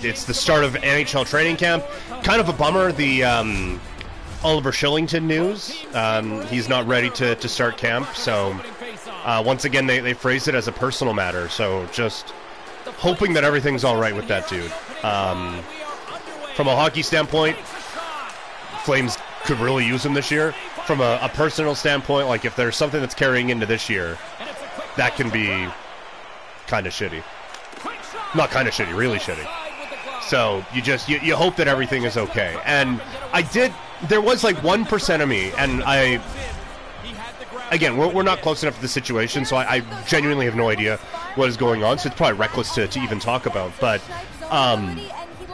it's 0.00 0.24
the 0.24 0.34
start 0.34 0.64
of 0.64 0.74
NHL 0.74 1.26
training 1.26 1.56
camp. 1.56 1.84
Kind 2.22 2.40
of 2.40 2.48
a 2.48 2.52
bummer. 2.52 2.92
The 2.92 3.24
um, 3.24 3.80
Oliver 4.44 4.70
Kylington 4.70 5.24
news. 5.24 5.84
Um, 5.94 6.46
he's 6.46 6.68
not 6.68 6.86
ready 6.86 7.10
to, 7.10 7.34
to 7.34 7.48
start 7.48 7.76
camp. 7.76 8.08
So 8.14 8.58
uh, 9.24 9.42
once 9.44 9.64
again, 9.64 9.86
they, 9.86 10.00
they 10.00 10.14
phrased 10.14 10.48
it 10.48 10.54
as 10.54 10.68
a 10.68 10.72
personal 10.72 11.14
matter. 11.14 11.48
So 11.48 11.86
just 11.92 12.30
hoping 12.96 13.32
that 13.34 13.44
everything's 13.44 13.84
all 13.84 14.00
right 14.00 14.14
with 14.14 14.28
that 14.28 14.48
dude. 14.48 14.72
Um, 15.02 15.60
from 16.54 16.68
a 16.68 16.74
hockey 16.74 17.02
standpoint, 17.02 17.56
Flames 18.84 19.18
could 19.44 19.58
really 19.58 19.86
use 19.86 20.04
him 20.04 20.14
this 20.14 20.30
year. 20.30 20.52
From 20.86 21.00
a, 21.00 21.18
a 21.20 21.28
personal 21.28 21.74
standpoint, 21.74 22.28
like 22.28 22.44
if 22.44 22.56
there's 22.56 22.76
something 22.76 23.00
that's 23.00 23.14
carrying 23.14 23.50
into 23.50 23.66
this 23.66 23.90
year, 23.90 24.16
that 24.96 25.14
can 25.16 25.28
be 25.30 25.68
kind 26.66 26.86
of 26.86 26.92
shitty. 26.92 27.22
Not 28.34 28.50
kind 28.50 28.66
of 28.66 28.74
shitty, 28.74 28.96
really 28.96 29.18
shitty. 29.18 29.46
So 30.28 30.64
you 30.74 30.82
just 30.82 31.08
you, 31.08 31.18
you 31.20 31.34
hope 31.34 31.56
that 31.56 31.68
everything 31.68 32.04
is 32.04 32.16
okay. 32.16 32.60
And 32.64 33.00
I 33.32 33.42
did. 33.42 33.72
There 34.08 34.20
was 34.20 34.44
like 34.44 34.62
one 34.62 34.84
percent 34.84 35.22
of 35.22 35.28
me, 35.28 35.52
and 35.52 35.82
I. 35.84 36.22
Again, 37.70 37.98
we're, 37.98 38.08
we're 38.08 38.22
not 38.22 38.40
close 38.40 38.62
enough 38.62 38.76
to 38.76 38.80
the 38.80 38.88
situation, 38.88 39.44
so 39.44 39.56
I, 39.56 39.76
I 39.76 40.04
genuinely 40.06 40.46
have 40.46 40.54
no 40.54 40.70
idea 40.70 40.96
what 41.34 41.50
is 41.50 41.56
going 41.58 41.84
on. 41.84 41.98
So 41.98 42.06
it's 42.06 42.16
probably 42.16 42.38
reckless 42.38 42.74
to, 42.76 42.88
to 42.88 43.00
even 43.00 43.20
talk 43.20 43.44
about. 43.44 43.72
But 43.78 44.00
um, 44.48 44.98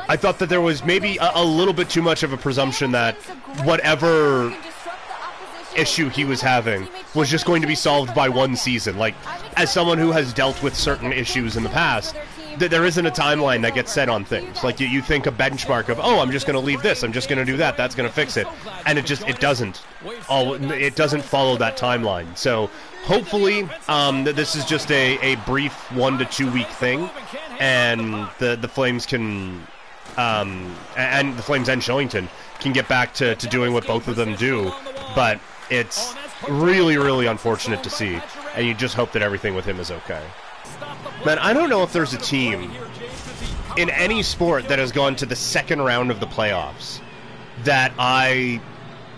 I 0.09 0.17
thought 0.17 0.39
that 0.39 0.49
there 0.49 0.61
was 0.61 0.85
maybe 0.85 1.17
a, 1.17 1.33
a 1.35 1.45
little 1.45 1.75
bit 1.75 1.91
too 1.91 2.03
much 2.03 2.23
of 2.23 2.33
a 2.33 2.37
presumption 2.37 2.93
that 2.93 3.17
whatever 3.65 4.57
issue 5.77 6.09
he 6.09 6.25
was 6.25 6.41
having 6.41 6.87
was 7.17 7.29
just 7.29 7.47
going 7.47 7.63
to 7.63 7.67
be 7.67 7.75
solved 7.75 8.15
by 8.15 8.29
one 8.29 8.55
season. 8.55 8.97
Like, 8.97 9.17
as 9.57 9.73
someone 9.73 9.99
who 9.99 10.13
has 10.13 10.33
dealt 10.33 10.63
with 10.63 10.77
certain 10.77 11.13
issues 11.13 11.57
in 11.57 11.65
the 11.65 11.69
past, 11.71 12.15
th- 12.59 12.71
there 12.71 12.85
isn't 12.85 13.07
a 13.07 13.11
timeline 13.11 13.63
that 13.63 13.75
gets 13.75 13.93
set 13.93 14.09
on 14.09 14.25
things. 14.25 14.63
Like, 14.65 14.81
you, 14.81 14.87
you 14.87 15.03
think 15.03 15.27
a 15.27 15.33
benchmark 15.33 15.89
of, 15.89 15.99
oh, 16.01 16.21
I'm 16.21 16.31
just 16.31 16.47
going 16.47 16.59
to 16.59 16.65
leave 16.65 16.83
this, 16.83 17.03
I'm 17.03 17.13
just 17.13 17.29
going 17.29 17.39
to 17.39 17.45
do 17.45 17.57
that, 17.59 17.77
that's 17.77 17.95
going 17.95 18.09
to 18.09 18.15
fix 18.15 18.37
it, 18.37 18.47
and 18.87 18.99
it 18.99 19.07
just 19.07 19.27
it 19.29 19.41
doesn't. 19.41 19.83
All 20.29 20.55
it 20.73 20.97
doesn't 20.97 21.23
follow 21.23 21.57
that 21.59 21.77
timeline. 21.77 22.37
So. 22.37 22.71
Hopefully, 23.05 23.69
um, 23.87 24.25
this 24.25 24.57
is 24.57 24.65
just 24.65 24.91
a, 24.91 25.19
a 25.19 25.37
brief 25.45 25.75
one 25.93 26.17
to 26.17 26.25
two 26.25 26.51
week 26.51 26.69
thing, 26.69 27.11
and 27.61 28.27
the 28.39 28.57
the 28.57 28.67
Flames 28.67 29.05
can 29.05 29.63
um, 30.17 30.75
and 30.97 31.37
the 31.37 31.43
Flames 31.43 31.69
and 31.69 31.83
Kylington 31.83 32.29
can 32.61 32.73
get 32.73 32.89
back 32.89 33.13
to, 33.15 33.35
to 33.37 33.47
doing 33.49 33.73
what 33.73 33.87
both 33.87 34.09
of 34.09 34.17
them 34.17 34.35
do. 34.37 34.73
But 35.15 35.41
it's 35.71 36.15
really, 36.49 36.97
really 36.97 37.27
unfortunate 37.27 37.83
to 37.85 37.91
see, 37.91 38.19
and 38.55 38.67
you 38.67 38.75
just 38.75 38.95
hope 38.95 39.13
that 39.13 39.23
everything 39.23 39.55
with 39.55 39.65
him 39.65 39.81
is 39.81 39.91
okay. 39.91 40.23
Man, 41.25 41.39
I 41.39 41.53
don't 41.55 41.71
know 41.71 41.83
if 41.83 41.93
there's 41.93 42.13
a 42.13 42.19
team 42.19 42.71
in 43.77 43.91
any 43.91 44.23
sport 44.23 44.69
that 44.69 44.79
has 44.79 44.93
gone 44.93 45.17
to 45.17 45.27
the 45.27 45.37
second 45.37 45.81
round 45.81 46.11
of 46.11 46.21
the 46.21 46.27
playoffs 46.27 47.01
that 47.63 47.93
I 47.99 48.61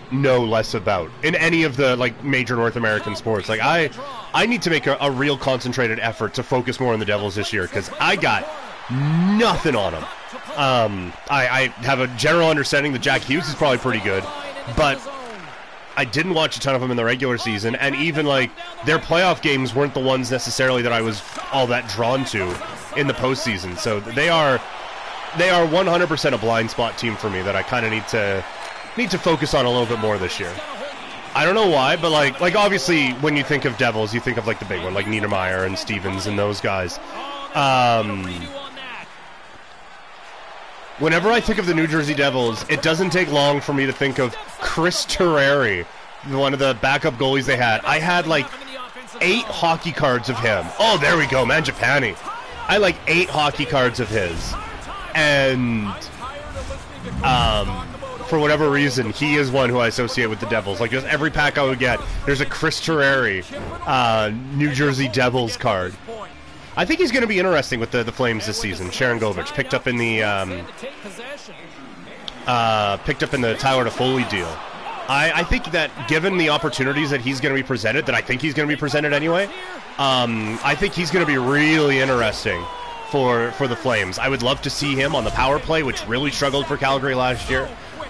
know 0.09 0.45
less 0.45 0.73
about 0.73 1.11
in 1.23 1.35
any 1.35 1.63
of 1.63 1.75
the 1.75 1.97
like 1.97 2.23
major 2.23 2.55
North 2.55 2.77
American 2.77 3.15
sports. 3.15 3.49
Like 3.49 3.59
I, 3.61 3.89
I 4.33 4.45
need 4.45 4.61
to 4.61 4.69
make 4.69 4.87
a, 4.87 4.97
a 5.01 5.11
real 5.11 5.37
concentrated 5.37 5.99
effort 5.99 6.33
to 6.35 6.43
focus 6.43 6.79
more 6.79 6.93
on 6.93 6.99
the 6.99 7.05
Devils 7.05 7.35
this 7.35 7.51
year 7.51 7.63
because 7.63 7.89
I 7.99 8.15
got 8.15 8.47
nothing 8.89 9.75
on 9.75 9.91
them. 9.91 10.03
Um, 10.55 11.13
I, 11.29 11.47
I 11.47 11.67
have 11.83 11.99
a 11.99 12.07
general 12.15 12.49
understanding 12.49 12.93
that 12.93 13.01
Jack 13.01 13.21
Hughes 13.21 13.49
is 13.49 13.55
probably 13.55 13.79
pretty 13.79 13.99
good, 13.99 14.23
but 14.77 14.97
I 15.97 16.05
didn't 16.05 16.35
watch 16.35 16.55
a 16.57 16.59
ton 16.59 16.75
of 16.75 16.81
them 16.81 16.91
in 16.91 16.97
the 16.97 17.03
regular 17.03 17.39
season, 17.39 17.75
and 17.75 17.95
even 17.95 18.27
like 18.27 18.51
their 18.85 18.99
playoff 18.99 19.41
games 19.41 19.73
weren't 19.73 19.95
the 19.95 19.99
ones 19.99 20.29
necessarily 20.29 20.83
that 20.83 20.93
I 20.93 21.01
was 21.01 21.23
all 21.51 21.65
that 21.67 21.89
drawn 21.89 22.23
to 22.25 22.43
in 22.95 23.07
the 23.07 23.13
postseason. 23.13 23.77
So 23.77 23.99
they 23.99 24.29
are 24.29 24.61
they 25.37 25.49
are 25.49 25.65
100% 25.67 26.31
a 26.33 26.37
blind 26.37 26.69
spot 26.69 26.97
team 26.97 27.15
for 27.15 27.29
me 27.29 27.41
that 27.41 27.55
I 27.55 27.63
kind 27.63 27.85
of 27.85 27.91
need 27.91 28.07
to 28.09 28.45
need 28.95 29.09
to 29.09 29.17
focus 29.17 29.55
on 29.55 29.65
a 29.65 29.69
little 29.69 29.87
bit 29.87 29.99
more 29.99 30.19
this 30.19 30.39
year. 30.39 30.53
I 31.35 31.45
don't 31.45 31.55
know 31.55 31.67
why, 31.67 31.95
but 31.95 32.11
like 32.11 32.39
like 32.39 32.55
obviously 32.55 33.11
when 33.13 33.35
you 33.35 33.43
think 33.43 33.65
of 33.65 33.75
Devils, 33.77 34.13
you 34.13 34.19
think 34.19 34.37
of 34.37 34.45
like 34.45 34.59
the 34.59 34.65
big 34.65 34.83
one, 34.83 34.93
like 34.93 35.07
Niedermayer 35.07 35.65
and 35.65 35.77
Stevens 35.77 36.27
and 36.27 36.37
those 36.37 36.61
guys. 36.61 36.99
Um, 37.55 38.47
whenever 40.99 41.29
I 41.29 41.39
think 41.39 41.59
of 41.59 41.65
the 41.65 41.73
New 41.73 41.87
Jersey 41.87 42.13
Devils, 42.13 42.65
it 42.69 42.81
doesn't 42.81 43.11
take 43.11 43.31
long 43.31 43.61
for 43.61 43.73
me 43.73 43.85
to 43.85 43.93
think 43.93 44.19
of 44.19 44.35
Chris 44.59 45.05
Terreri, 45.05 45.85
one 46.29 46.53
of 46.53 46.59
the 46.59 46.77
backup 46.81 47.15
goalies 47.15 47.45
they 47.45 47.57
had. 47.57 47.81
I 47.85 47.99
had 47.99 48.27
like 48.27 48.47
eight 49.21 49.45
hockey 49.45 49.91
cards 49.91 50.29
of 50.29 50.37
him. 50.39 50.65
Oh, 50.79 50.97
there 50.99 51.17
we 51.17 51.27
go, 51.27 51.45
Mangiapane. 51.45 52.17
I 52.67 52.77
like 52.77 52.95
eight 53.07 53.29
hockey 53.29 53.65
cards 53.65 53.99
of 53.99 54.09
his, 54.09 54.53
and 55.15 55.87
um, 57.23 57.87
for 58.27 58.39
whatever 58.39 58.69
reason, 58.69 59.11
he 59.11 59.35
is 59.35 59.49
one 59.49 59.69
who 59.69 59.77
I 59.77 59.87
associate 59.87 60.27
with 60.27 60.41
the 60.41 60.47
Devils. 60.47 60.81
Like 60.81 60.91
just 60.91 61.07
every 61.07 61.31
pack 61.31 61.57
I 61.57 61.63
would 61.63 61.79
get, 61.79 61.99
there's 62.25 62.41
a 62.41 62.45
Chris 62.45 62.85
Terreri, 62.85 63.45
uh, 63.87 64.31
New 64.55 64.73
Jersey 64.73 65.07
Devils 65.07 65.55
card. 65.55 65.95
I 66.77 66.85
think 66.85 66.99
he's 66.99 67.11
going 67.11 67.23
to 67.23 67.27
be 67.27 67.39
interesting 67.39 67.79
with 67.79 67.89
the, 67.89 68.03
the 68.03 68.11
Flames 68.11 68.45
this 68.45 68.61
season. 68.61 68.89
Sharangovich 68.89 69.51
picked 69.55 69.73
up 69.73 69.87
in 69.87 69.97
the 69.97 70.21
um, 70.21 70.63
uh, 72.45 72.97
picked 72.97 73.23
up 73.23 73.33
in 73.33 73.41
the 73.41 73.55
Tyler 73.55 73.83
Toffoli 73.83 74.29
deal. 74.29 74.47
I, 75.09 75.31
I 75.33 75.43
think 75.43 75.71
that 75.71 75.89
given 76.07 76.37
the 76.37 76.49
opportunities 76.49 77.09
that 77.09 77.19
he's 77.19 77.41
going 77.41 77.55
to 77.55 77.59
be 77.59 77.65
presented, 77.65 78.05
that 78.05 78.13
I 78.13 78.21
think 78.21 78.41
he's 78.41 78.53
going 78.53 78.69
to 78.69 78.75
be 78.75 78.79
presented 78.79 79.11
anyway, 79.11 79.45
um, 79.97 80.59
I 80.63 80.75
think 80.75 80.93
he's 80.93 81.09
going 81.09 81.25
to 81.25 81.31
be 81.31 81.39
really 81.39 81.99
interesting 81.99 82.63
for 83.09 83.51
for 83.53 83.67
the 83.67 83.75
Flames. 83.75 84.19
I 84.19 84.29
would 84.29 84.43
love 84.43 84.61
to 84.61 84.69
see 84.69 84.93
him 84.93 85.15
on 85.15 85.23
the 85.23 85.31
power 85.31 85.57
play, 85.57 85.81
which 85.81 86.07
really 86.07 86.29
struggled 86.29 86.67
for 86.67 86.77
Calgary 86.77 87.15
last 87.15 87.49
year. 87.49 87.67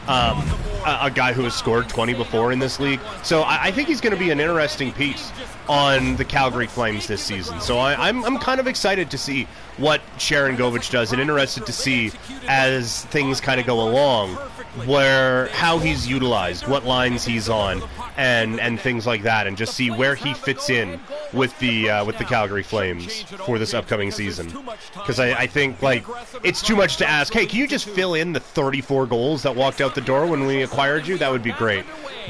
Um, 0.07 0.49
a, 0.85 0.99
a, 1.07 1.11
guy 1.11 1.33
who 1.33 1.43
has 1.43 1.53
scored 1.53 1.89
20 1.89 2.13
before 2.13 2.53
in 2.53 2.59
this 2.59 2.79
league. 2.79 3.01
So 3.21 3.41
I, 3.41 3.65
I 3.65 3.71
think 3.71 3.89
he's 3.89 3.99
going 3.99 4.13
to 4.13 4.19
be 4.19 4.29
an 4.29 4.39
interesting 4.39 4.93
piece 4.93 5.33
on 5.67 6.15
the 6.15 6.23
Calgary 6.23 6.67
Flames 6.67 7.07
this 7.07 7.21
season. 7.21 7.59
So 7.59 7.77
I, 7.77 8.07
am 8.07 8.23
I'm, 8.23 8.25
I'm 8.25 8.37
kind 8.39 8.61
of 8.61 8.67
excited 8.67 9.11
to 9.11 9.17
see 9.17 9.47
what 9.77 10.01
Sharangovich 10.17 10.89
does 10.89 11.11
and 11.11 11.21
interested 11.21 11.65
to 11.65 11.73
see 11.73 12.11
as 12.47 13.03
things 13.05 13.41
kind 13.41 13.59
of 13.59 13.65
go 13.65 13.81
along 13.81 14.37
where 14.85 15.47
how 15.47 15.79
he's 15.79 16.07
utilized, 16.07 16.67
what 16.67 16.85
lines 16.85 17.25
he's 17.25 17.49
on, 17.49 17.81
and 18.17 18.59
and 18.59 18.79
things 18.79 19.07
like 19.07 19.23
that, 19.23 19.47
and 19.47 19.57
just 19.57 19.73
see 19.73 19.89
where 19.89 20.15
he 20.15 20.33
fits 20.33 20.69
in 20.69 20.99
with 21.33 21.57
the 21.59 21.89
uh, 21.89 22.05
with 22.05 22.17
the 22.17 22.25
Calgary 22.25 22.63
Flames 22.63 23.23
for 23.23 23.59
this 23.59 23.73
upcoming 23.73 24.11
season. 24.11 24.47
Because 24.93 25.19
I, 25.19 25.31
I 25.33 25.47
think 25.47 25.81
like 25.81 26.05
it's 26.43 26.61
too 26.61 26.75
much 26.75 26.97
to 26.97 27.07
ask. 27.07 27.33
Hey, 27.33 27.45
can 27.45 27.59
you 27.59 27.67
just 27.67 27.85
fill 27.85 28.13
in 28.13 28.33
the 28.33 28.39
34 28.39 29.07
goals 29.07 29.43
that 29.43 29.55
walked 29.55 29.81
out 29.81 29.95
the 29.95 30.01
door 30.01 30.25
when 30.25 30.45
we 30.45 30.63
acquired 30.63 31.07
you? 31.07 31.17
That 31.17 31.31
would 31.31 31.43
be 31.43 31.53
great. 31.53 31.85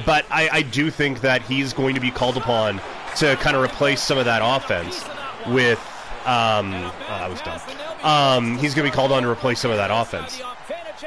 But 0.05 0.25
I, 0.29 0.49
I 0.51 0.61
do 0.61 0.89
think 0.89 1.21
that 1.21 1.41
he's 1.41 1.73
going 1.73 1.95
to 1.95 2.01
be 2.01 2.11
called 2.11 2.37
upon 2.37 2.81
to 3.17 3.35
kind 3.37 3.55
of 3.55 3.63
replace 3.63 4.01
some 4.01 4.17
of 4.17 4.25
that 4.25 4.41
offense 4.43 5.03
with. 5.47 5.79
Um, 6.25 6.73
oh, 6.73 6.93
that 7.07 7.29
was 7.29 7.41
dumb. 7.41 7.61
Um, 8.03 8.57
he's 8.57 8.75
going 8.75 8.85
to 8.85 8.91
be 8.91 8.93
called 8.93 9.13
on 9.13 9.23
to 9.23 9.29
replace 9.29 9.59
some 9.61 9.71
of 9.71 9.77
that 9.77 9.91
offense 9.91 10.41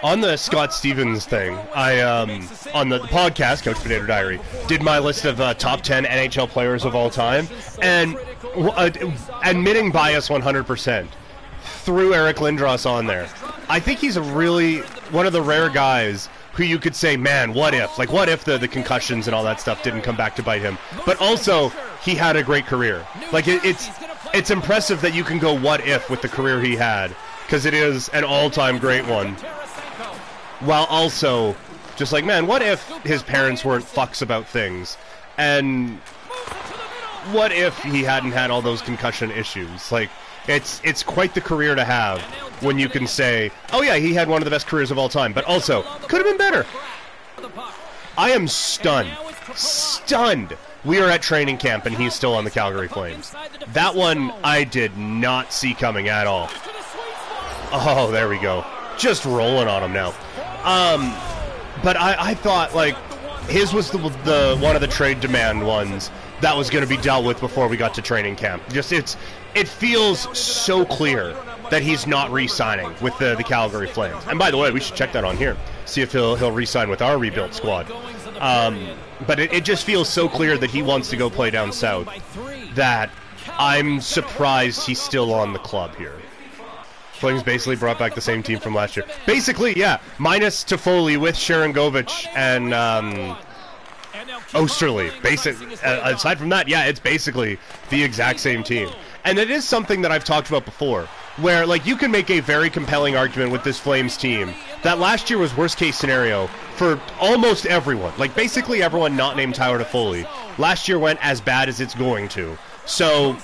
on 0.02 0.20
the 0.20 0.36
Scott 0.36 0.72
Stevens 0.72 1.26
thing, 1.26 1.56
I 1.74 2.00
um, 2.00 2.48
on 2.74 2.88
the 2.88 3.00
podcast 3.00 3.64
Coach 3.64 3.76
Potato 3.76 4.06
Diary 4.06 4.40
did 4.66 4.82
my 4.82 4.98
list 4.98 5.24
of 5.24 5.40
uh, 5.40 5.54
top 5.54 5.82
ten 5.82 6.04
NHL 6.04 6.48
players 6.48 6.84
of 6.84 6.94
all 6.94 7.10
time, 7.10 7.48
and 7.82 8.16
uh, 8.56 8.90
admitting 9.44 9.90
bias 9.90 10.28
100%, 10.28 11.08
threw 11.62 12.14
Eric 12.14 12.36
Lindros 12.36 12.88
on 12.88 13.06
there. 13.06 13.28
I 13.68 13.80
think 13.80 13.98
he's 13.98 14.16
a 14.16 14.22
really 14.22 14.78
one 15.10 15.26
of 15.26 15.32
the 15.32 15.42
rare 15.42 15.68
guys 15.68 16.28
who 16.52 16.64
you 16.64 16.78
could 16.78 16.96
say, 16.96 17.16
man, 17.16 17.54
what 17.54 17.74
if? 17.74 17.98
Like, 17.98 18.12
what 18.12 18.28
if 18.28 18.44
the, 18.44 18.58
the 18.58 18.68
concussions 18.68 19.28
and 19.28 19.34
all 19.34 19.44
that 19.44 19.60
stuff 19.60 19.82
didn't 19.82 20.02
come 20.02 20.16
back 20.16 20.34
to 20.36 20.42
bite 20.42 20.62
him? 20.62 20.78
But 21.06 21.20
also, 21.20 21.70
he 22.02 22.14
had 22.14 22.36
a 22.36 22.42
great 22.42 22.66
career. 22.66 23.06
Like, 23.32 23.48
it, 23.48 23.64
it's 23.64 23.88
it's 24.32 24.50
impressive 24.50 25.00
that 25.00 25.14
you 25.14 25.24
can 25.24 25.38
go 25.38 25.58
what 25.58 25.86
if 25.86 26.08
with 26.10 26.22
the 26.22 26.28
career 26.28 26.60
he 26.60 26.76
had 26.76 27.14
because 27.44 27.66
it 27.66 27.74
is 27.74 28.08
an 28.10 28.22
all-time 28.22 28.78
great 28.78 29.04
one 29.06 29.36
while 30.60 30.84
also 30.84 31.56
just 31.96 32.12
like, 32.12 32.24
man, 32.24 32.46
what 32.46 32.62
if 32.62 32.88
his 33.04 33.22
parents 33.22 33.64
weren't 33.64 33.84
fucks 33.84 34.22
about 34.22 34.46
things? 34.46 34.96
And 35.36 35.98
what 37.32 37.52
if 37.52 37.78
he 37.82 38.02
hadn't 38.02 38.32
had 38.32 38.50
all 38.50 38.62
those 38.62 38.80
concussion 38.80 39.30
issues? 39.30 39.92
Like, 39.92 40.10
it's 40.48 40.80
it's 40.84 41.02
quite 41.02 41.34
the 41.34 41.40
career 41.40 41.74
to 41.74 41.84
have 41.84 42.20
when 42.62 42.78
you 42.78 42.88
can 42.88 43.06
say, 43.06 43.50
oh 43.72 43.82
yeah, 43.82 43.96
he 43.96 44.14
had 44.14 44.28
one 44.28 44.40
of 44.40 44.44
the 44.44 44.50
best 44.50 44.66
careers 44.66 44.90
of 44.90 44.98
all 44.98 45.08
time, 45.08 45.32
but 45.32 45.44
also 45.44 45.82
could 46.08 46.24
have 46.24 46.26
been 46.26 46.38
better. 46.38 46.66
I 48.16 48.30
am 48.30 48.48
stunned, 48.48 49.10
stunned. 49.54 50.56
We 50.84 50.98
are 51.00 51.10
at 51.10 51.20
training 51.20 51.58
camp 51.58 51.84
and 51.84 51.94
he's 51.94 52.14
still 52.14 52.34
on 52.34 52.44
the 52.44 52.50
Calgary 52.50 52.88
Flames. 52.88 53.34
That 53.68 53.94
one 53.94 54.32
I 54.42 54.64
did 54.64 54.96
not 54.96 55.52
see 55.52 55.74
coming 55.74 56.08
at 56.08 56.26
all. 56.26 56.48
Oh, 57.72 58.10
there 58.10 58.28
we 58.28 58.38
go. 58.38 58.64
Just 58.96 59.24
rolling 59.24 59.68
on 59.68 59.82
him 59.82 59.92
now. 59.92 60.14
Um, 60.64 61.14
but 61.82 61.96
I, 61.96 62.16
I 62.18 62.34
thought 62.34 62.74
like 62.74 62.96
his 63.48 63.72
was 63.72 63.90
the, 63.90 63.98
the 63.98 64.58
one 64.60 64.74
of 64.74 64.80
the 64.80 64.86
trade 64.86 65.20
demand 65.20 65.66
ones 65.66 66.10
that 66.40 66.56
was 66.56 66.70
going 66.70 66.84
to 66.84 66.88
be 66.88 67.00
dealt 67.00 67.24
with 67.24 67.40
before 67.40 67.68
we 67.68 67.76
got 67.76 67.94
to 67.94 68.02
training 68.02 68.36
camp. 68.36 68.62
Just 68.70 68.92
it's 68.92 69.16
it 69.54 69.68
feels 69.68 70.38
so 70.38 70.84
clear 70.84 71.34
that 71.70 71.82
he's 71.82 72.06
not 72.06 72.30
re-signing 72.30 72.92
with 73.00 73.16
the, 73.18 73.34
the 73.36 73.44
Calgary 73.44 73.86
Flames. 73.86 74.22
And 74.26 74.38
by 74.38 74.50
the 74.50 74.56
way, 74.56 74.70
we 74.70 74.80
should 74.80 74.96
check 74.96 75.12
that 75.12 75.24
on 75.24 75.36
here, 75.36 75.56
see 75.86 76.02
if 76.02 76.12
he'll 76.12 76.36
he'll 76.36 76.52
re-sign 76.52 76.88
with 76.88 77.02
our 77.02 77.18
rebuilt 77.18 77.54
squad. 77.54 77.90
Um, 78.38 78.86
but 79.26 79.38
it, 79.38 79.52
it 79.52 79.64
just 79.64 79.84
feels 79.84 80.08
so 80.08 80.28
clear 80.28 80.56
that 80.56 80.70
he 80.70 80.82
wants 80.82 81.10
to 81.10 81.16
go 81.16 81.28
play 81.28 81.50
down 81.50 81.72
south 81.72 82.08
that 82.74 83.10
I'm 83.58 84.00
surprised 84.00 84.86
he's 84.86 85.00
still 85.00 85.34
on 85.34 85.52
the 85.52 85.58
club 85.58 85.96
here. 85.96 86.19
Flames 87.20 87.42
basically 87.42 87.76
brought 87.76 87.98
back 87.98 88.14
the 88.14 88.20
same 88.20 88.42
team 88.42 88.58
from 88.58 88.74
last 88.74 88.96
year. 88.96 89.04
Basically, 89.26 89.78
yeah, 89.78 90.00
minus 90.18 90.64
Toffoli 90.64 91.20
with 91.20 91.36
Sharangovich 91.36 92.26
and 92.34 92.72
um, 92.72 93.36
Oesterle. 94.52 95.10
Basic. 95.22 95.56
Uh, 95.84 96.00
aside 96.04 96.38
from 96.38 96.48
that, 96.48 96.66
yeah, 96.66 96.86
it's 96.86 97.00
basically 97.00 97.58
the 97.90 98.02
exact 98.02 98.40
same 98.40 98.64
team. 98.64 98.88
And 99.24 99.38
it 99.38 99.50
is 99.50 99.68
something 99.68 100.00
that 100.02 100.10
I've 100.10 100.24
talked 100.24 100.48
about 100.48 100.64
before, 100.64 101.08
where 101.36 101.66
like 101.66 101.86
you 101.86 101.94
can 101.96 102.10
make 102.10 102.30
a 102.30 102.40
very 102.40 102.70
compelling 102.70 103.16
argument 103.16 103.52
with 103.52 103.64
this 103.64 103.78
Flames 103.78 104.16
team 104.16 104.54
that 104.82 104.98
last 104.98 105.28
year 105.28 105.38
was 105.38 105.54
worst 105.54 105.76
case 105.76 105.96
scenario 105.96 106.46
for 106.76 107.00
almost 107.20 107.66
everyone. 107.66 108.12
Like 108.16 108.34
basically 108.34 108.82
everyone 108.82 109.14
not 109.16 109.36
named 109.36 109.54
Tyler 109.54 109.78
Toffoli. 109.78 110.26
Last 110.58 110.88
year 110.88 110.98
went 110.98 111.18
as 111.22 111.40
bad 111.40 111.68
as 111.68 111.80
it's 111.80 111.94
going 111.94 112.28
to. 112.30 112.56
So 112.86 113.36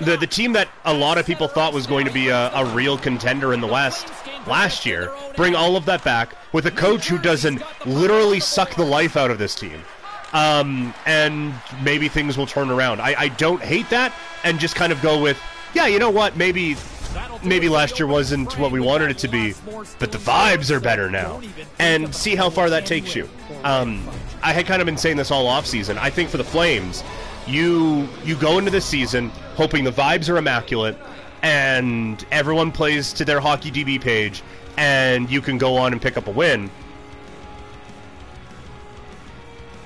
the 0.00 0.16
the 0.16 0.26
team 0.26 0.52
that 0.54 0.68
a 0.84 0.94
lot 0.94 1.18
of 1.18 1.26
people 1.26 1.48
thought 1.48 1.72
was 1.72 1.86
going 1.86 2.06
to 2.06 2.12
be 2.12 2.28
a, 2.28 2.50
a 2.54 2.64
real 2.74 2.98
contender 2.98 3.52
in 3.52 3.60
the 3.60 3.66
West 3.66 4.08
last 4.46 4.86
year, 4.86 5.12
bring 5.36 5.54
all 5.54 5.76
of 5.76 5.84
that 5.86 6.02
back 6.04 6.34
with 6.52 6.66
a 6.66 6.70
coach 6.70 7.08
who 7.08 7.18
doesn't 7.18 7.62
literally 7.86 8.40
suck 8.40 8.74
the 8.74 8.84
life 8.84 9.16
out 9.16 9.30
of 9.30 9.38
this 9.38 9.54
team. 9.54 9.80
Um, 10.32 10.94
and 11.06 11.52
maybe 11.82 12.08
things 12.08 12.38
will 12.38 12.46
turn 12.46 12.70
around. 12.70 13.00
I, 13.00 13.14
I 13.18 13.28
don't 13.28 13.60
hate 13.60 13.90
that, 13.90 14.12
and 14.44 14.60
just 14.60 14.76
kind 14.76 14.92
of 14.92 15.02
go 15.02 15.20
with, 15.20 15.40
yeah, 15.74 15.86
you 15.86 15.98
know 15.98 16.10
what? 16.10 16.36
Maybe 16.36 16.76
maybe 17.42 17.68
last 17.68 17.98
year 17.98 18.06
wasn't 18.06 18.56
what 18.58 18.70
we 18.70 18.78
wanted 18.78 19.10
it 19.10 19.18
to 19.18 19.28
be, 19.28 19.54
but 19.98 20.12
the 20.12 20.18
vibes 20.18 20.70
are 20.70 20.80
better 20.80 21.10
now. 21.10 21.40
And 21.78 22.14
see 22.14 22.36
how 22.36 22.50
far 22.50 22.70
that 22.70 22.86
takes 22.86 23.16
you. 23.16 23.28
Um, 23.64 24.08
I 24.42 24.52
had 24.52 24.66
kind 24.66 24.80
of 24.80 24.86
been 24.86 24.96
saying 24.96 25.16
this 25.16 25.30
all 25.30 25.46
off 25.46 25.66
season. 25.66 25.98
I 25.98 26.10
think 26.10 26.30
for 26.30 26.36
the 26.36 26.44
Flames, 26.44 27.02
you 27.50 28.08
you 28.24 28.36
go 28.36 28.58
into 28.58 28.70
the 28.70 28.80
season 28.80 29.30
hoping 29.56 29.84
the 29.84 29.92
vibes 29.92 30.28
are 30.28 30.36
immaculate 30.36 30.96
and 31.42 32.24
everyone 32.30 32.70
plays 32.72 33.12
to 33.14 33.24
their 33.24 33.40
hockey 33.40 33.70
DB 33.70 34.00
page 34.00 34.42
and 34.76 35.30
you 35.30 35.40
can 35.40 35.58
go 35.58 35.76
on 35.76 35.92
and 35.92 36.00
pick 36.00 36.16
up 36.16 36.26
a 36.26 36.30
win. 36.30 36.70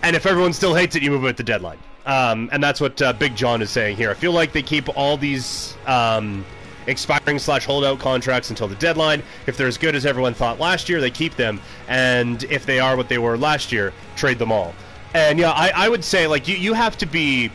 And 0.03 0.15
if 0.15 0.27
everyone 0.27 0.53
still 0.53 0.75
hates 0.75 0.95
it, 0.97 1.03
you 1.03 1.11
move 1.11 1.25
it 1.25 1.31
at 1.31 1.37
the 1.37 1.43
deadline. 1.43 1.79
Um, 2.07 2.51
and 2.53 2.63
that's 2.63 2.81
what 2.81 3.01
uh, 3.01 3.13
Big 3.15 3.35
John 3.35 3.63
is 3.63 3.71
saying 3.71 3.97
here. 3.97 4.11
I 4.11 4.15
feel 4.15 4.33
like 4.33 4.53
they 4.53 4.63
keep 4.63 4.95
all 4.97 5.17
these 5.17 5.75
um, 5.87 6.45
expiring 6.87 7.39
slash 7.39 7.65
holdout 7.65 7.99
contracts 7.99 8.51
until 8.51 8.69
the 8.69 8.75
deadline. 8.77 9.23
If 9.47 9.57
they're 9.57 9.67
as 9.67 9.79
good 9.79 9.95
as 9.95 10.05
everyone 10.05 10.35
thought 10.35 10.61
last 10.61 10.89
year, 10.89 11.01
they 11.01 11.11
keep 11.11 11.37
them. 11.37 11.61
And 11.89 12.45
if 12.45 12.67
they 12.67 12.79
are 12.79 12.97
what 12.97 13.09
they 13.09 13.19
were 13.19 13.39
last 13.39 13.73
year, 13.73 13.93
trade 14.17 14.39
them 14.39 14.53
all. 14.53 14.75
And 15.15 15.39
yeah, 15.39 15.53
I, 15.53 15.71
I 15.75 15.89
would 15.89 16.05
say 16.05 16.27
like 16.27 16.49
you, 16.49 16.57
you 16.57 16.75
have 16.75 16.99
to 16.99 17.07
be 17.07 17.51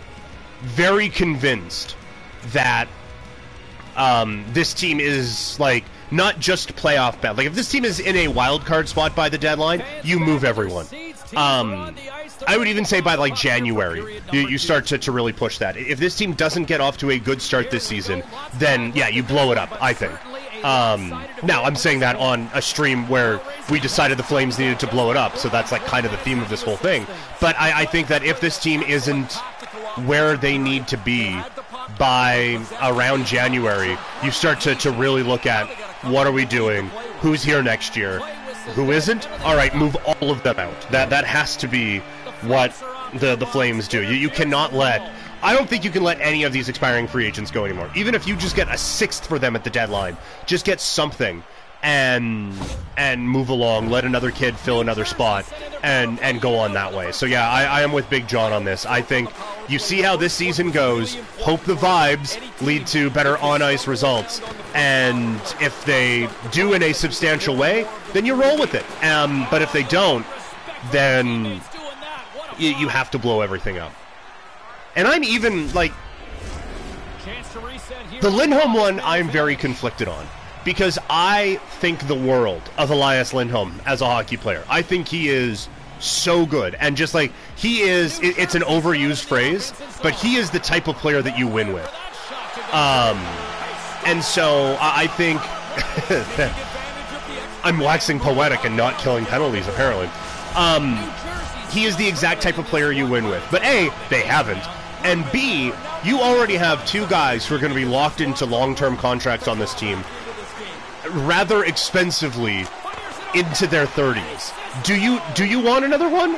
very 0.62 1.10
convinced 1.10 1.96
that 2.48 2.88
um, 3.96 4.46
this 4.54 4.74
team 4.74 5.00
is 5.00 5.60
like 5.60 5.84
not 6.12 6.40
just 6.40 6.76
playoff 6.76 7.22
bound. 7.22 7.38
Like 7.38 7.48
if 7.48 7.54
this 7.54 7.70
team 7.70 7.86
is 7.86 8.00
in 8.00 8.16
a 8.16 8.28
wild 8.30 8.66
card 8.66 8.88
spot 8.88 9.16
by 9.16 9.30
the 9.30 9.38
deadline, 9.38 9.84
you 10.04 10.20
move 10.20 10.44
everyone. 10.44 10.88
Um, 11.36 11.96
I 12.48 12.58
would 12.58 12.68
even 12.68 12.86
say 12.86 13.02
by 13.02 13.16
like 13.16 13.36
January, 13.36 14.22
you, 14.32 14.48
you 14.48 14.58
start 14.58 14.88
to, 14.88 14.98
to 14.98 15.12
really 15.12 15.34
push 15.34 15.60
that. 15.60 15.78
If 15.78 16.00
this 16.00 16.16
team 16.16 16.34
doesn't 16.34 16.64
get 16.64 16.82
off 16.82 16.98
to 17.00 17.12
a 17.12 17.20
good 17.20 17.42
start 17.42 17.70
this 17.70 17.84
season, 17.84 18.24
then 18.56 18.94
yeah, 18.96 19.10
you 19.10 19.22
blow 19.22 19.52
it 19.52 19.58
up. 19.58 19.70
I 19.82 19.94
think. 19.94 20.14
Um, 20.64 21.24
now 21.44 21.64
I'm 21.64 21.76
saying 21.76 22.00
that 22.00 22.16
on 22.16 22.50
a 22.54 22.62
stream 22.62 23.08
where 23.08 23.40
we 23.70 23.80
decided 23.80 24.18
the 24.18 24.24
Flames 24.24 24.60
needed 24.60 24.80
to 24.82 24.88
blow 24.88 25.12
it 25.12 25.18
up, 25.18 25.38
so 25.38 25.50
that's 25.50 25.72
like 25.72 25.86
kind 25.86 26.06
of 26.06 26.12
the 26.12 26.18
theme 26.18 26.40
of 26.40 26.50
this 26.50 26.62
whole 26.62 26.78
thing. 26.78 27.06
But 27.40 27.56
I, 27.58 27.82
I 27.82 27.86
think 27.86 28.08
that 28.08 28.24
if 28.24 28.42
this 28.42 28.58
team 28.58 28.82
isn't 28.84 29.34
where 30.06 30.38
they 30.38 30.58
need 30.58 30.88
to 30.90 30.98
be 30.98 31.40
by 31.98 32.60
around 32.82 33.26
January, 33.26 33.98
you 34.24 34.32
start 34.32 34.62
to, 34.62 34.76
to 34.76 34.92
really 34.92 35.24
look 35.24 35.46
at 35.46 35.68
what 36.04 36.28
are 36.28 36.32
we 36.32 36.46
doing, 36.46 36.88
who's 37.20 37.44
here 37.44 37.62
next 37.62 37.96
year, 37.96 38.20
who 38.74 38.92
isn't. 38.92 39.30
All 39.42 39.56
right, 39.56 39.74
move 39.76 39.96
all 40.06 40.32
of 40.32 40.44
them 40.44 40.60
out. 40.60 40.92
That 40.92 41.10
that 41.10 41.26
has 41.26 41.58
to 41.58 41.68
be 41.68 42.00
what 42.42 42.72
the 43.16 43.36
the 43.36 43.46
Flames 43.46 43.88
do. 43.88 44.02
You 44.04 44.14
you 44.14 44.30
cannot 44.30 44.74
let. 44.74 45.12
I 45.42 45.54
don't 45.54 45.70
think 45.70 45.84
you 45.84 45.92
can 45.92 46.04
let 46.04 46.20
any 46.20 46.44
of 46.44 46.52
these 46.52 46.70
expiring 46.70 47.08
free 47.08 47.26
agents 47.26 47.52
go 47.52 47.66
anymore. 47.66 47.90
Even 47.96 48.14
if 48.14 48.28
you 48.28 48.36
just 48.36 48.56
get 48.56 48.68
a 48.74 48.78
sixth 48.78 49.26
for 49.26 49.40
them 49.40 49.56
at 49.56 49.64
the 49.64 49.70
deadline, 49.70 50.18
just 50.46 50.66
get 50.66 50.82
something 50.82 51.44
and 51.82 52.54
and 52.98 53.28
move 53.28 53.50
along. 53.50 53.90
Let 53.90 54.04
another 54.04 54.32
kid 54.32 54.58
fill 54.58 54.82
another 54.82 55.06
spot 55.06 55.46
and 55.82 56.20
and 56.20 56.42
go 56.42 56.56
on 56.56 56.74
that 56.74 56.94
way. 56.94 57.12
So 57.12 57.26
yeah, 57.26 57.50
I, 57.50 57.64
I 57.64 57.82
am 57.82 57.94
with 57.94 58.10
Big 58.10 58.28
John 58.28 58.52
on 58.52 58.66
this. 58.66 58.86
I 58.86 59.02
think 59.02 59.30
you 59.70 59.80
see 59.80 60.02
how 60.02 60.18
this 60.18 60.34
season 60.34 60.72
goes. 60.72 61.16
Hope 61.40 61.62
the 61.62 61.76
vibes 61.76 62.38
lead 62.62 62.86
to 62.88 63.10
better 63.10 63.38
on 63.38 63.62
ice 63.62 63.88
results, 63.88 64.42
and 64.74 65.40
if 65.62 65.86
they 65.86 66.28
do 66.52 66.74
in 66.74 66.84
a 66.84 66.94
substantial 66.94 67.56
way, 67.56 67.88
then 68.14 68.26
you 68.26 68.36
roll 68.36 68.60
with 68.60 68.76
it. 68.76 68.86
Um, 69.06 69.48
but 69.50 69.62
if 69.62 69.72
they 69.72 69.84
don't, 69.84 70.26
then 70.92 71.62
you, 72.58 72.72
you 72.72 72.88
have 72.90 73.10
to 73.12 73.20
blow 73.20 73.42
everything 73.42 73.78
up. 73.78 73.94
And 75.00 75.08
I'm 75.08 75.24
even 75.24 75.72
like 75.72 75.94
the 78.20 78.30
Lindholm 78.30 78.74
one. 78.74 79.00
I'm 79.00 79.30
very 79.30 79.56
conflicted 79.56 80.10
on 80.10 80.28
because 80.66 81.00
I 81.10 81.56
think 81.80 82.06
the 82.10 82.16
world 82.16 82.62
of 82.78 82.92
Elias 82.92 83.34
Lindholm 83.34 83.82
as 83.86 84.02
a 84.02 84.06
hockey 84.06 84.36
player. 84.36 84.66
I 84.68 84.82
think 84.82 85.08
he 85.08 85.30
is 85.30 85.70
so 86.00 86.46
good 86.46 86.76
and 86.82 86.98
just 86.98 87.14
like 87.14 87.32
he 87.56 87.82
is 87.82 88.20
it, 88.20 88.38
it's 88.38 88.56
an 88.56 88.62
overused 88.64 89.24
phrase 89.24 89.74
but 90.02 90.14
he 90.14 90.36
is 90.38 90.50
the 90.50 90.60
type 90.60 90.88
of 90.88 90.96
player 90.96 91.22
that 91.22 91.38
you 91.38 91.46
win 91.46 91.74
with 91.74 91.94
um 92.72 93.18
and 94.06 94.24
so 94.24 94.78
i, 94.80 95.04
I 95.04 95.08
think 95.08 95.42
i'm 97.66 97.80
waxing 97.80 98.18
poetic 98.18 98.64
and 98.64 98.78
not 98.78 98.98
killing 98.98 99.26
penalties 99.26 99.68
apparently 99.68 100.10
um 100.56 100.96
he 101.70 101.84
is 101.84 101.98
the 101.98 102.08
exact 102.08 102.42
type 102.42 102.58
of 102.58 102.64
player 102.68 102.94
you 102.94 103.06
win 103.06 103.28
with 103.28 103.46
but 103.52 103.62
a 103.64 103.90
they 104.10 104.22
haven't 104.22 104.64
and 105.04 105.30
b 105.32 105.72
you 106.04 106.20
already 106.20 106.56
have 106.56 106.86
two 106.86 107.06
guys 107.08 107.46
who 107.46 107.56
are 107.56 107.60
going 107.60 107.72
to 107.72 107.80
be 107.80 107.86
locked 107.86 108.22
into 108.22 108.46
long-term 108.46 108.98
contracts 108.98 109.48
on 109.48 109.60
this 109.60 109.74
team 109.74 110.04
rather 111.12 111.64
expensively 111.64 112.66
into 113.36 113.68
their 113.68 113.86
30s. 113.86 114.54
Do 114.84 115.00
you 115.00 115.20
do 115.36 115.46
you 115.46 115.60
want 115.60 115.86
another 115.86 116.10
one? 116.10 116.38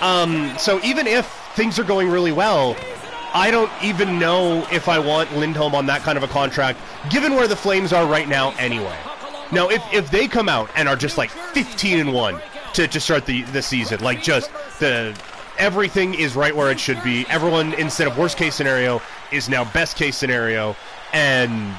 Um, 0.00 0.56
so 0.58 0.80
even 0.82 1.06
if 1.06 1.26
things 1.54 1.78
are 1.78 1.84
going 1.84 2.10
really 2.10 2.32
well, 2.32 2.76
I 3.32 3.50
don't 3.50 3.70
even 3.82 4.18
know 4.18 4.66
if 4.72 4.88
I 4.88 4.98
want 4.98 5.34
Lindholm 5.36 5.74
on 5.74 5.86
that 5.86 6.02
kind 6.02 6.18
of 6.18 6.24
a 6.24 6.28
contract, 6.28 6.80
given 7.10 7.34
where 7.34 7.48
the 7.48 7.56
Flames 7.56 7.92
are 7.92 8.06
right 8.06 8.28
now 8.28 8.52
anyway. 8.58 8.96
Now, 9.52 9.68
if, 9.68 9.82
if 9.92 10.10
they 10.10 10.26
come 10.26 10.48
out 10.48 10.68
and 10.74 10.88
are 10.88 10.96
just 10.96 11.16
like 11.16 11.30
15 11.30 12.00
and 12.00 12.12
1 12.12 12.40
to, 12.74 12.88
to 12.88 13.00
start 13.00 13.26
the, 13.26 13.42
the 13.42 13.62
season, 13.62 14.00
like 14.00 14.22
just 14.22 14.50
the 14.80 15.16
everything 15.58 16.14
is 16.14 16.36
right 16.36 16.54
where 16.54 16.70
it 16.70 16.80
should 16.80 17.02
be, 17.02 17.26
everyone 17.28 17.74
instead 17.74 18.06
of 18.06 18.16
worst 18.16 18.36
case 18.36 18.54
scenario 18.54 19.02
is 19.32 19.48
now 19.48 19.64
best 19.72 19.96
case 19.96 20.16
scenario, 20.16 20.76
and 21.12 21.74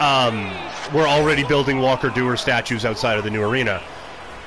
um, 0.00 0.52
we're 0.92 1.06
already 1.06 1.44
building 1.44 1.80
Walker 1.80 2.08
Duehr 2.08 2.38
statues 2.38 2.84
outside 2.84 3.18
of 3.18 3.24
the 3.24 3.30
new 3.30 3.42
arena. 3.42 3.82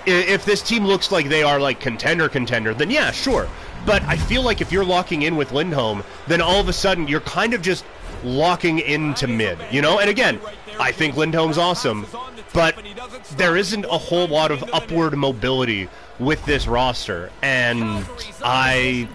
If 0.05 0.45
this 0.45 0.61
team 0.61 0.85
looks 0.85 1.11
like 1.11 1.29
they 1.29 1.41
are 1.41 1.59
like 1.59 1.79
contender 1.79 2.29
contender, 2.29 2.73
then 2.73 2.91
yeah, 2.91 3.11
sure. 3.11 3.49
But 3.85 4.03
I 4.03 4.17
feel 4.17 4.43
like 4.43 4.61
if 4.61 4.71
you're 4.71 4.85
locking 4.85 5.23
in 5.23 5.35
with 5.35 5.51
Lindholm, 5.51 6.03
then 6.27 6.41
all 6.41 6.59
of 6.59 6.69
a 6.69 6.73
sudden 6.73 7.07
you're 7.07 7.21
kind 7.21 7.53
of 7.53 7.61
just 7.61 7.85
locking 8.23 8.79
into 8.79 9.27
mid, 9.27 9.57
you 9.71 9.81
know? 9.81 9.99
And 9.99 10.09
again, 10.09 10.39
I 10.79 10.91
think 10.91 11.15
Lindholm's 11.15 11.57
awesome, 11.57 12.05
but 12.55 12.75
there 13.35 13.57
isn't 13.57 13.85
a 13.85 13.97
whole 13.97 14.27
lot 14.27 14.49
of 14.49 14.63
upward 14.73 15.15
mobility 15.15 15.89
with 16.17 16.43
this 16.45 16.65
roster, 16.65 17.29
and 17.41 18.05
I 18.41 19.07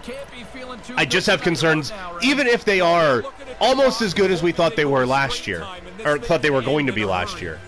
I 0.95 1.05
just 1.05 1.25
have 1.27 1.41
concerns, 1.41 1.91
even 2.21 2.45
if 2.45 2.63
they 2.63 2.79
are 2.79 3.23
almost 3.59 4.01
as 4.01 4.13
good 4.13 4.31
as 4.31 4.43
we 4.43 4.51
thought 4.51 4.75
they 4.75 4.85
were 4.85 5.05
last 5.07 5.47
year, 5.47 5.65
or 6.05 6.19
thought 6.19 6.43
they 6.43 6.51
were 6.51 6.61
going 6.61 6.85
to 6.85 6.93
be 6.93 7.03
last 7.03 7.41
year. 7.41 7.59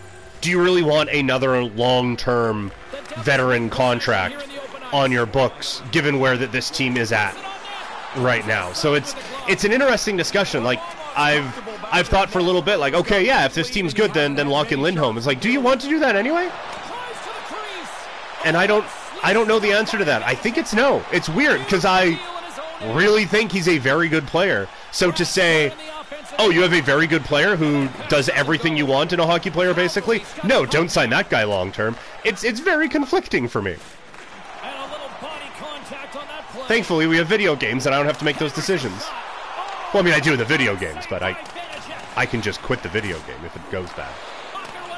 Do 0.41 0.51
you 0.51 0.61
really 0.61 0.83
want 0.83 1.09
another 1.09 1.63
long-term 1.63 2.71
veteran 3.17 3.69
contract 3.69 4.47
on 4.91 5.11
your 5.11 5.25
books, 5.25 5.81
given 5.91 6.19
where 6.19 6.37
that 6.37 6.51
this 6.51 6.69
team 6.69 6.97
is 6.97 7.11
at 7.11 7.35
right 8.17 8.45
now? 8.45 8.73
So 8.73 8.93
it's 8.93 9.15
it's 9.49 9.63
an 9.63 9.71
interesting 9.71 10.17
discussion. 10.17 10.63
Like 10.63 10.79
I've 11.17 11.51
I've 11.93 12.07
thought 12.07 12.31
for 12.31 12.39
a 12.39 12.43
little 12.43 12.63
bit, 12.63 12.77
like 12.77 12.95
okay, 12.95 13.23
yeah, 13.23 13.45
if 13.45 13.53
this 13.53 13.69
team's 13.69 13.93
good, 13.93 14.15
then 14.15 14.33
then 14.33 14.49
lock 14.49 14.71
in 14.71 14.81
Lindholm. 14.81 15.15
It's 15.15 15.27
like, 15.27 15.39
do 15.39 15.51
you 15.51 15.61
want 15.61 15.79
to 15.81 15.87
do 15.87 15.99
that 15.99 16.15
anyway? 16.15 16.49
And 18.43 18.57
I 18.57 18.65
don't 18.65 18.83
I 19.21 19.31
don't 19.31 19.47
know 19.47 19.59
the 19.59 19.71
answer 19.71 19.99
to 19.99 20.05
that. 20.05 20.23
I 20.23 20.33
think 20.33 20.57
it's 20.57 20.73
no. 20.73 21.05
It's 21.13 21.29
weird 21.29 21.59
because 21.59 21.85
I 21.85 22.19
really 22.95 23.25
think 23.25 23.51
he's 23.51 23.67
a 23.67 23.77
very 23.77 24.09
good 24.09 24.25
player. 24.25 24.67
So 24.91 25.11
to 25.11 25.23
say, 25.23 25.71
oh, 26.39 26.49
you 26.49 26.63
have 26.63 26.73
a 26.73 26.81
very 26.81 27.05
good 27.05 27.23
player 27.25 27.55
who 27.55 27.87
does 28.09 28.27
everything 28.29 28.75
you 28.75 28.87
want 28.87 29.13
in 29.13 29.19
a 29.19 29.25
hockey 29.25 29.51
player, 29.51 29.75
basically. 29.75 30.23
No, 30.43 30.65
don't 30.65 30.89
sign 30.89 31.11
that 31.11 31.29
guy 31.29 31.43
long 31.43 31.71
term. 31.71 31.95
It's 32.25 32.43
it's 32.43 32.59
very 32.59 32.89
conflicting 32.89 33.47
for 33.47 33.61
me. 33.61 33.75
Thankfully, 36.67 37.05
we 37.05 37.17
have 37.17 37.27
video 37.27 37.55
games, 37.55 37.85
and 37.85 37.93
I 37.93 37.99
don't 37.99 38.07
have 38.07 38.17
to 38.17 38.25
make 38.25 38.39
those 38.39 38.53
decisions. 38.53 39.05
Well, 39.93 40.01
I 40.01 40.05
mean, 40.05 40.15
I 40.15 40.19
do 40.19 40.33
in 40.33 40.39
the 40.39 40.45
video 40.45 40.75
games, 40.75 41.05
but 41.07 41.21
I 41.21 41.37
I 42.15 42.25
can 42.25 42.41
just 42.41 42.61
quit 42.61 42.83
the 42.83 42.89
video 42.89 43.17
game 43.21 43.43
if 43.45 43.55
it 43.55 43.71
goes 43.71 43.91
bad. 43.93 44.13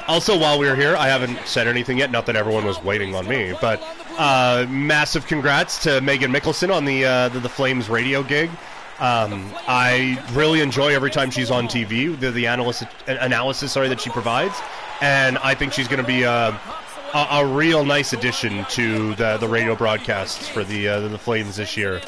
Also, 0.08 0.38
while 0.38 0.58
we 0.58 0.68
are 0.68 0.76
here, 0.76 0.94
I 0.96 1.08
haven't 1.08 1.36
said 1.46 1.66
anything 1.66 1.98
yet. 1.98 2.12
Not 2.12 2.26
that 2.26 2.36
everyone 2.36 2.64
was 2.64 2.80
waiting 2.82 3.14
on 3.14 3.26
me, 3.26 3.54
but 3.60 3.82
uh, 4.18 4.64
massive 4.68 5.26
congrats 5.26 5.82
to 5.82 6.00
Megan 6.00 6.32
Mickelson 6.32 6.72
on 6.72 6.84
the 6.84 7.04
uh, 7.04 7.28
the, 7.30 7.40
the 7.40 7.48
Flames 7.48 7.88
radio 7.88 8.22
gig. 8.22 8.50
Um, 8.98 9.52
I 9.68 10.24
really 10.32 10.60
enjoy 10.60 10.94
every 10.94 11.10
time 11.10 11.30
she's 11.30 11.50
on 11.50 11.68
TV, 11.68 12.18
the, 12.18 12.30
the 12.30 12.46
analysis, 12.46 12.88
analysis 13.06 13.72
sorry, 13.72 13.88
that 13.88 14.00
she 14.00 14.08
provides, 14.08 14.58
and 15.02 15.36
I 15.38 15.54
think 15.54 15.74
she's 15.74 15.86
going 15.86 16.00
to 16.00 16.06
be 16.06 16.22
a, 16.22 16.58
a, 17.12 17.26
a, 17.32 17.46
real 17.46 17.84
nice 17.84 18.14
addition 18.14 18.64
to 18.70 19.14
the, 19.16 19.36
the 19.36 19.48
radio 19.48 19.76
broadcasts 19.76 20.48
for 20.48 20.64
the 20.64 20.88
uh, 20.88 21.00
the 21.08 21.18
Flames 21.18 21.56
this 21.56 21.76
year. 21.76 22.00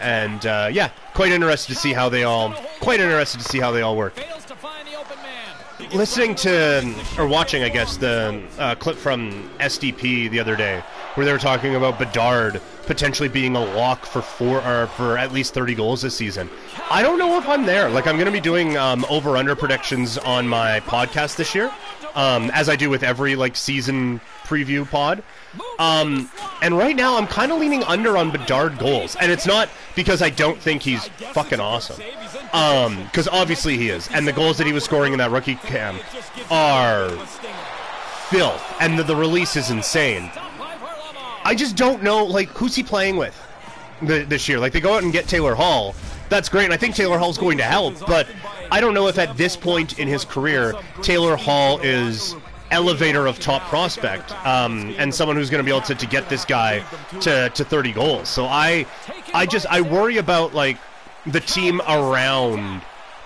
And 0.00 0.44
uh, 0.44 0.68
yeah, 0.70 0.90
quite 1.14 1.32
interested 1.32 1.72
to 1.72 1.78
see 1.78 1.94
how 1.94 2.10
they 2.10 2.24
all 2.24 2.52
quite 2.80 3.00
interested 3.00 3.40
to 3.40 3.48
see 3.48 3.60
how 3.60 3.70
they 3.70 3.80
all 3.80 3.96
work. 3.96 4.14
Listening 5.94 6.34
to 6.36 6.92
or 7.16 7.28
watching, 7.28 7.62
I 7.62 7.68
guess, 7.68 7.96
the 7.96 8.42
uh, 8.58 8.74
clip 8.74 8.96
from 8.96 9.48
SDP 9.60 10.28
the 10.28 10.40
other 10.40 10.56
day, 10.56 10.82
where 11.14 11.24
they 11.24 11.32
were 11.32 11.38
talking 11.38 11.76
about 11.76 12.00
Bedard 12.00 12.60
potentially 12.86 13.28
being 13.28 13.54
a 13.54 13.64
lock 13.64 14.04
for 14.04 14.20
four 14.20 14.60
or 14.66 14.88
for 14.88 15.16
at 15.16 15.32
least 15.32 15.54
30 15.54 15.76
goals 15.76 16.02
this 16.02 16.16
season. 16.16 16.50
I 16.90 17.00
don't 17.00 17.16
know 17.16 17.38
if 17.38 17.48
I'm 17.48 17.64
there. 17.64 17.88
Like 17.88 18.08
I'm 18.08 18.16
going 18.16 18.26
to 18.26 18.32
be 18.32 18.40
doing 18.40 18.76
um, 18.76 19.06
over 19.08 19.36
under 19.36 19.54
predictions 19.54 20.18
on 20.18 20.48
my 20.48 20.80
podcast 20.80 21.36
this 21.36 21.54
year, 21.54 21.72
um, 22.16 22.50
as 22.50 22.68
I 22.68 22.74
do 22.74 22.90
with 22.90 23.04
every 23.04 23.36
like 23.36 23.54
season 23.54 24.20
preview 24.42 24.90
pod. 24.90 25.22
Um, 25.78 26.28
and 26.60 26.76
right 26.76 26.96
now 26.96 27.16
I'm 27.16 27.28
kind 27.28 27.52
of 27.52 27.60
leaning 27.60 27.84
under 27.84 28.16
on 28.16 28.32
Bedard 28.32 28.78
goals, 28.78 29.14
and 29.16 29.30
it's 29.30 29.46
not 29.46 29.68
because 29.94 30.22
I 30.22 30.30
don't 30.30 30.58
think 30.58 30.82
he's 30.82 31.06
fucking 31.32 31.60
awesome. 31.60 32.02
Because 32.54 33.26
um, 33.26 33.34
obviously 33.34 33.76
he 33.76 33.88
is, 33.88 34.08
and 34.12 34.28
the 34.28 34.32
goals 34.32 34.58
that 34.58 34.66
he 34.66 34.72
was 34.72 34.84
scoring 34.84 35.12
in 35.12 35.18
that 35.18 35.32
rookie 35.32 35.56
camp 35.56 36.00
are 36.52 37.10
filth, 38.28 38.62
and 38.80 38.96
the, 38.96 39.02
the 39.02 39.16
release 39.16 39.56
is 39.56 39.70
insane. 39.70 40.30
I 41.42 41.56
just 41.56 41.74
don't 41.74 42.04
know, 42.04 42.24
like, 42.24 42.48
who's 42.50 42.76
he 42.76 42.84
playing 42.84 43.16
with 43.16 43.36
the, 44.02 44.20
this 44.22 44.48
year? 44.48 44.60
Like, 44.60 44.72
they 44.72 44.80
go 44.80 44.94
out 44.94 45.02
and 45.02 45.12
get 45.12 45.26
Taylor 45.26 45.56
Hall. 45.56 45.96
That's 46.28 46.48
great, 46.48 46.66
and 46.66 46.72
I 46.72 46.76
think 46.76 46.94
Taylor 46.94 47.18
Hall's 47.18 47.38
going 47.38 47.58
to 47.58 47.64
help, 47.64 47.98
but 48.06 48.28
I 48.70 48.80
don't 48.80 48.94
know 48.94 49.08
if 49.08 49.18
at 49.18 49.36
this 49.36 49.56
point 49.56 49.98
in 49.98 50.06
his 50.06 50.24
career, 50.24 50.74
Taylor 51.02 51.34
Hall 51.34 51.80
is 51.80 52.36
elevator 52.70 53.26
of 53.26 53.40
top 53.40 53.62
prospect 53.62 54.30
um, 54.46 54.94
and 54.96 55.12
someone 55.12 55.36
who's 55.36 55.50
going 55.50 55.62
to 55.62 55.64
be 55.64 55.76
able 55.76 55.86
to, 55.86 55.94
to 55.96 56.06
get 56.06 56.28
this 56.28 56.44
guy 56.44 56.84
to, 57.20 57.50
to 57.50 57.64
30 57.64 57.92
goals. 57.92 58.28
So 58.28 58.46
I, 58.46 58.86
I 59.34 59.44
just, 59.44 59.66
I 59.66 59.80
worry 59.80 60.18
about, 60.18 60.54
like, 60.54 60.78
the 61.26 61.40
team 61.40 61.80
around 61.88 62.82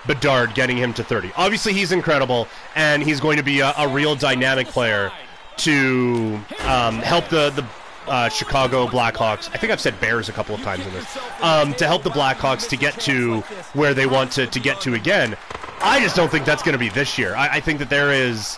Bedard 0.07 0.55
getting 0.55 0.77
him 0.77 0.93
to 0.93 1.03
30. 1.03 1.31
Obviously, 1.35 1.73
he's 1.73 1.91
incredible, 1.91 2.47
and 2.75 3.03
he's 3.03 3.19
going 3.19 3.37
to 3.37 3.43
be 3.43 3.59
a, 3.59 3.73
a 3.77 3.87
real 3.87 4.15
dynamic 4.15 4.67
player 4.67 5.11
to 5.57 6.39
um, 6.61 6.99
help 6.99 7.27
the, 7.29 7.49
the 7.51 7.65
uh, 8.09 8.29
Chicago 8.29 8.87
Blackhawks. 8.87 9.49
I 9.53 9.57
think 9.57 9.71
I've 9.71 9.81
said 9.81 9.99
Bears 9.99 10.29
a 10.29 10.31
couple 10.31 10.55
of 10.55 10.61
times 10.61 10.85
in 10.85 10.93
this. 10.93 11.17
Um, 11.41 11.73
to 11.75 11.85
help 11.85 12.03
the 12.03 12.09
Blackhawks 12.09 12.67
to 12.69 12.77
get 12.77 12.99
to 13.01 13.41
where 13.73 13.93
they 13.93 14.05
want 14.05 14.31
to, 14.33 14.47
to 14.47 14.59
get 14.59 14.81
to 14.81 14.93
again. 14.93 15.35
I 15.81 15.99
just 15.99 16.15
don't 16.15 16.31
think 16.31 16.45
that's 16.45 16.63
going 16.63 16.73
to 16.73 16.79
be 16.79 16.89
this 16.89 17.17
year. 17.17 17.35
I, 17.35 17.57
I, 17.57 17.59
think 17.59 17.79
that 17.79 17.89
there 17.89 18.11
is, 18.11 18.57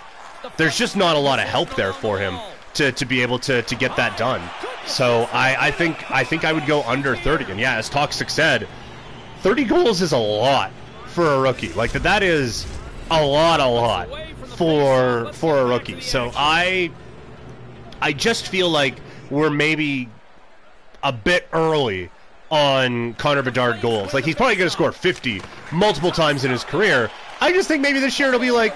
there's 0.57 0.77
just 0.77 0.95
not 0.95 1.15
a 1.15 1.19
lot 1.19 1.39
of 1.39 1.45
help 1.45 1.75
there 1.75 1.93
for 1.93 2.17
him 2.17 2.37
to, 2.75 2.91
to 2.93 3.05
be 3.05 3.21
able 3.21 3.39
to, 3.39 3.61
to 3.63 3.75
get 3.75 3.95
that 3.97 4.17
done. 4.17 4.41
So 4.85 5.27
I, 5.31 5.67
I 5.67 5.71
think 5.71 6.09
I 6.09 6.23
think 6.23 6.43
I 6.43 6.53
would 6.53 6.65
go 6.65 6.81
under 6.83 7.15
30. 7.15 7.51
And 7.51 7.59
yeah, 7.59 7.75
as 7.75 7.89
Toxic 7.89 8.29
said, 8.29 8.67
30 9.41 9.63
goals 9.65 10.01
is 10.01 10.11
a 10.11 10.17
lot 10.17 10.71
for 11.07 11.25
a 11.25 11.39
rookie. 11.39 11.73
Like 11.73 11.91
that, 11.93 12.03
that 12.03 12.23
is 12.23 12.65
a 13.09 13.25
lot, 13.25 13.59
a 13.59 13.65
lot 13.65 14.07
for 14.55 15.31
for 15.33 15.59
a 15.59 15.65
rookie. 15.65 15.99
So 16.01 16.31
I 16.35 16.91
I 18.01 18.13
just 18.13 18.47
feel 18.47 18.69
like 18.69 18.95
we're 19.29 19.49
maybe 19.49 20.09
a 21.03 21.11
bit 21.11 21.47
early 21.53 22.09
on 22.51 23.13
Connor 23.15 23.41
Bedard 23.41 23.81
goals. 23.81 24.13
Like 24.13 24.25
he's 24.25 24.35
probably 24.35 24.55
going 24.55 24.67
to 24.67 24.71
score 24.71 24.91
50 24.91 25.41
multiple 25.71 26.11
times 26.11 26.45
in 26.45 26.51
his 26.51 26.63
career. 26.63 27.09
I 27.39 27.51
just 27.51 27.67
think 27.67 27.81
maybe 27.81 27.99
this 27.99 28.19
year 28.19 28.27
it'll 28.27 28.39
be 28.39 28.51
like 28.51 28.75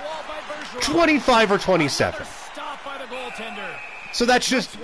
25 0.81 1.51
or 1.51 1.57
27. 1.57 2.25
So 4.13 4.25
that's 4.25 4.48
just 4.48 4.77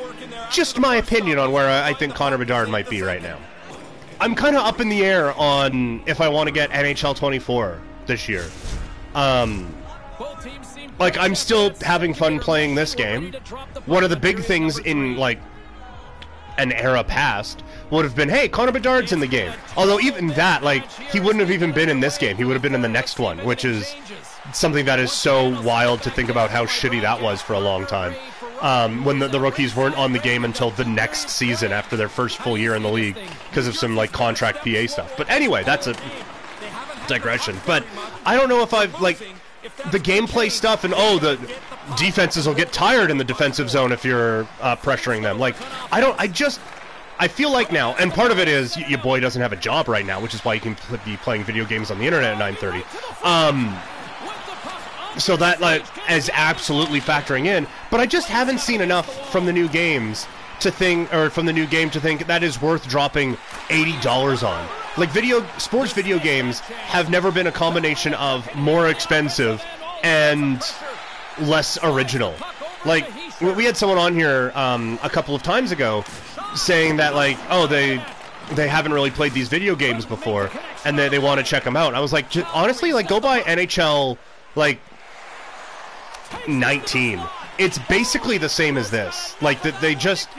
just 0.51 0.77
my 0.77 0.97
opinion 0.97 1.39
on 1.39 1.51
where 1.51 1.83
I 1.83 1.93
think 1.93 2.13
Connor 2.13 2.37
Bedard 2.37 2.69
might 2.69 2.89
be 2.89 3.01
right 3.01 3.21
now. 3.21 3.37
I'm 4.21 4.35
kind 4.35 4.55
of 4.55 4.63
up 4.63 4.79
in 4.79 4.87
the 4.87 5.03
air 5.03 5.33
on 5.33 6.03
if 6.05 6.21
I 6.21 6.29
want 6.29 6.47
to 6.47 6.53
get 6.53 6.69
NHL 6.69 7.15
24 7.15 7.81
this 8.05 8.29
year. 8.29 8.45
Um, 9.15 9.75
like 10.99 11.17
I'm 11.17 11.33
still 11.33 11.73
having 11.81 12.13
fun 12.13 12.37
playing 12.37 12.75
this 12.75 12.93
game. 12.93 13.33
One 13.87 14.03
of 14.03 14.11
the 14.11 14.15
big 14.15 14.39
things 14.39 14.77
in 14.77 15.17
like 15.17 15.39
an 16.59 16.71
era 16.71 17.03
past 17.03 17.63
would 17.89 18.05
have 18.05 18.15
been, 18.15 18.29
hey, 18.29 18.47
Connor 18.47 18.71
Bedard's 18.71 19.11
in 19.11 19.19
the 19.19 19.27
game. 19.27 19.51
Although 19.75 19.99
even 19.99 20.27
that, 20.29 20.63
like, 20.63 20.89
he 20.91 21.19
wouldn't 21.19 21.39
have 21.39 21.49
even 21.49 21.71
been 21.71 21.89
in 21.89 21.99
this 21.99 22.17
game. 22.17 22.37
He 22.37 22.43
would 22.43 22.53
have 22.53 22.61
been 22.61 22.75
in 22.75 22.81
the 22.81 22.89
next 22.89 23.19
one, 23.19 23.39
which 23.39 23.65
is 23.65 23.95
something 24.53 24.85
that 24.85 24.99
is 24.99 25.11
so 25.11 25.59
wild 25.63 26.03
to 26.03 26.11
think 26.11 26.29
about 26.29 26.51
how 26.51 26.65
shitty 26.65 27.01
that 27.01 27.19
was 27.19 27.41
for 27.41 27.53
a 27.53 27.59
long 27.59 27.87
time. 27.87 28.13
Um, 28.61 29.03
when 29.03 29.17
the, 29.17 29.27
the, 29.27 29.39
rookies 29.39 29.75
weren't 29.75 29.97
on 29.97 30.13
the 30.13 30.19
game 30.19 30.45
until 30.45 30.69
the 30.69 30.85
next 30.85 31.29
season 31.29 31.71
after 31.71 31.97
their 31.97 32.07
first 32.07 32.37
full 32.37 32.55
year 32.55 32.75
in 32.75 32.83
the 32.83 32.91
league 32.91 33.17
because 33.49 33.65
of 33.65 33.75
some 33.75 33.95
like 33.95 34.11
contract 34.11 34.59
PA 34.59 34.85
stuff. 34.85 35.17
But 35.17 35.27
anyway, 35.31 35.63
that's 35.63 35.87
a 35.87 35.95
digression. 37.07 37.59
But 37.65 37.83
I 38.23 38.35
don't 38.35 38.49
know 38.49 38.61
if 38.61 38.71
I've 38.71 39.01
like 39.01 39.17
the 39.89 39.99
gameplay 39.99 40.51
stuff 40.51 40.83
and 40.83 40.93
oh 40.95 41.17
the 41.17 41.39
defenses 41.97 42.47
will 42.47 42.53
get 42.53 42.71
tired 42.71 43.11
in 43.11 43.17
the 43.17 43.23
defensive 43.23 43.69
zone 43.69 43.91
if 43.91 44.05
you're 44.05 44.47
uh, 44.61 44.75
pressuring 44.75 45.21
them. 45.21 45.39
Like, 45.39 45.55
I 45.91 45.99
don't, 45.99 46.19
I 46.19 46.27
just, 46.27 46.59
I 47.19 47.27
feel 47.27 47.51
like 47.51 47.71
now, 47.71 47.95
and 47.95 48.11
part 48.11 48.31
of 48.31 48.39
it 48.39 48.47
is 48.47 48.77
your 48.77 48.99
boy 48.99 49.19
doesn't 49.19 49.41
have 49.41 49.53
a 49.53 49.57
job 49.57 49.87
right 49.87 50.05
now, 50.05 50.19
which 50.21 50.33
is 50.33 50.43
why 50.43 50.53
you 50.53 50.61
can 50.61 50.75
be 51.05 51.17
playing 51.17 51.43
video 51.43 51.65
games 51.65 51.91
on 51.91 51.99
the 51.99 52.05
internet 52.05 52.39
at 52.39 52.55
9:30. 52.55 53.25
Um, 53.25 53.77
so 55.17 55.35
that 55.37 55.61
like 55.61 55.83
is 56.09 56.29
absolutely 56.33 56.99
factoring 56.99 57.45
in. 57.45 57.67
But 57.89 57.99
I 57.99 58.05
just 58.05 58.27
haven't 58.27 58.59
seen 58.59 58.81
enough 58.81 59.31
from 59.31 59.45
the 59.45 59.53
new 59.53 59.67
games 59.67 60.27
to 60.61 60.71
think, 60.71 61.13
or 61.13 61.29
from 61.29 61.45
the 61.45 61.53
new 61.53 61.65
game 61.65 61.89
to 61.91 61.99
think 61.99 62.27
that 62.27 62.43
is 62.43 62.61
worth 62.61 62.87
dropping 62.87 63.37
eighty 63.69 63.99
dollars 64.01 64.43
on. 64.43 64.67
Like 64.97 65.09
video 65.11 65.45
sports 65.57 65.93
video 65.93 66.19
games 66.19 66.59
have 66.59 67.09
never 67.09 67.31
been 67.31 67.47
a 67.47 67.51
combination 67.51 68.13
of 68.15 68.53
more 68.55 68.89
expensive 68.89 69.63
and 70.03 70.61
less 71.39 71.77
original. 71.83 72.33
Like 72.85 73.09
we 73.41 73.65
had 73.65 73.77
someone 73.77 73.97
on 73.97 74.13
here 74.13 74.51
um, 74.55 74.99
a 75.03 75.09
couple 75.09 75.35
of 75.35 75.43
times 75.43 75.71
ago 75.71 76.03
saying 76.55 76.97
that 76.97 77.15
like, 77.15 77.37
oh, 77.49 77.67
they 77.67 78.03
they 78.53 78.67
haven't 78.67 78.93
really 78.93 79.11
played 79.11 79.31
these 79.31 79.47
video 79.47 79.75
games 79.75 80.05
before, 80.05 80.51
and 80.83 80.97
they, 80.97 81.09
they 81.09 81.19
want 81.19 81.39
to 81.39 81.45
check 81.45 81.63
them 81.63 81.77
out. 81.77 81.93
I 81.93 81.99
was 81.99 82.11
like, 82.11 82.25
honestly, 82.53 82.91
like 82.93 83.07
go 83.07 83.19
buy 83.19 83.41
NHL 83.41 84.17
like 84.55 84.79
19. 86.47 87.21
It's 87.57 87.77
basically 87.77 88.37
the 88.37 88.49
same 88.49 88.77
as 88.77 88.91
this. 88.91 89.35
Like 89.41 89.61
that 89.63 89.79
they 89.81 89.95
just, 89.95 90.29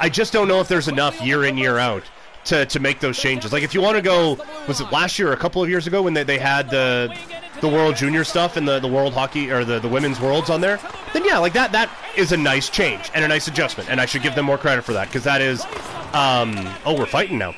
I 0.00 0.08
just 0.08 0.32
don't 0.32 0.48
know 0.48 0.60
if 0.60 0.68
there's 0.68 0.88
enough 0.88 1.20
year 1.20 1.44
in 1.44 1.58
year 1.58 1.78
out 1.78 2.04
to, 2.44 2.66
to 2.66 2.80
make 2.80 3.00
those 3.00 3.18
changes. 3.18 3.52
Like 3.52 3.62
if 3.62 3.74
you 3.74 3.80
want 3.80 3.96
to 3.96 4.02
go, 4.02 4.38
was 4.68 4.80
it 4.80 4.90
last 4.92 5.18
year 5.18 5.28
or 5.28 5.32
a 5.32 5.36
couple 5.36 5.62
of 5.62 5.68
years 5.68 5.86
ago 5.86 6.02
when 6.02 6.14
they, 6.14 6.22
they 6.24 6.38
had 6.38 6.70
the 6.70 7.16
the 7.60 7.68
World 7.68 7.96
Junior 7.96 8.24
stuff 8.24 8.56
and 8.56 8.66
the, 8.66 8.80
the 8.80 8.88
World 8.88 9.14
Hockey 9.14 9.50
or 9.50 9.64
the, 9.64 9.78
the 9.78 9.88
Women's 9.88 10.20
Worlds 10.20 10.50
on 10.50 10.60
there, 10.60 10.78
then 11.12 11.24
yeah, 11.24 11.38
like 11.38 11.52
that 11.54 11.72
that 11.72 11.90
is 12.16 12.32
a 12.32 12.36
nice 12.36 12.68
change 12.68 13.10
and 13.14 13.24
a 13.24 13.28
nice 13.28 13.48
adjustment, 13.48 13.88
and 13.88 14.00
I 14.00 14.06
should 14.06 14.22
give 14.22 14.34
them 14.34 14.44
more 14.44 14.58
credit 14.58 14.82
for 14.82 14.92
that 14.92 15.08
because 15.08 15.24
that 15.24 15.40
is, 15.40 15.64
um, 16.12 16.54
oh, 16.84 16.94
we're 16.98 17.06
fighting 17.06 17.38
now, 17.38 17.54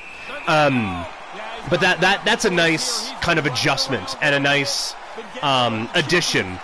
um, 0.47 1.05
but 1.69 1.81
that 1.81 1.99
that 2.01 2.23
that's 2.23 2.45
a 2.45 2.49
nice 2.49 3.11
kind 3.21 3.39
of 3.39 3.45
adjustment 3.45 4.15
and 4.21 4.35
a 4.35 4.39
nice 4.39 4.93
um, 5.41 5.89
addition 5.95 6.57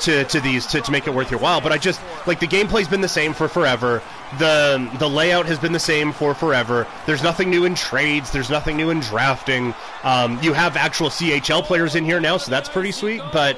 to, 0.00 0.24
to 0.24 0.40
these 0.40 0.66
to, 0.66 0.80
to 0.80 0.92
make 0.92 1.06
it 1.06 1.14
worth 1.14 1.30
your 1.30 1.40
while. 1.40 1.60
But 1.60 1.72
I 1.72 1.78
just 1.78 2.00
like 2.26 2.40
the 2.40 2.46
gameplay's 2.46 2.88
been 2.88 3.00
the 3.00 3.08
same 3.08 3.32
for 3.32 3.48
forever. 3.48 4.02
The 4.38 4.90
the 4.98 5.08
layout 5.08 5.46
has 5.46 5.58
been 5.58 5.72
the 5.72 5.78
same 5.78 6.12
for 6.12 6.34
forever. 6.34 6.86
There's 7.06 7.22
nothing 7.22 7.50
new 7.50 7.64
in 7.64 7.74
trades. 7.74 8.30
There's 8.30 8.50
nothing 8.50 8.76
new 8.76 8.90
in 8.90 9.00
drafting. 9.00 9.74
Um, 10.02 10.38
you 10.42 10.52
have 10.52 10.76
actual 10.76 11.08
CHL 11.08 11.64
players 11.64 11.94
in 11.94 12.04
here 12.04 12.20
now, 12.20 12.36
so 12.36 12.50
that's 12.50 12.68
pretty 12.68 12.92
sweet. 12.92 13.22
But 13.32 13.56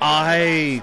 I 0.00 0.82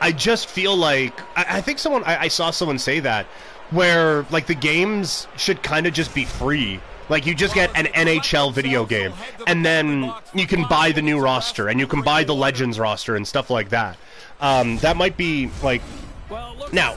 I 0.00 0.12
just 0.12 0.48
feel 0.48 0.76
like 0.76 1.18
I, 1.36 1.58
I 1.58 1.60
think 1.60 1.78
someone 1.78 2.04
I, 2.04 2.22
I 2.22 2.28
saw 2.28 2.50
someone 2.50 2.78
say 2.78 3.00
that 3.00 3.26
where 3.70 4.24
like 4.30 4.46
the 4.46 4.54
games 4.54 5.28
should 5.36 5.62
kind 5.62 5.86
of 5.86 5.92
just 5.92 6.14
be 6.14 6.24
free 6.24 6.80
Like 7.08 7.26
you 7.26 7.34
just 7.34 7.54
get 7.54 7.70
an 7.76 7.86
NHL 7.86 8.52
video 8.52 8.84
game, 8.84 9.12
and 9.46 9.64
then 9.64 10.12
you 10.34 10.46
can 10.46 10.66
buy 10.68 10.92
the 10.92 11.02
new 11.02 11.20
roster, 11.20 11.68
and 11.68 11.80
you 11.80 11.86
can 11.86 12.02
buy 12.02 12.24
the 12.24 12.34
Legends 12.34 12.78
roster 12.78 13.16
and 13.16 13.26
stuff 13.26 13.50
like 13.50 13.70
that. 13.70 13.96
Um, 14.40 14.78
that 14.78 14.96
might 14.96 15.16
be 15.16 15.50
like 15.62 15.82
now. 16.72 16.96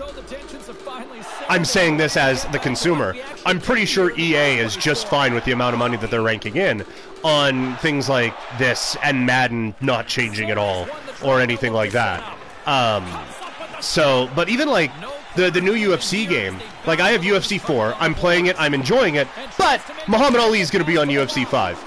I'm 1.50 1.65
saying 1.65 1.98
this 1.98 2.15
as 2.15 2.46
the 2.46 2.60
consumer. 2.60 3.15
I'm 3.46 3.60
pretty 3.60 3.86
sure 3.86 4.18
EA 4.18 4.60
is 4.60 4.77
just 4.77 5.08
fine 5.08 5.34
with 5.34 5.44
the 5.44 5.51
amount 5.51 5.74
of 5.74 5.80
money 5.80 5.98
that 5.98 6.10
they're 6.10 6.22
ranking 6.22 6.56
in 6.56 6.86
on 7.24 7.75
things 7.77 8.08
like 8.08 8.34
this 8.58 8.96
and 9.03 9.25
Madden 9.25 9.75
not 9.82 10.08
changing 10.08 10.50
at 10.50 10.58
all 10.58 10.88
or 11.24 11.41
anything 11.41 11.74
like 11.74 11.91
that. 11.91 12.38
Um, 12.65 13.06
so, 13.82 14.30
but 14.36 14.50
even 14.50 14.70
like 14.70 14.91
the 15.36 15.50
the 15.50 15.62
new 15.62 15.74
UFC 15.74 16.28
game, 16.28 16.60
like 16.86 17.00
I 17.00 17.12
have 17.12 17.22
UFC 17.22 17.60
4, 17.60 17.96
I'm 18.00 18.14
playing 18.14 18.48
it, 18.48 18.56
I'm 18.60 18.74
enjoying 18.74 19.16
it, 19.16 19.28
but 19.58 19.82
Muhammad 20.08 20.42
Ali 20.42 20.60
is 20.60 20.70
going 20.72 20.84
to 20.84 20.88
be 20.90 20.98
on 20.98 21.08
UFC 21.08 21.48
5. 21.48 21.84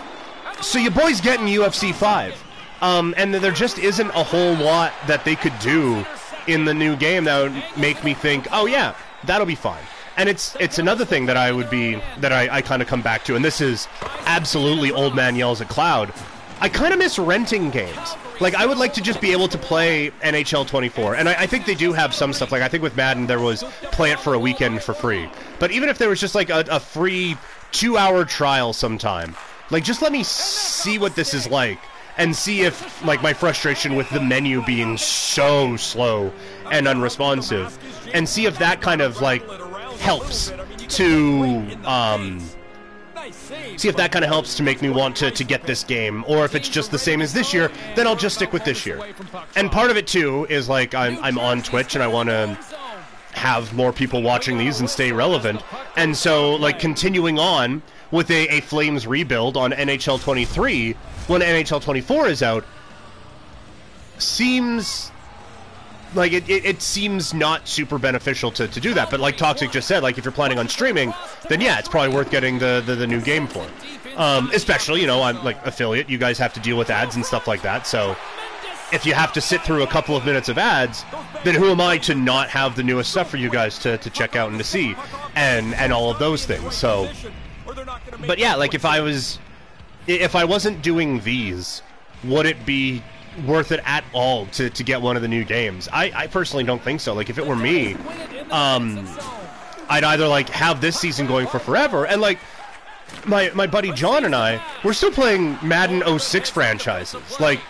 So 0.63 0.79
your 0.79 0.93
boy's 0.93 1.21
getting 1.21 1.47
UFC 1.47 1.95
5. 1.95 2.43
Um, 2.81 3.15
and 3.17 3.33
there 3.33 3.51
just 3.51 3.79
isn't 3.79 4.11
a 4.11 4.23
whole 4.23 4.55
lot 4.55 4.93
that 5.07 5.25
they 5.25 5.37
could 5.37 5.59
do 5.61 6.05
in 6.47 6.65
the 6.65 6.75
new 6.75 6.97
game 6.97 7.25
that 7.25 7.43
would 7.43 7.79
make 7.79 8.05
me 8.05 8.15
think, 8.15 8.47
oh 8.53 8.67
yeah, 8.67 8.95
that'll 9.25 9.47
be 9.47 9.55
fine. 9.55 9.83
And 10.17 10.29
it's 10.29 10.57
it's 10.61 10.79
another 10.79 11.05
thing 11.05 11.27
that 11.27 11.37
I 11.37 11.51
would 11.51 11.71
be 11.71 12.01
that 12.19 12.33
I, 12.33 12.57
I 12.57 12.63
kind 12.63 12.83
of 12.83 12.89
come 12.89 13.03
back 13.03 13.25
to, 13.25 13.37
and 13.37 13.45
this 13.45 13.61
is 13.61 13.89
absolutely 14.27 14.93
old 14.93 15.15
man 15.15 15.35
yells 15.35 15.61
at 15.61 15.69
cloud. 15.69 16.13
I 16.65 16.71
kind 16.71 16.95
of 16.95 16.99
miss 16.99 17.19
renting 17.19 17.69
games. 17.69 18.17
Like 18.41 18.55
I 18.55 18.65
would 18.65 18.79
like 18.79 18.95
to 18.95 19.03
just 19.03 19.21
be 19.21 19.33
able 19.33 19.49
to 19.49 19.59
play 19.59 20.11
NHL 20.23 20.67
24, 20.67 21.17
and 21.17 21.29
I, 21.29 21.43
I, 21.43 21.47
think 21.47 21.67
they 21.67 21.75
do 21.75 21.93
have 21.93 22.15
some 22.15 22.33
stuff. 22.33 22.53
Like 22.53 22.63
I 22.63 22.69
think 22.69 22.83
with 22.83 22.97
Madden 22.97 23.27
there 23.27 23.39
was 23.39 23.65
play 23.93 24.13
it 24.13 24.19
for 24.19 24.33
a 24.33 24.39
weekend 24.39 24.83
for 24.83 24.95
free. 24.95 25.29
But 25.59 25.73
even 25.73 25.91
if 25.91 25.99
there 25.99 26.09
was 26.09 26.19
just 26.19 26.35
like 26.35 26.49
a, 26.49 26.65
a 26.71 26.81
free 26.81 27.37
two-hour 27.73 28.25
trial 28.25 28.73
sometime, 28.73 29.37
like 29.71 29.85
just 29.85 30.01
let 30.01 30.11
me 30.11 30.23
see 30.23 30.99
what 30.99 31.15
this 31.15 31.35
is 31.35 31.47
like 31.49 31.81
and 32.17 32.35
see 32.35 32.63
if 32.63 33.05
like 33.05 33.21
my 33.21 33.35
frustration 33.35 33.95
with 33.95 34.09
the 34.09 34.21
menu 34.21 34.65
being 34.65 34.97
so 34.97 35.77
slow 35.77 36.33
and 36.73 36.89
unresponsive 36.89 37.79
and 38.15 38.27
see 38.27 38.47
if 38.47 38.59
that 38.59 38.81
kind 38.81 39.03
of 39.03 39.21
like 39.21 39.47
helps 39.99 40.51
to 40.89 41.77
um, 41.85 42.41
see 43.33 43.89
if 43.89 43.97
that 43.97 44.13
kind 44.13 44.25
of 44.25 44.31
helps 44.31 44.57
to 44.57 44.63
make 44.63 44.83
me 44.83 44.91
want 44.91 45.17
to, 45.17 45.31
to 45.31 45.45
get 45.45 45.63
this 45.65 45.85
game. 45.85 46.25
Or 46.27 46.45
if 46.45 46.55
it's 46.55 46.69
just 46.69 46.91
the 46.91 46.99
same 46.99 47.21
as 47.23 47.33
this 47.33 47.53
year 47.53 47.71
then 47.95 48.07
i'll 48.07 48.17
just 48.17 48.37
stick 48.37 48.53
with 48.53 48.65
this 48.65 48.87
year. 48.87 49.01
And 49.57 49.71
part 49.71 49.91
of 49.91 49.97
it 49.97 50.07
too 50.07 50.47
is 50.49 50.69
like 50.69 50.95
i'm, 50.95 51.19
I'm 51.23 51.39
on 51.39 51.63
twitch 51.63 51.95
and 51.95 52.03
i 52.03 52.07
want 52.07 52.29
to 52.29 52.59
have 53.33 53.75
more 53.75 53.93
people 53.93 54.23
watching 54.23 54.59
these 54.59 54.79
and 54.81 54.89
stay 54.89 55.11
relevant. 55.11 55.61
And 55.97 56.17
so 56.17 56.55
like 56.55 56.79
continuing 56.79 57.39
on 57.39 57.83
with 58.11 58.31
a, 58.31 58.47
a 58.49 58.61
flames 58.61 59.07
rebuild 59.07 59.57
on 59.57 59.73
nhl 59.73 60.21
23 60.21 60.93
when 61.27 61.41
nhl 61.41 61.83
24 61.83 62.29
is 62.29 62.43
out 62.43 62.65
seems 64.19 65.11
like 66.15 66.33
it, 66.33 66.49
it, 66.49 66.65
it, 66.65 66.83
seems 66.83 67.35
not 67.35 67.69
super 67.69 67.99
beneficial 67.99 68.51
to, 68.53 68.69
to 68.69 68.81
do 68.81 68.95
that. 68.95 69.11
But 69.11 69.21
like 69.21 69.37
Toxic 69.37 69.71
just 69.71 69.89
said, 69.89 70.03
like 70.03 70.19
if 70.19 70.25
you're 70.25 70.33
planning 70.33 70.59
on 70.59 70.69
streaming, 70.69 71.13
then 71.49 71.61
yeah, 71.61 71.79
it's 71.79 71.89
probably 71.89 72.15
worth 72.15 72.31
getting 72.31 72.59
the, 72.59 72.83
the, 72.85 72.95
the 72.95 73.07
new 73.07 73.21
game 73.21 73.47
for. 73.47 73.67
Um, 74.17 74.51
especially, 74.53 75.01
you 75.01 75.07
know, 75.07 75.23
I'm 75.23 75.43
like 75.45 75.65
affiliate. 75.67 76.09
You 76.09 76.19
guys 76.19 76.39
have 76.39 76.53
to 76.55 76.61
deal 76.61 76.77
with 76.77 76.91
ads 76.91 77.17
and 77.17 77.25
stuff 77.25 77.49
like 77.49 77.63
that. 77.63 77.87
So 77.87 78.17
if 78.93 79.05
you 79.05 79.15
have 79.15 79.33
to 79.33 79.41
sit 79.41 79.63
through 79.63 79.83
a 79.83 79.87
couple 79.87 80.17
of 80.17 80.25
minutes 80.25 80.49
of 80.49 80.59
ads, 80.59 81.05
then 81.43 81.55
who 81.55 81.71
am 81.71 81.81
I 81.81 81.99
to 81.99 82.15
not 82.15 82.49
have 82.51 82.77
the 82.77 82.83
newest 82.83 83.11
stuff 83.11 83.29
for 83.31 83.37
you 83.37 83.51
guys 83.51 83.79
to, 83.81 83.99
to 83.99 84.11
check 84.11 84.37
out 84.37 84.51
and 84.51 84.59
to 84.59 84.65
see, 84.65 84.95
and 85.35 85.75
and 85.75 85.93
all 85.93 86.11
of 86.11 86.19
those 86.19 86.47
things. 86.47 86.75
So, 86.75 87.11
but 88.27 88.39
yeah, 88.39 88.55
like 88.55 88.75
if 88.75 88.85
I 88.85 89.01
was, 89.01 89.39
if 90.07 90.37
I 90.37 90.45
wasn't 90.45 90.83
doing 90.83 91.21
these, 91.21 91.83
would 92.23 92.47
it 92.47 92.65
be 92.65 93.03
worth 93.47 93.73
it 93.73 93.81
at 93.85 94.05
all 94.13 94.47
to, 94.47 94.71
to 94.71 94.85
get 94.85 95.03
one 95.03 95.17
of 95.17 95.23
the 95.23 95.29
new 95.29 95.45
games. 95.45 95.89
I, 95.93 96.13
I 96.15 96.27
personally 96.27 96.65
don't 96.65 96.83
think 96.83 97.01
so. 97.01 97.15
Like 97.15 97.31
if 97.31 97.39
it 97.39 97.47
were 97.47 97.57
me, 97.57 97.95
um, 98.51 99.07
I'd 99.89 100.05
either 100.05 100.27
like 100.27 100.49
have 100.51 100.81
this 100.81 100.99
season 100.99 101.27
going 101.27 101.47
for 101.47 101.59
forever 101.59 102.07
and 102.07 102.21
like 102.21 102.39
my 103.27 103.51
my 103.55 103.67
buddy 103.67 103.93
John 103.93 104.25
and 104.25 104.35
I 104.35 104.65
we're 104.83 104.93
still 104.93 105.11
playing 105.11 105.59
Madden 105.63 106.19
06 106.19 106.51
franchises. 106.51 107.41
Like 107.41 107.61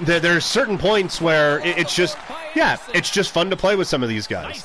there, 0.00 0.20
there's 0.20 0.44
certain 0.44 0.78
points 0.78 1.20
where 1.20 1.58
it, 1.60 1.78
it's 1.78 1.94
just 1.94 2.16
yeah, 2.54 2.78
it's 2.94 3.10
just 3.10 3.32
fun 3.32 3.50
to 3.50 3.56
play 3.56 3.76
with 3.76 3.88
some 3.88 4.02
of 4.02 4.08
these 4.08 4.26
guys. 4.26 4.64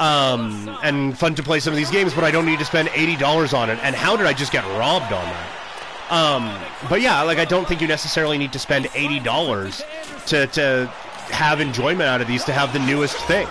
Um, 0.00 0.76
and 0.82 1.16
fun 1.16 1.36
to 1.36 1.42
play 1.44 1.60
some 1.60 1.72
of 1.72 1.76
these 1.76 1.90
games, 1.90 2.14
but 2.14 2.24
I 2.24 2.32
don't 2.32 2.46
need 2.46 2.58
to 2.58 2.64
spend 2.64 2.90
eighty 2.94 3.16
dollars 3.16 3.52
on 3.54 3.70
it. 3.70 3.78
And 3.82 3.94
how 3.94 4.16
did 4.16 4.26
I 4.26 4.32
just 4.32 4.50
get 4.50 4.64
robbed 4.78 5.12
on 5.12 5.24
that? 5.24 5.63
Um, 6.10 6.54
but 6.88 7.00
yeah, 7.00 7.22
like 7.22 7.38
I 7.38 7.44
don't 7.44 7.66
think 7.66 7.80
you 7.80 7.88
necessarily 7.88 8.38
need 8.38 8.52
to 8.52 8.58
spend 8.58 8.88
eighty 8.94 9.20
dollars 9.20 9.82
to 10.26 10.46
to 10.48 10.86
have 11.30 11.60
enjoyment 11.60 12.08
out 12.08 12.20
of 12.20 12.28
these 12.28 12.44
to 12.44 12.52
have 12.52 12.72
the 12.72 12.78
newest 12.80 13.16
thing. 13.26 13.48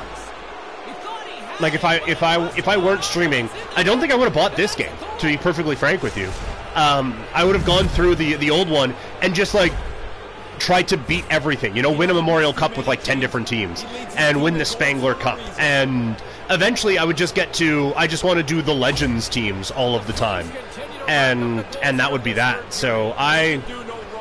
Like 1.60 1.74
if 1.74 1.86
I 1.86 1.96
if 2.08 2.22
I 2.24 2.48
if 2.58 2.68
I 2.68 2.78
weren't 2.78 3.04
streaming, 3.04 3.50
I 3.76 3.84
don't 3.84 4.00
think 4.00 4.12
I 4.12 4.16
would 4.16 4.26
have 4.26 4.34
bought 4.34 4.56
this 4.56 4.76
game. 4.76 4.92
To 5.20 5.28
be 5.28 5.38
perfectly 5.38 5.76
frank 5.76 6.04
with 6.04 6.18
you, 6.18 6.30
um, 6.76 7.18
I 7.34 7.44
would 7.44 7.56
have 7.56 7.66
gone 7.66 7.88
through 7.88 8.16
the 8.16 8.36
the 8.36 8.50
old 8.50 8.70
one 8.70 8.96
and 9.22 9.34
just 9.34 9.54
like 9.54 9.74
tried 10.60 10.88
to 10.90 10.98
beat 10.98 11.26
everything. 11.30 11.76
You 11.76 11.82
know, 11.82 11.92
win 11.92 12.10
a 12.10 12.14
Memorial 12.14 12.54
Cup 12.54 12.78
with 12.78 12.88
like 12.88 13.04
ten 13.04 13.20
different 13.20 13.48
teams 13.48 13.84
and 14.16 14.44
win 14.44 14.58
the 14.58 14.66
Spengler 14.66 15.16
Cup 15.16 15.40
and 15.60 16.16
eventually 16.50 16.98
I 16.98 17.04
would 17.04 17.18
just 17.18 17.36
get 17.36 17.54
to 17.56 17.94
I 17.96 18.08
just 18.08 18.24
want 18.24 18.38
to 18.38 18.44
do 18.44 18.62
the 18.62 18.74
Legends 18.74 19.30
teams 19.30 19.72
all 19.72 19.96
of 19.96 20.08
the 20.08 20.14
time 20.14 20.50
and 21.08 21.66
and 21.82 22.00
that 22.00 22.12
would 22.12 22.24
be 22.24 22.34
that. 22.34 22.74
So 22.74 23.14
I 23.18 23.62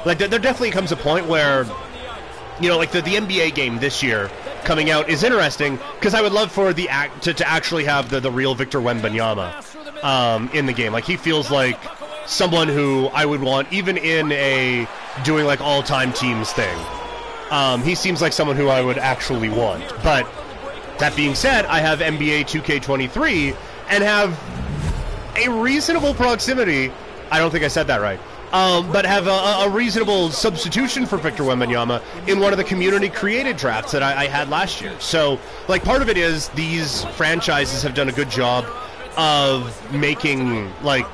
like 0.04 0.18
there 0.18 0.28
definitely 0.38 0.70
comes 0.70 0.92
a 0.92 0.96
point 0.96 1.26
where 1.26 1.64
you 2.60 2.68
know 2.68 2.76
like 2.76 2.92
the 2.92 3.02
the 3.02 3.14
NBA 3.14 3.54
game 3.54 3.78
this 3.78 4.02
year 4.02 4.30
coming 4.64 4.90
out 4.90 5.08
is 5.08 5.22
interesting 5.22 5.78
because 5.94 6.14
I 6.14 6.22
would 6.22 6.32
love 6.32 6.52
for 6.52 6.72
the 6.72 6.88
act 6.88 7.24
to, 7.24 7.34
to 7.34 7.48
actually 7.48 7.84
have 7.84 8.10
the 8.10 8.20
the 8.20 8.30
real 8.30 8.54
Victor 8.54 8.80
Wembanyama 8.80 10.04
um, 10.04 10.50
in 10.52 10.66
the 10.66 10.72
game. 10.72 10.92
Like 10.92 11.04
he 11.04 11.16
feels 11.16 11.50
like 11.50 11.78
someone 12.26 12.68
who 12.68 13.06
I 13.06 13.24
would 13.24 13.42
want 13.42 13.72
even 13.72 13.96
in 13.96 14.32
a 14.32 14.86
doing 15.24 15.46
like 15.46 15.60
all 15.60 15.82
time 15.82 16.12
teams 16.12 16.52
thing. 16.52 16.78
Um, 17.50 17.82
he 17.82 17.94
seems 17.94 18.22
like 18.22 18.32
someone 18.32 18.56
who 18.56 18.68
I 18.68 18.80
would 18.80 18.96
actually 18.96 19.50
want. 19.50 19.84
But 20.02 20.26
that 20.98 21.14
being 21.16 21.34
said, 21.34 21.64
I 21.66 21.80
have 21.80 22.00
NBA 22.00 22.42
2K23 22.42 23.56
and 23.88 24.04
have 24.04 24.38
a 25.36 25.48
reasonable 25.48 26.14
proximity. 26.14 26.92
I 27.30 27.38
don't 27.38 27.50
think 27.50 27.64
I 27.64 27.68
said 27.68 27.86
that 27.88 28.00
right. 28.00 28.20
Um, 28.52 28.92
but 28.92 29.06
have 29.06 29.28
a, 29.28 29.30
a, 29.30 29.70
reasonable 29.70 30.28
substitution 30.30 31.06
for 31.06 31.16
Victor 31.16 31.42
Wembanyama 31.42 32.02
in 32.28 32.38
one 32.38 32.52
of 32.52 32.58
the 32.58 32.64
community 32.64 33.08
created 33.08 33.56
drafts 33.56 33.92
that 33.92 34.02
I, 34.02 34.24
I, 34.24 34.26
had 34.26 34.50
last 34.50 34.82
year. 34.82 34.94
So, 35.00 35.40
like, 35.68 35.82
part 35.82 36.02
of 36.02 36.10
it 36.10 36.18
is 36.18 36.48
these 36.50 37.02
franchises 37.16 37.82
have 37.82 37.94
done 37.94 38.10
a 38.10 38.12
good 38.12 38.28
job 38.28 38.66
of 39.16 39.90
making, 39.94 40.70
like, 40.82 41.06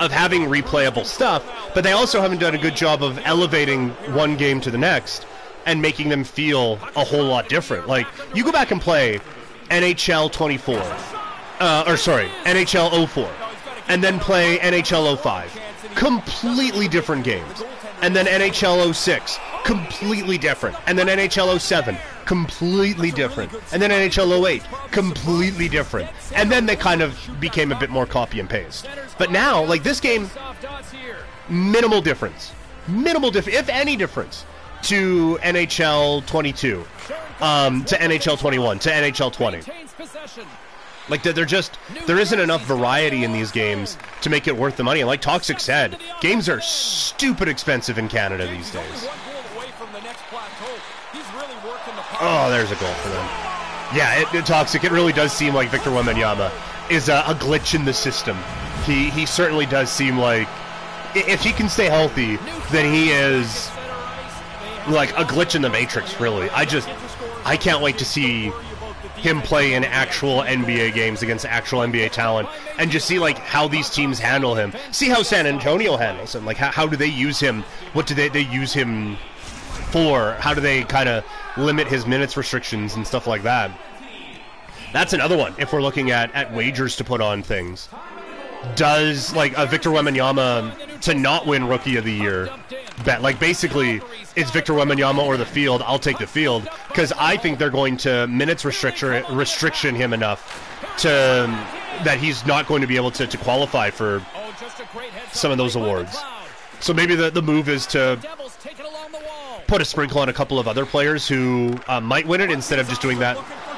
of 0.00 0.12
having 0.12 0.42
replayable 0.42 1.06
stuff, 1.06 1.42
but 1.74 1.82
they 1.82 1.92
also 1.92 2.20
haven't 2.20 2.40
done 2.40 2.54
a 2.54 2.58
good 2.58 2.76
job 2.76 3.02
of 3.02 3.18
elevating 3.24 3.88
one 4.12 4.36
game 4.36 4.60
to 4.60 4.70
the 4.70 4.78
next 4.78 5.24
and 5.66 5.80
making 5.80 6.08
them 6.08 6.24
feel 6.24 6.74
a 6.96 7.04
whole 7.04 7.24
lot 7.24 7.48
different. 7.48 7.86
Like, 7.86 8.06
you 8.34 8.44
go 8.44 8.52
back 8.52 8.70
and 8.70 8.80
play 8.80 9.20
NHL 9.70 10.32
24 10.32 10.82
uh, 11.60 11.84
or 11.86 11.96
sorry, 11.96 12.28
NHL 12.44 13.06
04, 13.08 13.30
and 13.88 14.02
then 14.02 14.18
play 14.18 14.58
NHL 14.58 15.18
05. 15.18 15.60
Completely 15.94 16.88
different 16.88 17.24
games. 17.24 17.62
And 18.02 18.16
then 18.16 18.26
NHL 18.26 18.94
06, 18.94 19.38
completely 19.64 20.38
different. 20.38 20.74
And 20.86 20.98
then 20.98 21.06
NHL 21.06 21.60
07, 21.60 21.96
completely 22.24 23.10
different. 23.10 23.52
And 23.72 23.82
then 23.82 23.90
NHL 23.90 24.48
08, 24.48 24.62
completely 24.90 25.68
different. 25.68 26.08
And 26.34 26.50
then 26.50 26.64
they 26.64 26.76
kind 26.76 27.02
of 27.02 27.18
became 27.40 27.72
a 27.72 27.78
bit 27.78 27.90
more 27.90 28.06
copy 28.06 28.40
and 28.40 28.48
paste. 28.48 28.88
But 29.18 29.30
now, 29.30 29.62
like 29.62 29.82
this 29.82 30.00
game, 30.00 30.30
minimal 31.50 32.00
difference. 32.00 32.52
Minimal 32.88 33.30
difference, 33.30 33.58
if 33.58 33.68
any 33.68 33.96
difference, 33.96 34.46
to 34.84 35.38
NHL 35.42 36.26
22, 36.26 36.84
um, 37.40 37.84
to 37.84 37.96
NHL 37.96 38.38
21, 38.38 38.78
to 38.80 38.90
NHL 38.90 39.32
20. 39.32 39.60
Like 41.08 41.24
they're 41.24 41.44
just 41.44 41.76
there 42.06 42.18
isn't 42.20 42.38
enough 42.38 42.64
variety 42.64 43.24
in 43.24 43.32
these 43.32 43.50
games 43.50 43.98
to 44.22 44.30
make 44.30 44.46
it 44.46 44.56
worth 44.56 44.76
the 44.76 44.84
money. 44.84 45.00
And 45.00 45.08
like 45.08 45.20
Toxic 45.20 45.58
said, 45.58 45.98
games 46.20 46.48
are 46.48 46.60
stupid 46.60 47.48
expensive 47.48 47.98
in 47.98 48.08
Canada 48.08 48.46
these 48.46 48.70
days. 48.70 49.08
Oh, 52.22 52.50
there's 52.50 52.70
a 52.70 52.76
goal 52.76 52.94
for 52.94 53.08
them. 53.08 53.26
Yeah, 53.92 54.20
it, 54.20 54.32
it, 54.34 54.46
Toxic. 54.46 54.84
It 54.84 54.92
really 54.92 55.12
does 55.12 55.32
seem 55.32 55.52
like 55.52 55.68
Victor 55.70 55.90
Wembanyama 55.90 56.52
is 56.90 57.08
a, 57.08 57.24
a 57.26 57.34
glitch 57.34 57.74
in 57.74 57.84
the 57.84 57.92
system. 57.92 58.38
He 58.84 59.10
he 59.10 59.26
certainly 59.26 59.66
does 59.66 59.90
seem 59.90 60.16
like 60.16 60.48
if 61.14 61.42
he 61.42 61.52
can 61.52 61.68
stay 61.68 61.86
healthy, 61.86 62.36
then 62.70 62.92
he 62.92 63.10
is 63.10 63.68
like 64.88 65.10
a 65.10 65.24
glitch 65.24 65.54
in 65.54 65.62
the 65.62 65.70
matrix. 65.70 66.20
Really, 66.20 66.48
I 66.50 66.64
just 66.64 66.88
I 67.44 67.56
can't 67.56 67.82
wait 67.82 67.98
to 67.98 68.04
see 68.04 68.52
him 69.16 69.42
play 69.42 69.74
in 69.74 69.84
actual 69.84 70.40
NBA 70.40 70.94
games 70.94 71.22
against 71.22 71.44
actual 71.44 71.80
NBA 71.80 72.10
talent 72.10 72.48
and 72.78 72.90
just 72.90 73.06
see 73.06 73.18
like 73.18 73.38
how 73.38 73.68
these 73.68 73.90
teams 73.90 74.18
handle 74.18 74.54
him. 74.54 74.72
See 74.92 75.08
how 75.08 75.22
San 75.22 75.46
Antonio 75.46 75.96
handles 75.96 76.34
him. 76.34 76.46
Like 76.46 76.56
how, 76.56 76.70
how 76.70 76.86
do 76.86 76.96
they 76.96 77.06
use 77.06 77.38
him? 77.38 77.62
What 77.92 78.06
do 78.06 78.14
they 78.14 78.28
they 78.28 78.40
use 78.40 78.72
him 78.72 79.16
for? 79.90 80.32
How 80.34 80.54
do 80.54 80.60
they 80.60 80.84
kind 80.84 81.08
of 81.08 81.24
limit 81.56 81.86
his 81.86 82.06
minutes 82.06 82.36
restrictions 82.36 82.94
and 82.94 83.06
stuff 83.06 83.26
like 83.26 83.42
that? 83.42 83.70
That's 84.92 85.12
another 85.12 85.36
one. 85.36 85.54
If 85.58 85.72
we're 85.72 85.82
looking 85.82 86.10
at 86.10 86.34
at 86.34 86.52
wagers 86.52 86.96
to 86.96 87.04
put 87.04 87.20
on 87.20 87.42
things, 87.42 87.88
does 88.74 89.34
like 89.34 89.56
a 89.56 89.66
Victor 89.66 89.90
Wembanyama 89.90 91.00
to 91.02 91.14
not 91.14 91.46
win 91.46 91.66
Rookie 91.66 91.96
of 91.96 92.04
the 92.04 92.12
Year 92.12 92.50
bet? 93.04 93.22
Like 93.22 93.38
basically, 93.40 94.00
it's 94.36 94.50
Victor 94.50 94.72
Wembanyama 94.72 95.22
or 95.22 95.36
the 95.36 95.46
field. 95.46 95.82
I'll 95.82 95.98
take 95.98 96.18
the 96.18 96.26
field 96.26 96.68
because 96.88 97.12
I 97.12 97.36
think 97.36 97.58
they're 97.58 97.70
going 97.70 97.96
to 97.98 98.26
minutes 98.26 98.64
restriction 98.64 99.24
restriction 99.34 99.94
him 99.94 100.12
enough 100.12 100.96
to 100.98 101.08
that 102.04 102.18
he's 102.18 102.46
not 102.46 102.66
going 102.66 102.80
to 102.80 102.86
be 102.86 102.96
able 102.96 103.10
to, 103.12 103.26
to 103.26 103.36
qualify 103.38 103.90
for 103.90 104.24
some 105.32 105.50
of 105.50 105.58
those 105.58 105.76
awards. 105.76 106.16
So 106.80 106.94
maybe 106.94 107.14
the, 107.14 107.30
the 107.30 107.42
move 107.42 107.68
is 107.68 107.86
to 107.88 108.18
put 109.66 109.82
a 109.82 109.84
sprinkle 109.84 110.20
on 110.20 110.28
a 110.28 110.32
couple 110.32 110.58
of 110.58 110.66
other 110.66 110.86
players 110.86 111.28
who 111.28 111.78
uh, 111.86 112.00
might 112.00 112.26
win 112.26 112.40
it 112.40 112.50
instead 112.50 112.78
of 112.78 112.88
just 112.88 113.02
doing 113.02 113.18
that 113.18 113.36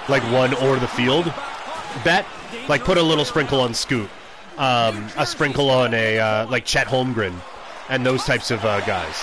like 0.09 0.23
one 0.33 0.55
or 0.55 0.79
the 0.79 0.89
field 0.89 1.33
bet. 2.05 2.27
Like 2.69 2.85
put 2.85 2.99
a 2.99 3.03
little 3.03 3.25
sprinkle 3.25 3.61
on 3.61 3.75
Scoot, 3.75 4.09
um, 4.57 5.09
a 5.17 5.27
sprinkle 5.27 5.71
on 5.71 5.95
a 5.95 6.19
uh, 6.19 6.47
like 6.47 6.65
Chet 6.65 6.87
Holmgren, 6.87 7.35
and 7.89 8.05
those 8.05 8.25
types 8.25 8.51
of 8.51 8.65
uh, 8.65 8.81
guys. 8.87 9.17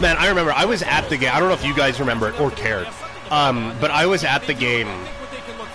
Man, 0.00 0.16
I 0.16 0.28
remember 0.28 0.52
I 0.52 0.64
was 0.64 0.82
at 0.82 1.08
the 1.08 1.16
game. 1.16 1.30
I 1.32 1.38
don't 1.38 1.48
know 1.48 1.54
if 1.54 1.64
you 1.64 1.74
guys 1.74 2.00
remember 2.00 2.28
it 2.28 2.40
or 2.40 2.50
cared, 2.50 2.88
um, 3.30 3.76
but 3.80 3.90
I 3.90 4.06
was 4.06 4.24
at 4.24 4.42
the 4.46 4.54
game. 4.54 4.88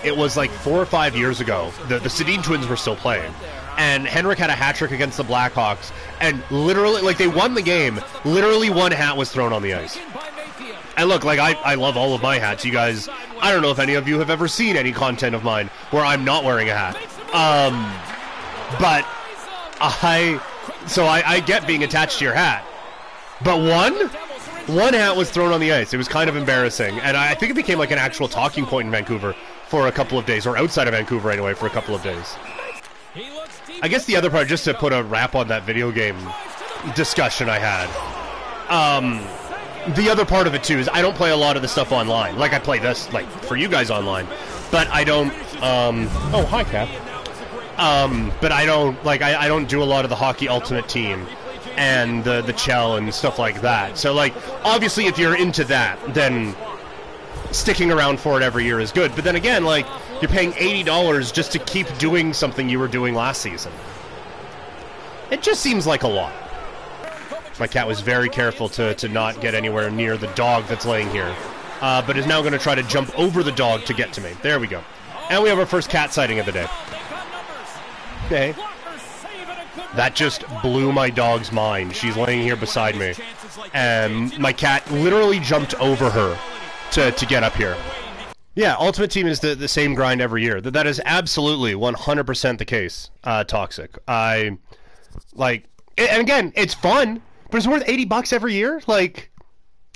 It 0.04 0.16
was 0.16 0.36
like 0.36 0.50
four 0.50 0.80
or 0.80 0.86
five 0.86 1.16
years 1.16 1.40
ago. 1.40 1.72
The 1.88 1.98
the 1.98 2.08
Sedin 2.08 2.42
twins 2.42 2.66
were 2.66 2.76
still 2.76 2.96
playing, 2.96 3.32
and 3.78 4.06
Henrik 4.06 4.38
had 4.38 4.50
a 4.50 4.54
hat 4.54 4.76
trick 4.76 4.90
against 4.90 5.16
the 5.16 5.24
Blackhawks, 5.24 5.92
and 6.20 6.42
literally, 6.50 7.02
like 7.02 7.18
they 7.18 7.28
won 7.28 7.54
the 7.54 7.62
game. 7.62 8.00
Literally, 8.24 8.70
one 8.70 8.92
hat 8.92 9.16
was 9.16 9.30
thrown 9.32 9.52
on 9.52 9.62
the 9.62 9.74
ice. 9.74 9.98
And 10.96 11.08
look, 11.08 11.24
like 11.24 11.38
I, 11.38 11.52
I 11.52 11.76
love 11.76 11.96
all 11.96 12.14
of 12.14 12.20
my 12.20 12.38
hats. 12.38 12.62
You 12.64 12.72
guys, 12.72 13.08
I 13.40 13.52
don't 13.52 13.62
know 13.62 13.70
if 13.70 13.78
any 13.78 13.94
of 13.94 14.06
you 14.06 14.18
have 14.18 14.28
ever 14.28 14.48
seen 14.48 14.76
any 14.76 14.92
content 14.92 15.34
of 15.34 15.42
mine 15.42 15.68
where 15.92 16.04
I'm 16.04 16.24
not 16.26 16.44
wearing 16.44 16.68
a 16.68 16.74
hat. 16.74 16.96
Um, 17.32 17.90
but 18.78 19.06
I, 19.80 20.40
so 20.86 21.04
I, 21.04 21.22
I 21.26 21.40
get 21.40 21.66
being 21.66 21.84
attached 21.84 22.18
to 22.18 22.24
your 22.24 22.34
hat. 22.34 22.64
But 23.42 23.58
one, 23.58 23.94
one 24.74 24.92
hat 24.92 25.16
was 25.16 25.30
thrown 25.30 25.52
on 25.52 25.60
the 25.60 25.72
ice. 25.72 25.94
It 25.94 25.96
was 25.96 26.08
kind 26.08 26.28
of 26.28 26.36
embarrassing, 26.36 26.98
and 27.00 27.16
I 27.16 27.34
think 27.34 27.50
it 27.50 27.54
became 27.54 27.78
like 27.78 27.90
an 27.90 27.98
actual 27.98 28.28
talking 28.28 28.66
point 28.66 28.86
in 28.86 28.92
Vancouver 28.92 29.34
for 29.68 29.86
a 29.86 29.92
couple 29.92 30.18
of 30.18 30.26
days, 30.26 30.46
or 30.46 30.56
outside 30.56 30.88
of 30.88 30.94
Vancouver 30.94 31.30
anyway, 31.30 31.54
for 31.54 31.66
a 31.66 31.70
couple 31.70 31.94
of 31.94 32.02
days. 32.02 32.36
I 33.82 33.88
guess 33.88 34.04
the 34.04 34.16
other 34.16 34.30
part, 34.30 34.48
just 34.48 34.64
to 34.64 34.74
put 34.74 34.92
a 34.92 35.02
wrap 35.02 35.34
on 35.34 35.48
that 35.48 35.64
video 35.64 35.90
game 35.90 36.16
discussion 36.94 37.48
I 37.48 37.58
had. 37.58 37.88
Um, 38.68 39.20
the 39.94 40.10
other 40.10 40.24
part 40.24 40.46
of 40.46 40.54
it 40.54 40.62
too 40.62 40.78
is 40.78 40.88
I 40.92 41.00
don't 41.02 41.16
play 41.16 41.30
a 41.30 41.36
lot 41.36 41.56
of 41.56 41.62
the 41.62 41.68
stuff 41.68 41.92
online. 41.92 42.36
Like 42.36 42.52
I 42.52 42.58
play 42.58 42.78
this, 42.78 43.10
like 43.12 43.28
for 43.44 43.56
you 43.56 43.68
guys 43.68 43.90
online, 43.90 44.26
but 44.70 44.86
I 44.88 45.04
don't. 45.04 45.32
Um, 45.62 46.08
oh, 46.32 46.46
hi, 46.48 46.64
Cap. 46.64 46.88
Um, 47.80 48.30
but 48.42 48.52
I 48.52 48.66
don't 48.66 49.02
like 49.06 49.22
I, 49.22 49.44
I 49.44 49.48
don't 49.48 49.66
do 49.66 49.82
a 49.82 49.84
lot 49.84 50.04
of 50.04 50.10
the 50.10 50.14
hockey 50.16 50.48
ultimate 50.48 50.86
team 50.86 51.26
and 51.76 52.22
the 52.22 52.42
the 52.42 52.52
chell 52.52 52.96
and 52.96 53.12
stuff 53.12 53.38
like 53.38 53.62
that. 53.62 53.96
So 53.96 54.12
like 54.12 54.34
obviously 54.66 55.06
if 55.06 55.18
you're 55.18 55.34
into 55.34 55.64
that, 55.64 55.98
then 56.12 56.54
sticking 57.52 57.90
around 57.90 58.20
for 58.20 58.36
it 58.38 58.42
every 58.42 58.64
year 58.64 58.80
is 58.80 58.92
good. 58.92 59.14
But 59.14 59.24
then 59.24 59.34
again, 59.34 59.64
like 59.64 59.86
you're 60.20 60.28
paying 60.28 60.52
eighty 60.58 60.82
dollars 60.82 61.32
just 61.32 61.52
to 61.52 61.58
keep 61.58 61.86
doing 61.96 62.34
something 62.34 62.68
you 62.68 62.78
were 62.78 62.86
doing 62.86 63.14
last 63.14 63.40
season. 63.40 63.72
It 65.30 65.42
just 65.42 65.62
seems 65.62 65.86
like 65.86 66.02
a 66.02 66.08
lot. 66.08 66.34
My 67.58 67.66
cat 67.66 67.86
was 67.86 68.00
very 68.00 68.28
careful 68.28 68.68
to, 68.70 68.94
to 68.96 69.08
not 69.08 69.40
get 69.40 69.54
anywhere 69.54 69.90
near 69.90 70.18
the 70.18 70.26
dog 70.28 70.66
that's 70.66 70.84
laying 70.84 71.08
here, 71.10 71.34
uh, 71.80 72.02
but 72.06 72.18
is 72.18 72.26
now 72.26 72.40
going 72.40 72.52
to 72.52 72.58
try 72.58 72.74
to 72.74 72.82
jump 72.82 73.18
over 73.18 73.42
the 73.42 73.52
dog 73.52 73.84
to 73.84 73.94
get 73.94 74.12
to 74.14 74.20
me. 74.20 74.32
There 74.42 74.58
we 74.60 74.66
go. 74.66 74.82
And 75.30 75.42
we 75.42 75.48
have 75.48 75.58
our 75.58 75.66
first 75.66 75.88
cat 75.88 76.12
sighting 76.12 76.38
of 76.40 76.46
the 76.46 76.52
day. 76.52 76.66
Okay. 78.30 78.54
That 79.96 80.14
just 80.14 80.44
blew 80.62 80.92
my 80.92 81.10
dog's 81.10 81.50
mind. 81.50 81.96
She's 81.96 82.16
laying 82.16 82.42
here 82.42 82.54
beside 82.54 82.96
me, 82.96 83.14
and 83.74 84.36
my 84.38 84.52
cat 84.52 84.88
literally 84.92 85.40
jumped 85.40 85.74
over 85.80 86.08
her 86.08 86.38
to, 86.92 87.10
to 87.10 87.26
get 87.26 87.42
up 87.42 87.54
here. 87.54 87.76
Yeah, 88.54 88.76
Ultimate 88.78 89.10
Team 89.10 89.26
is 89.26 89.40
the, 89.40 89.54
the 89.54 89.66
same 89.68 89.94
grind 89.94 90.20
every 90.20 90.42
year. 90.42 90.60
That, 90.60 90.72
that 90.72 90.86
is 90.86 91.00
absolutely 91.04 91.74
100% 91.74 92.58
the 92.58 92.64
case, 92.64 93.10
uh, 93.24 93.42
Toxic. 93.42 93.98
I, 94.06 94.58
like, 95.34 95.64
and 95.98 96.20
again, 96.20 96.52
it's 96.54 96.74
fun 96.74 97.22
but 97.50 97.58
it's 97.58 97.66
worth 97.66 97.82
80 97.86 98.04
bucks 98.06 98.32
every 98.32 98.54
year 98.54 98.80
like 98.86 99.30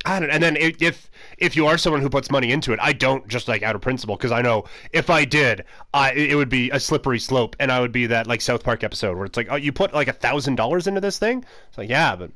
I 0.05 0.20
don't 0.20 0.31
and 0.31 0.42
then 0.42 0.57
if 0.57 0.83
if 0.83 1.11
you 1.57 1.66
are 1.66 1.78
someone 1.78 2.02
who 2.02 2.11
puts 2.11 2.30
money 2.30 2.50
into 2.50 2.72
it 2.72 2.78
I 2.83 2.92
don't 2.92 3.26
just 3.28 3.48
like 3.48 3.62
out 3.62 3.74
of 3.74 3.80
principle 3.83 4.16
because 4.16 4.33
I 4.33 4.42
know 4.42 4.64
if 4.92 5.11
I 5.11 5.24
did 5.24 5.64
I 5.92 6.12
it 6.12 6.35
would 6.35 6.48
be 6.48 6.70
a 6.70 6.80
slippery 6.80 7.18
slope 7.18 7.57
and 7.61 7.70
I 7.70 7.80
would 7.80 7.92
be 7.92 8.07
that 8.07 8.26
like 8.26 8.40
South 8.40 8.64
Park 8.64 8.83
episode 8.83 9.16
where 9.16 9.26
it's 9.26 9.37
like 9.37 9.48
oh 9.50 9.57
you 9.57 9.72
put 9.72 9.94
like 9.94 10.09
a 10.09 10.12
thousand 10.12 10.57
dollars 10.57 10.87
into 10.87 11.00
this 11.00 11.18
thing 11.18 11.44
it's 11.68 11.78
like 11.78 11.88
yeah 11.90 12.16
but 12.16 12.30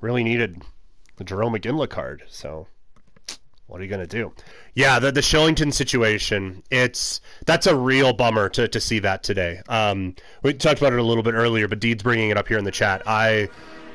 really 0.00 0.24
needed 0.24 0.62
the 1.16 1.24
Jarome 1.24 1.58
Iginla 1.58 1.88
card 1.88 2.22
so 2.28 2.66
what 3.66 3.82
are 3.82 3.84
you 3.84 3.90
gonna 3.90 4.06
do? 4.06 4.32
Yeah, 4.72 4.98
the 4.98 5.12
the 5.12 5.20
Kylington 5.20 5.74
situation. 5.74 6.62
It's 6.70 7.20
that's 7.44 7.66
a 7.66 7.76
real 7.76 8.14
bummer 8.14 8.48
to, 8.48 8.66
to 8.66 8.80
see 8.80 8.98
that 9.00 9.22
today. 9.22 9.60
Um, 9.68 10.16
we 10.42 10.54
talked 10.54 10.80
about 10.80 10.94
it 10.94 10.98
a 10.98 11.02
little 11.02 11.22
bit 11.22 11.34
earlier, 11.34 11.68
but 11.68 11.78
Deed's 11.78 12.02
bringing 12.02 12.30
it 12.30 12.38
up 12.38 12.48
here 12.48 12.56
in 12.56 12.64
the 12.64 12.70
chat. 12.70 13.02
I 13.06 13.50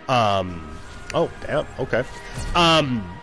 um, 0.07 0.77
oh, 1.13 1.31
damn. 1.45 1.65
Okay. 1.79 2.03
Um, 2.55 3.17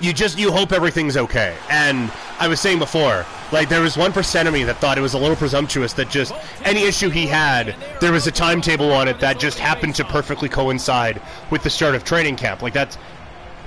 you 0.00 0.12
just 0.12 0.38
you 0.38 0.50
hope 0.50 0.72
everything's 0.72 1.16
okay. 1.16 1.56
And 1.70 2.10
I 2.38 2.48
was 2.48 2.60
saying 2.60 2.78
before, 2.78 3.26
like 3.52 3.68
there 3.68 3.82
was 3.82 3.96
one 3.96 4.12
percent 4.12 4.48
of 4.48 4.54
me 4.54 4.64
that 4.64 4.78
thought 4.78 4.98
it 4.98 5.02
was 5.02 5.14
a 5.14 5.18
little 5.18 5.36
presumptuous 5.36 5.92
that 5.94 6.08
just 6.10 6.32
any 6.64 6.82
issue 6.84 7.10
he 7.10 7.26
had, 7.26 7.74
there 8.00 8.12
was 8.12 8.26
a 8.26 8.32
timetable 8.32 8.92
on 8.92 9.08
it 9.08 9.20
that 9.20 9.38
just 9.38 9.58
happened 9.58 9.94
to 9.96 10.04
perfectly 10.04 10.48
coincide 10.48 11.20
with 11.50 11.62
the 11.62 11.70
start 11.70 11.94
of 11.94 12.04
training 12.04 12.36
camp. 12.36 12.62
Like 12.62 12.72
that's 12.72 12.98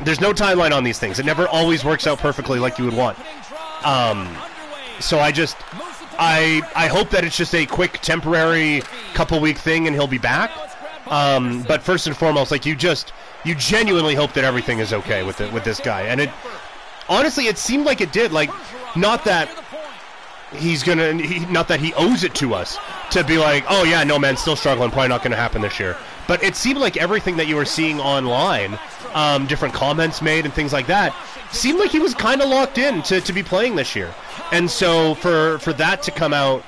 there's 0.03 0.19
no 0.19 0.33
timeline 0.33 0.75
on 0.75 0.83
these 0.83 0.99
things. 0.99 1.19
It 1.19 1.25
never 1.25 1.47
always 1.47 1.85
works 1.85 2.07
out 2.07 2.17
perfectly 2.17 2.59
like 2.59 2.77
you 2.77 2.85
would 2.85 2.95
want. 2.95 3.17
Um, 3.85 4.35
so 4.99 5.19
I 5.19 5.31
just 5.31 5.57
I 6.17 6.61
I 6.75 6.87
hope 6.87 7.09
that 7.09 7.23
it's 7.23 7.37
just 7.37 7.53
a 7.53 7.65
quick 7.65 7.99
temporary 8.01 8.81
couple 9.13 9.39
week 9.39 9.57
thing 9.57 9.87
and 9.87 9.95
he'll 9.95 10.07
be 10.07 10.17
back. 10.17 10.51
Um, 11.07 11.63
but 11.63 11.81
first 11.81 12.07
and 12.07 12.15
foremost, 12.15 12.51
like 12.51 12.65
you 12.65 12.75
just 12.75 13.13
you 13.43 13.55
genuinely 13.55 14.15
hope 14.15 14.33
that 14.33 14.43
everything 14.43 14.79
is 14.79 14.93
okay 14.93 15.23
with 15.23 15.41
it 15.41 15.51
with 15.51 15.63
this 15.63 15.79
guy, 15.79 16.03
and 16.03 16.21
it 16.21 16.29
honestly 17.09 17.47
it 17.47 17.57
seemed 17.57 17.85
like 17.85 18.01
it 18.01 18.11
did. 18.11 18.31
Like 18.31 18.49
not 18.95 19.25
that 19.25 19.49
he's 20.55 20.83
gonna 20.83 21.13
he, 21.13 21.45
not 21.47 21.67
that 21.67 21.79
he 21.79 21.93
owes 21.95 22.23
it 22.23 22.33
to 22.35 22.53
us 22.53 22.77
to 23.11 23.23
be 23.23 23.37
like, 23.37 23.65
oh 23.69 23.83
yeah, 23.83 24.03
no 24.03 24.17
man, 24.17 24.37
still 24.37 24.55
struggling, 24.55 24.91
probably 24.91 25.09
not 25.09 25.23
gonna 25.23 25.35
happen 25.35 25.61
this 25.61 25.79
year. 25.79 25.97
But 26.27 26.43
it 26.43 26.55
seemed 26.55 26.79
like 26.79 26.97
everything 26.97 27.37
that 27.37 27.47
you 27.47 27.55
were 27.55 27.65
seeing 27.65 27.99
online, 27.99 28.79
um, 29.13 29.45
different 29.45 29.73
comments 29.73 30.21
made 30.21 30.45
and 30.45 30.53
things 30.53 30.71
like 30.71 30.87
that, 30.87 31.13
seemed 31.51 31.79
like 31.79 31.91
he 31.91 31.99
was 31.99 32.13
kind 32.13 32.41
of 32.41 32.49
locked 32.49 32.77
in 32.77 33.01
to, 33.03 33.19
to 33.21 33.33
be 33.33 33.43
playing 33.43 33.75
this 33.75 33.95
year. 33.95 34.13
And 34.51 34.69
so 34.69 35.15
for 35.15 35.59
for 35.59 35.73
that 35.73 36.01
to 36.03 36.11
come 36.11 36.33
out 36.33 36.63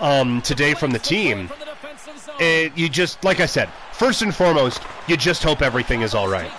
um, 0.00 0.40
today 0.42 0.74
from 0.74 0.90
the 0.90 0.98
team, 0.98 1.50
it, 2.38 2.76
you 2.76 2.88
just, 2.88 3.22
like 3.24 3.40
I 3.40 3.46
said, 3.46 3.68
first 3.92 4.22
and 4.22 4.34
foremost, 4.34 4.82
you 5.06 5.16
just 5.16 5.42
hope 5.42 5.62
everything 5.62 6.02
is 6.02 6.14
all 6.14 6.28
right. 6.28 6.50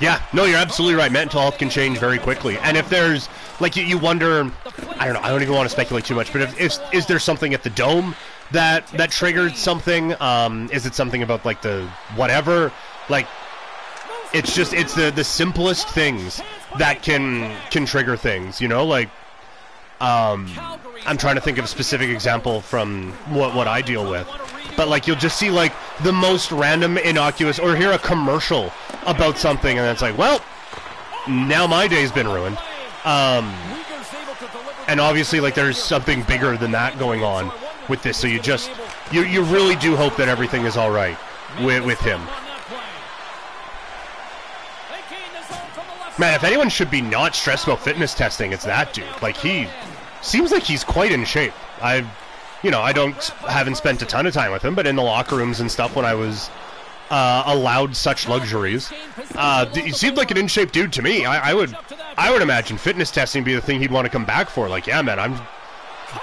Yeah, 0.00 0.20
no, 0.32 0.44
you're 0.44 0.58
absolutely 0.58 0.96
right. 0.96 1.10
Mental 1.12 1.40
health 1.40 1.58
can 1.58 1.70
change 1.70 1.98
very 1.98 2.18
quickly, 2.18 2.58
and 2.58 2.76
if 2.76 2.88
there's 2.90 3.28
like 3.60 3.76
you, 3.76 3.84
you 3.84 3.96
wonder, 3.96 4.50
I 4.98 5.04
don't 5.04 5.14
know, 5.14 5.20
I 5.20 5.28
don't 5.28 5.40
even 5.40 5.54
want 5.54 5.66
to 5.66 5.72
speculate 5.72 6.04
too 6.04 6.16
much, 6.16 6.32
but 6.32 6.42
if, 6.42 6.60
if 6.60 6.78
is 6.92 7.06
there 7.06 7.20
something 7.20 7.54
at 7.54 7.62
the 7.62 7.70
dome 7.70 8.16
that 8.50 8.86
that 8.88 9.12
triggered 9.12 9.56
something? 9.56 10.20
Um, 10.20 10.68
is 10.72 10.84
it 10.84 10.94
something 10.94 11.22
about 11.22 11.44
like 11.44 11.62
the 11.62 11.88
whatever? 12.16 12.72
Like, 13.08 13.28
it's 14.32 14.54
just 14.54 14.74
it's 14.74 14.94
the 14.94 15.12
the 15.12 15.24
simplest 15.24 15.88
things 15.90 16.42
that 16.78 17.02
can 17.02 17.56
can 17.70 17.86
trigger 17.86 18.16
things, 18.16 18.60
you 18.60 18.66
know, 18.66 18.84
like 18.84 19.08
um, 20.00 20.46
I'm 21.06 21.16
trying 21.18 21.34
to 21.34 21.40
think 21.40 21.58
of 21.58 21.64
a 21.64 21.68
specific 21.68 22.08
example 22.08 22.60
from 22.60 23.12
what 23.28 23.54
what 23.54 23.68
I 23.68 23.82
deal 23.82 24.10
with, 24.10 24.28
but 24.76 24.88
like 24.88 25.06
you'll 25.06 25.16
just 25.16 25.38
see 25.38 25.50
like 25.50 25.72
the 26.02 26.12
most 26.12 26.50
random, 26.50 26.96
innocuous, 26.98 27.58
or 27.58 27.76
hear 27.76 27.92
a 27.92 27.98
commercial 27.98 28.72
about 29.06 29.36
something, 29.36 29.78
and 29.78 29.86
it's 29.86 30.02
like, 30.02 30.16
well, 30.16 30.42
now 31.28 31.66
my 31.66 31.88
day's 31.88 32.10
been 32.10 32.28
ruined. 32.28 32.56
Um, 33.04 33.54
and 34.88 35.00
obviously, 35.00 35.40
like 35.40 35.54
there's 35.54 35.78
something 35.78 36.22
bigger 36.22 36.56
than 36.56 36.70
that 36.72 36.98
going 36.98 37.22
on 37.22 37.52
with 37.88 38.02
this, 38.02 38.16
so 38.16 38.26
you 38.26 38.40
just 38.40 38.70
you 39.12 39.24
you 39.24 39.42
really 39.42 39.76
do 39.76 39.96
hope 39.96 40.16
that 40.16 40.28
everything 40.28 40.64
is 40.64 40.76
all 40.76 40.90
right 40.90 41.18
with 41.62 41.84
with 41.84 42.00
him. 42.00 42.20
Man, 46.16 46.32
if 46.34 46.44
anyone 46.44 46.68
should 46.68 46.92
be 46.92 47.00
not 47.00 47.34
stressed 47.34 47.64
about 47.64 47.80
fitness 47.80 48.14
testing, 48.14 48.52
it's 48.52 48.64
that 48.64 48.94
dude. 48.94 49.04
Like 49.20 49.36
he 49.36 49.66
seems 50.24 50.50
like 50.50 50.62
he's 50.62 50.84
quite 50.84 51.12
in 51.12 51.24
shape. 51.24 51.52
I, 51.80 52.08
you 52.62 52.70
know, 52.70 52.80
I 52.80 52.92
don't 52.92 53.14
haven't 53.48 53.76
spent 53.76 54.02
a 54.02 54.06
ton 54.06 54.26
of 54.26 54.34
time 54.34 54.52
with 54.52 54.62
him, 54.62 54.74
but 54.74 54.86
in 54.86 54.96
the 54.96 55.02
locker 55.02 55.36
rooms 55.36 55.60
and 55.60 55.70
stuff 55.70 55.94
when 55.96 56.04
I 56.04 56.14
was 56.14 56.50
uh, 57.10 57.44
allowed 57.46 57.94
such 57.94 58.28
luxuries, 58.28 58.92
uh, 59.34 59.66
he 59.66 59.92
seemed 59.92 60.16
like 60.16 60.30
an 60.30 60.38
in 60.38 60.48
shape 60.48 60.72
dude 60.72 60.92
to 60.94 61.02
me. 61.02 61.24
I, 61.24 61.50
I 61.50 61.54
would, 61.54 61.76
I 62.16 62.32
would 62.32 62.42
imagine 62.42 62.78
fitness 62.78 63.10
testing 63.10 63.44
be 63.44 63.54
the 63.54 63.60
thing 63.60 63.80
he'd 63.80 63.92
want 63.92 64.06
to 64.06 64.10
come 64.10 64.24
back 64.24 64.48
for. 64.48 64.68
Like, 64.68 64.86
yeah, 64.86 65.02
man, 65.02 65.18
I'm 65.18 65.40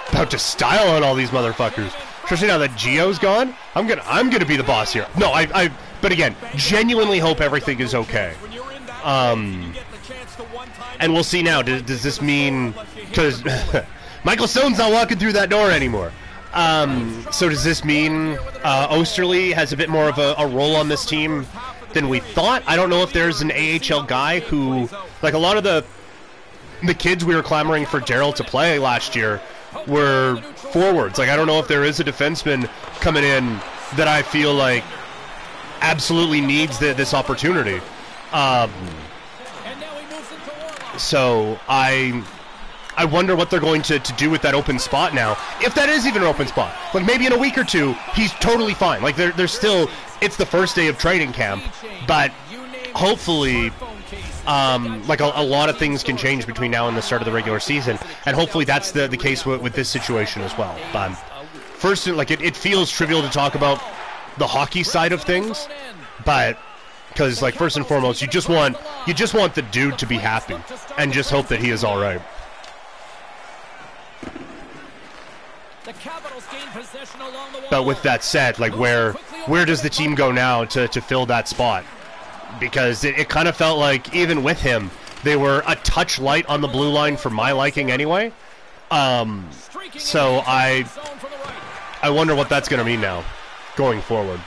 about 0.10 0.32
to 0.32 0.40
style 0.40 0.96
on 0.96 1.04
all 1.04 1.16
these 1.16 1.30
motherfuckers. 1.30 1.94
Especially 2.24 2.48
now 2.48 2.58
that 2.60 2.72
Gio's 2.72 3.20
gone, 3.20 3.54
I'm 3.76 3.88
gonna, 3.88 4.04
I'm 4.06 4.30
gonna 4.30 4.46
be 4.46 4.56
the 4.56 4.64
boss 4.64 4.94
here. 4.94 5.06
No, 5.18 5.32
I, 5.32 5.48
I, 5.54 5.72
but 6.02 6.12
again, 6.12 6.36
genuinely 6.56 7.20
hope 7.20 7.42
everything 7.42 7.80
is 7.80 7.94
okay. 7.94 8.34
Um, 9.04 9.74
and 11.00 11.14
we'll 11.14 11.24
see 11.24 11.44
now. 11.44 11.62
Does, 11.62 11.82
does 11.82 12.04
this 12.04 12.22
mean 12.22 12.74
because 13.12 13.44
Michael 14.24 14.48
Stone's 14.48 14.78
not 14.78 14.92
walking 14.92 15.18
through 15.18 15.34
that 15.34 15.50
door 15.50 15.70
anymore? 15.70 16.12
Um, 16.54 17.26
so 17.32 17.48
does 17.48 17.64
this 17.64 17.86
mean 17.86 18.38
uh, 18.64 18.88
Oesterle 18.90 19.54
has 19.54 19.72
a 19.72 19.78
bit 19.78 19.90
more 19.90 20.10
of 20.10 20.18
a, 20.18 20.36
a 20.38 20.48
role 20.48 20.76
on 20.76 20.90
this 20.90 21.06
team 21.06 21.46
than 21.94 22.10
we 22.10 22.20
thought? 22.20 22.64
I 22.68 22.76
don't 22.76 22.90
know 22.90 23.04
if 23.04 23.14
there's 23.14 23.42
an 23.42 23.52
AHL 23.52 24.04
guy 24.04 24.40
who, 24.40 24.90
like 25.22 25.34
a 25.34 25.38
lot 25.38 25.58
of 25.58 25.64
the 25.64 25.86
the 26.84 26.94
kids 26.96 27.24
we 27.24 27.36
were 27.36 27.44
clamoring 27.44 27.86
for 27.86 28.00
Darryl 28.00 28.34
to 28.34 28.44
play 28.44 28.80
last 28.80 29.16
year 29.16 29.40
were 29.88 30.42
forwards. 30.56 31.20
Like 31.20 31.30
I 31.30 31.36
don't 31.36 31.48
know 31.48 31.60
if 31.60 31.68
there 31.68 31.84
is 31.84 32.00
a 32.00 32.04
defenseman 32.04 32.70
coming 33.00 33.24
in 33.24 33.60
that 33.96 34.08
I 34.08 34.22
feel 34.22 34.54
like 34.54 34.84
absolutely 35.82 36.42
needs 36.42 36.80
the, 36.80 36.94
this 36.94 37.14
opportunity. 37.14 37.80
Um, 38.32 38.72
so 40.98 41.60
I 41.68 42.24
I 43.02 43.06
wonder 43.06 43.36
what 43.36 43.50
they're 43.50 43.60
going 43.60 43.82
to, 43.84 43.98
to 43.98 44.14
do 44.14 44.30
with 44.30 44.44
that 44.44 44.54
open 44.54 44.78
spot 44.78 45.16
now. 45.16 45.32
If 45.60 45.74
that 45.74 45.90
is 45.90 46.06
even 46.06 46.22
an 46.22 46.28
open 46.28 46.46
spot. 46.46 46.72
Like 46.94 47.04
maybe 47.04 47.26
in 47.26 47.34
a 47.34 47.38
week 47.38 47.58
or 47.58 47.64
two, 47.64 47.94
he's 48.14 48.32
totally 48.34 48.76
fine. 48.76 49.02
Like 49.02 49.16
they're, 49.16 49.32
they're 49.32 49.48
still 49.48 49.90
it's 50.22 50.38
the 50.38 50.46
first 50.46 50.76
day 50.76 50.88
of 50.88 51.00
training 51.00 51.34
camp, 51.34 51.64
but 52.06 52.30
hopefully 52.94 53.72
um, 54.46 55.04
like 55.08 55.20
a, 55.20 55.32
a, 55.34 55.44
lot 55.44 55.68
of 55.68 55.80
things 55.80 56.04
can 56.04 56.16
change 56.16 56.46
between 56.46 56.70
now 56.70 56.88
and 56.88 56.96
the 56.96 57.02
start 57.02 57.24
of 57.24 57.26
the 57.26 57.32
regular 57.32 57.60
season, 57.60 57.98
and 58.28 58.36
hopefully 58.36 58.66
that's 58.66 58.92
the, 58.92 59.08
the 59.08 59.18
case 59.18 59.48
with, 59.48 59.64
with 59.64 59.74
this 59.74 59.90
situation 59.90 60.44
as 60.44 60.56
well. 60.56 60.78
But 60.94 61.16
first, 61.80 62.06
like 62.06 62.30
it, 62.30 62.40
it 62.44 62.56
feels 62.56 62.92
trivial 62.92 63.24
to 63.24 63.30
talk 63.30 63.56
about 63.56 63.82
the 64.38 64.46
hockey 64.46 64.84
side 64.84 65.12
of 65.12 65.24
things, 65.24 65.68
but 66.24 66.60
because 67.10 67.42
like 67.42 67.56
first 67.56 67.78
and 67.78 67.88
foremost, 67.88 68.22
you 68.22 68.28
just 68.28 68.48
want 68.48 68.78
you 69.08 69.16
just 69.16 69.34
want 69.34 69.56
the 69.56 69.64
dude 69.64 69.98
to 69.98 70.06
be 70.06 70.18
happy 70.18 70.58
and 71.00 71.12
just 71.12 71.32
hope 71.32 71.48
that 71.48 71.60
he 71.60 71.72
is 71.72 71.84
all 71.84 72.00
right. 72.00 72.22
But 77.70 77.84
with 77.84 78.02
that 78.04 78.24
said, 78.24 78.60
like 78.60 78.78
where 78.78 79.14
where 79.46 79.66
does 79.66 79.82
the 79.82 79.90
team 79.90 80.16
go 80.16 80.32
now 80.32 80.66
to, 80.66 80.88
to 80.88 81.02
fill 81.02 81.26
that 81.28 81.48
spot? 81.48 81.84
Because 82.60 83.04
it, 83.04 83.18
it 83.18 83.30
kind 83.30 83.48
of 83.48 83.56
felt 83.56 83.80
like 83.80 84.14
even 84.14 84.44
with 84.44 84.60
him, 84.60 84.92
they 85.24 85.36
were 85.36 85.64
a 85.68 85.76
touch 85.76 86.20
light 86.20 86.46
on 86.48 86.62
the 86.62 86.68
blue 86.68 86.90
line 86.90 87.18
for 87.18 87.30
my 87.30 87.52
liking 87.52 87.92
anyway. 87.92 88.32
Um, 88.90 89.50
so 89.98 90.42
I 90.46 90.86
I 92.02 92.10
wonder 92.10 92.36
what 92.36 92.50
that's 92.50 92.68
going 92.68 92.80
to 92.80 92.86
mean 92.86 93.02
now 93.02 93.24
going 93.76 94.02
forward. 94.02 94.40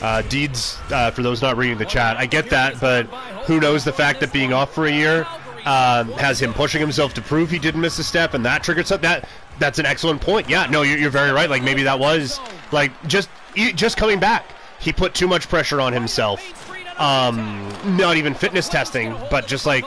Uh, 0.00 0.20
Deeds, 0.22 0.78
uh, 0.90 1.12
for 1.12 1.22
those 1.22 1.40
not 1.40 1.56
reading 1.56 1.78
the 1.78 1.84
chat, 1.84 2.16
I 2.16 2.26
get 2.26 2.50
that, 2.50 2.80
but 2.80 3.04
who 3.46 3.60
knows 3.60 3.84
the 3.84 3.92
fact 3.92 4.18
that 4.20 4.32
being 4.32 4.52
off 4.52 4.74
for 4.74 4.86
a 4.86 4.92
year 4.92 5.24
uh, 5.64 6.04
has 6.18 6.40
him 6.40 6.52
pushing 6.52 6.80
himself 6.80 7.14
to 7.14 7.22
prove 7.22 7.50
he 7.50 7.58
didn't 7.58 7.80
miss 7.80 7.98
a 7.98 8.04
step, 8.04 8.34
and 8.34 8.44
that 8.44 8.62
triggered 8.62 8.86
something. 8.86 9.08
That 9.08 9.28
that's 9.58 9.78
an 9.78 9.86
excellent 9.86 10.20
point. 10.20 10.48
Yeah, 10.48 10.66
no, 10.66 10.82
you're, 10.82 10.98
you're 10.98 11.10
very 11.10 11.30
right. 11.30 11.48
Like 11.48 11.62
maybe 11.62 11.82
that 11.84 11.98
was 11.98 12.40
like 12.72 12.90
just 13.06 13.28
just 13.54 13.96
coming 13.96 14.18
back. 14.18 14.44
He 14.80 14.92
put 14.92 15.14
too 15.14 15.28
much 15.28 15.48
pressure 15.48 15.80
on 15.80 15.92
himself. 15.92 16.58
Um, 17.00 17.72
not 17.96 18.16
even 18.16 18.34
fitness 18.34 18.68
testing, 18.68 19.14
but 19.30 19.46
just 19.46 19.66
like 19.66 19.84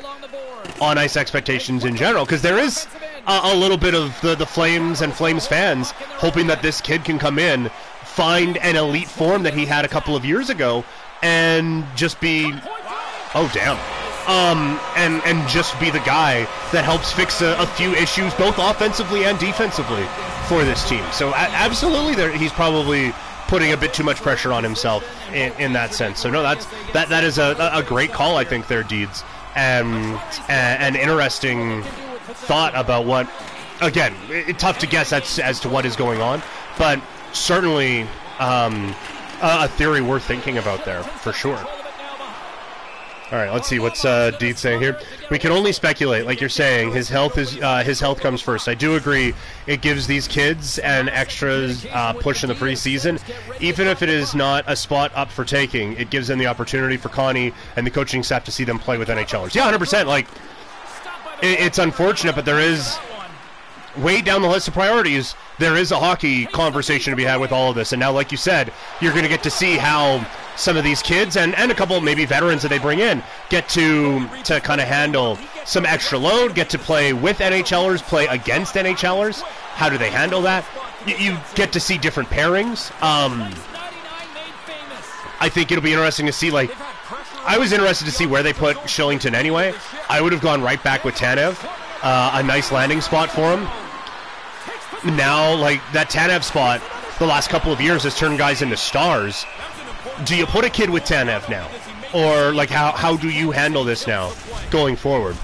on 0.82 0.98
ice 0.98 1.16
expectations 1.16 1.86
in 1.86 1.96
general, 1.96 2.26
because 2.26 2.42
there 2.42 2.58
is 2.58 2.88
a, 3.28 3.40
a, 3.44 3.56
little 3.56 3.78
bit 3.78 3.94
of 3.94 4.20
the, 4.22 4.36
the 4.36 4.46
Flames 4.46 5.02
and 5.02 5.14
Flames 5.14 5.48
fans 5.48 5.92
hoping 5.92 6.48
that 6.48 6.62
this 6.62 6.82
kid 6.82 7.06
can 7.06 7.20
come 7.20 7.40
in 7.40 7.70
find 8.04 8.58
an 8.58 8.76
elite 8.76 9.08
form 9.08 9.44
that 9.44 9.54
he 9.54 9.66
had 9.66 9.86
a 9.86 9.88
couple 9.88 10.16
of 10.16 10.26
years 10.26 10.50
ago 10.50 10.84
and 11.22 11.86
just 11.96 12.20
be 12.22 12.52
oh 13.36 13.50
damn 13.54 13.95
um, 14.28 14.80
and 14.96 15.22
and 15.26 15.48
just 15.48 15.80
be 15.80 15.90
the 15.90 16.00
guy 16.00 16.46
that 16.72 16.84
helps 16.84 17.12
fix 17.12 17.42
a, 17.42 17.56
a, 17.60 17.68
few 17.68 17.94
issues 17.94 18.34
both 18.36 18.58
offensively 18.58 19.26
and 19.26 19.38
defensively 19.40 20.06
for 20.48 20.64
this 20.64 20.88
team. 20.90 21.04
So 21.12 21.30
a- 21.30 21.36
absolutely, 21.36 22.16
there, 22.16 22.32
he's 22.32 22.52
probably 22.52 23.14
putting 23.48 23.72
a 23.74 23.78
bit 23.78 23.94
too 23.94 24.04
much 24.04 24.18
pressure 24.18 24.52
on 24.52 24.64
himself 24.64 25.06
in, 25.34 25.54
in 25.54 25.74
that 25.74 25.94
sense. 25.94 26.20
So 26.20 26.30
no, 26.30 26.42
that's 26.42 26.66
that 26.94 27.10
that 27.10 27.24
is 27.24 27.38
a, 27.38 27.56
a 27.74 27.84
great 27.84 28.12
call. 28.12 28.38
I 28.38 28.44
think 28.44 28.68
their 28.68 28.84
deeds 28.84 29.24
and 29.56 30.20
an 30.50 30.96
interesting 30.96 31.84
thought 31.84 32.74
about 32.76 33.06
what. 33.06 33.30
Again, 33.82 34.16
it, 34.30 34.58
tough 34.58 34.80
to 34.80 34.88
guess 34.88 35.12
as, 35.12 35.38
as 35.38 35.60
to 35.60 35.70
what 35.70 35.86
is 35.86 35.98
going 35.98 36.22
on, 36.22 36.42
but 36.78 37.02
certainly 37.34 38.04
um, 38.40 38.96
a, 39.42 39.66
a, 39.66 39.68
theory 39.68 40.00
worth 40.02 40.24
thinking 40.24 40.58
about 40.58 40.86
there 40.86 41.04
for 41.04 41.34
sure. 41.34 41.60
All 43.32 43.40
right, 43.40 43.52
let's 43.52 43.68
see 43.68 43.80
what's 43.80 44.06
uh, 44.06 44.30
Deed 44.38 44.56
saying 44.56 44.82
here. 44.82 45.00
We 45.32 45.40
can 45.40 45.52
only 45.52 45.72
speculate, 45.72 46.28
like 46.28 46.40
you're 46.40 46.48
saying. 46.50 46.92
His 46.92 47.10
health 47.10 47.40
is 47.40 47.60
uh, 47.60 47.84
his 47.84 48.00
health 48.00 48.20
comes 48.20 48.40
first. 48.40 48.68
I 48.68 48.76
do 48.76 48.96
agree. 48.96 49.34
It 49.66 49.82
gives 49.82 50.06
these 50.06 50.28
kids 50.28 50.78
an 50.80 51.10
extra 51.10 51.74
uh, 51.92 52.14
push 52.14 52.44
in 52.44 52.50
the 52.50 52.56
preseason, 52.56 53.20
even 53.60 53.88
if 53.88 54.04
it 54.04 54.10
is 54.10 54.36
not 54.36 54.64
a 54.68 54.76
spot 54.76 55.12
up 55.16 55.32
for 55.32 55.44
taking. 55.44 55.94
It 55.94 56.12
gives 56.12 56.28
them 56.28 56.38
the 56.38 56.46
opportunity 56.46 56.98
for 56.98 57.10
Connie 57.10 57.52
and 57.76 57.86
the 57.86 57.92
coaching 57.92 58.22
staff 58.22 58.44
to 58.44 58.52
see 58.52 58.64
them 58.64 58.78
play 58.78 59.00
with 59.00 59.08
NHLers. 59.08 59.56
Yeah, 59.56 59.64
100. 59.64 59.80
percent 59.80 60.08
Like 60.08 60.28
it, 61.42 61.60
it's 61.60 61.80
unfortunate, 61.80 62.36
but 62.36 62.46
there 62.46 62.60
is 62.60 62.96
way 63.98 64.22
down 64.22 64.42
the 64.42 64.48
list 64.48 64.68
of 64.68 64.74
priorities, 64.74 65.36
there 65.60 65.76
is 65.76 65.92
a 65.92 66.00
hockey 66.00 66.46
conversation 66.46 67.12
to 67.12 67.18
be 67.18 67.24
had 67.24 67.38
with 67.38 67.52
all 67.52 67.70
of 67.70 67.76
this. 67.76 67.94
And 67.94 68.00
now, 68.00 68.12
like 68.12 68.32
you 68.32 68.38
said, 68.38 68.72
you're 69.02 69.12
going 69.12 69.24
to 69.24 69.30
get 69.30 69.44
to 69.44 69.50
see 69.50 69.76
how 69.76 70.26
some 70.56 70.78
of 70.78 70.84
these 70.84 71.02
kids 71.02 71.36
and, 71.38 71.54
and 71.56 71.72
a 71.72 71.76
couple 71.76 72.00
maybe 72.02 72.26
veterans 72.26 72.62
that 72.62 72.70
they 72.70 72.80
bring 72.80 73.00
in 73.00 73.22
get 73.50 73.68
to 73.70 74.26
to 74.44 74.60
kind 74.62 74.80
of 74.80 74.88
handle 74.88 75.38
some 75.66 75.86
extra 75.86 76.18
load, 76.18 76.56
get 76.56 76.70
to 76.70 76.80
play 76.80 77.14
with 77.14 77.40
NHLers, 77.40 78.02
play 78.02 78.26
against 78.28 78.76
NHLers. 78.76 79.42
How 79.42 79.90
do 79.90 79.98
they 79.98 80.10
handle 80.10 80.42
that? 80.44 80.66
You, 81.06 81.16
you 81.18 81.38
get 81.56 81.74
to 81.74 81.80
see 81.80 81.98
different 81.98 82.30
pairings. 82.30 82.92
Um, 83.02 83.54
I 85.42 85.50
think 85.50 85.72
it'll 85.72 85.84
be 85.84 85.92
interesting 85.92 86.26
to 86.26 86.34
see 86.34 86.52
like 86.52 86.72
I 87.46 87.58
was 87.58 87.74
interested 87.74 88.06
to 88.06 88.12
see 88.12 88.26
where 88.26 88.42
they 88.42 88.54
put 88.54 88.78
Kylington 88.78 89.34
anyway. 89.34 89.74
I 90.10 90.22
would 90.22 90.32
have 90.32 90.42
gone 90.42 90.62
right 90.62 90.82
back 90.84 91.04
with 91.04 91.16
Tanev, 91.16 91.64
uh, 92.02 92.32
a 92.34 92.44
nice 92.44 92.72
landing 92.72 93.02
spot 93.02 93.30
for 93.30 93.56
him 93.56 93.68
now, 95.06 95.56
like 95.56 95.82
that 95.94 96.10
Tanev 96.10 96.44
spot, 96.44 96.82
the 97.20 97.26
last 97.26 97.50
couple 97.50 97.72
of 97.72 97.80
years 97.80 98.04
has 98.04 98.18
turned 98.18 98.38
guys 98.38 98.62
into 98.62 98.78
stars. 98.78 99.46
Do 100.26 100.36
you 100.36 100.46
put 100.46 100.66
a 100.66 100.70
kid 100.70 100.90
with 100.90 101.04
Tanev 101.04 101.50
now, 101.50 101.70
or 102.14 102.54
like 102.54 102.70
how 102.70 102.92
how 102.92 103.16
do 103.16 103.30
you 103.30 103.52
handle 103.52 103.84
this 103.84 104.08
now 104.08 104.34
going 104.72 104.96
forward? 104.96 105.36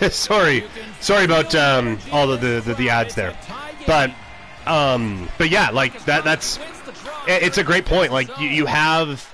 sorry, 0.10 0.64
sorry 1.00 1.24
about 1.24 1.54
um, 1.54 1.98
all 2.12 2.26
the, 2.26 2.36
the, 2.36 2.60
the, 2.60 2.74
the 2.74 2.90
ads 2.90 3.14
there, 3.14 3.36
but 3.86 4.12
um, 4.66 5.28
but 5.38 5.50
yeah, 5.50 5.70
like 5.70 6.04
that 6.04 6.24
that's 6.24 6.58
it's 7.26 7.58
a 7.58 7.64
great 7.64 7.84
point. 7.84 8.12
Like 8.12 8.38
you, 8.38 8.48
you 8.48 8.66
have 8.66 9.32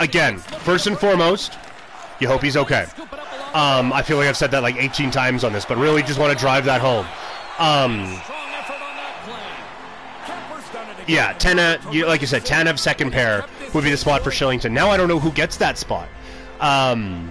again, 0.00 0.38
first 0.38 0.86
and 0.86 0.98
foremost, 0.98 1.58
you 2.20 2.28
hope 2.28 2.42
he's 2.42 2.56
okay. 2.56 2.86
Um, 3.54 3.92
I 3.92 4.02
feel 4.02 4.16
like 4.16 4.28
I've 4.28 4.36
said 4.36 4.50
that 4.52 4.62
like 4.62 4.76
18 4.76 5.10
times 5.10 5.44
on 5.44 5.52
this, 5.52 5.64
but 5.64 5.76
really 5.76 6.02
just 6.02 6.18
want 6.18 6.32
to 6.32 6.38
drive 6.38 6.64
that 6.64 6.80
home. 6.80 7.06
Um, 7.58 8.20
yeah, 11.06 11.36
you 11.90 12.06
like 12.06 12.20
you 12.20 12.26
said, 12.26 12.44
Tanev 12.44 12.78
second 12.78 13.12
pair 13.12 13.44
would 13.74 13.84
be 13.84 13.90
the 13.90 13.96
spot 13.96 14.22
for 14.22 14.30
Kylington. 14.30 14.72
Now 14.72 14.90
I 14.90 14.96
don't 14.96 15.08
know 15.08 15.18
who 15.18 15.30
gets 15.32 15.56
that 15.58 15.76
spot. 15.76 16.08
Um, 16.60 17.30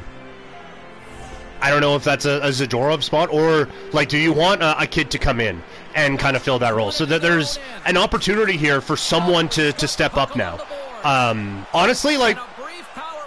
I 1.61 1.69
don't 1.69 1.81
know 1.81 1.95
if 1.95 2.03
that's 2.03 2.25
a, 2.25 2.39
a 2.41 2.49
Zadorov 2.49 3.03
spot 3.03 3.29
or 3.31 3.69
like, 3.93 4.09
do 4.09 4.17
you 4.17 4.33
want 4.33 4.61
a, 4.61 4.81
a, 4.81 4.87
kid 4.87 5.11
to 5.11 5.19
come 5.19 5.39
in 5.39 5.61
and 5.95 6.19
kind 6.19 6.35
of 6.35 6.41
fill 6.41 6.59
that 6.59 6.73
role? 6.73 6.91
So 6.91 7.05
that 7.05 7.21
there's 7.21 7.59
an 7.85 7.97
opportunity 7.97 8.57
here 8.57 8.81
for 8.81 8.97
someone 8.97 9.47
to, 9.49 9.71
to 9.73 9.87
step 9.87 10.17
up 10.17 10.35
now. 10.35 10.59
Um, 11.03 11.65
honestly, 11.73 12.17
like 12.17 12.37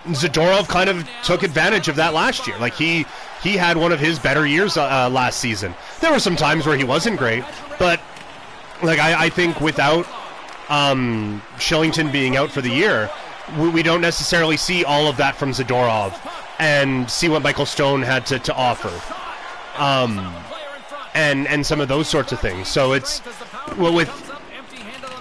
Zadorov 0.07 0.69
kind 0.69 0.91
of 0.91 1.09
took 1.23 1.43
advantage 1.43 1.89
of 1.89 1.97
that 1.97 2.13
last 2.15 2.47
year. 2.47 2.59
Like 2.59 2.75
he 2.75 3.07
he 3.43 3.57
had 3.57 3.77
one 3.77 3.93
of 3.93 4.01
his 4.01 4.19
better 4.19 4.47
years 4.47 4.77
uh, 4.77 4.85
uh, 4.85 5.11
last 5.11 5.39
season. 5.41 5.75
There 6.01 6.13
were 6.13 6.19
some 6.19 6.37
times 6.37 6.67
where 6.67 6.77
he 6.77 6.85
wasn't 6.85 7.19
great, 7.19 7.45
but 7.79 8.01
like 8.83 8.99
I, 8.99 9.27
I 9.27 9.29
think 9.31 9.61
without 9.61 10.07
um, 10.69 11.43
Kylington 11.57 12.13
being 12.13 12.37
out 12.37 12.51
for 12.51 12.61
the 12.61 12.71
year, 12.71 13.11
we, 13.59 13.69
we 13.69 13.83
don't 13.83 14.01
necessarily 14.01 14.57
see 14.57 14.85
all 14.85 15.07
of 15.09 15.17
that 15.17 15.37
from 15.37 15.53
Zadorov 15.53 16.15
and 16.59 17.11
see 17.11 17.29
what 17.29 17.43
Michael 17.43 17.67
Stone 17.67 18.03
had 18.03 18.27
to, 18.27 18.39
to 18.39 18.55
offer. 18.55 18.93
Um, 19.83 20.35
and 21.15 21.47
and 21.49 21.65
some 21.65 21.81
of 21.81 21.89
those 21.89 22.09
sorts 22.09 22.33
of 22.33 22.41
things. 22.41 22.69
So 22.69 22.93
it's 22.93 23.23
well 23.79 23.95
with 23.95 24.24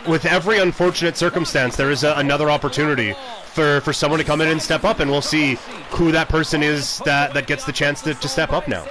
with 0.08 0.26
every 0.26 0.60
unfortunate 0.60 1.18
circumstance, 1.18 1.76
there 1.76 1.92
is 1.92 2.04
a, 2.04 2.14
another 2.18 2.50
opportunity 2.50 3.16
for, 3.46 3.82
for 3.82 3.94
someone 3.94 4.20
to 4.20 4.26
come 4.26 4.42
in 4.42 4.48
and 4.48 4.62
step 4.62 4.84
up, 4.84 5.00
and 5.00 5.10
we'll 5.10 5.22
see 5.22 5.58
who 5.92 6.12
that 6.12 6.30
person 6.30 6.64
is 6.64 7.00
that, 7.00 7.34
that 7.34 7.48
gets 7.48 7.66
the 7.66 7.72
chance 7.72 8.02
to, 8.02 8.14
to 8.14 8.28
step 8.28 8.52
up 8.52 8.68
now. 8.68 8.86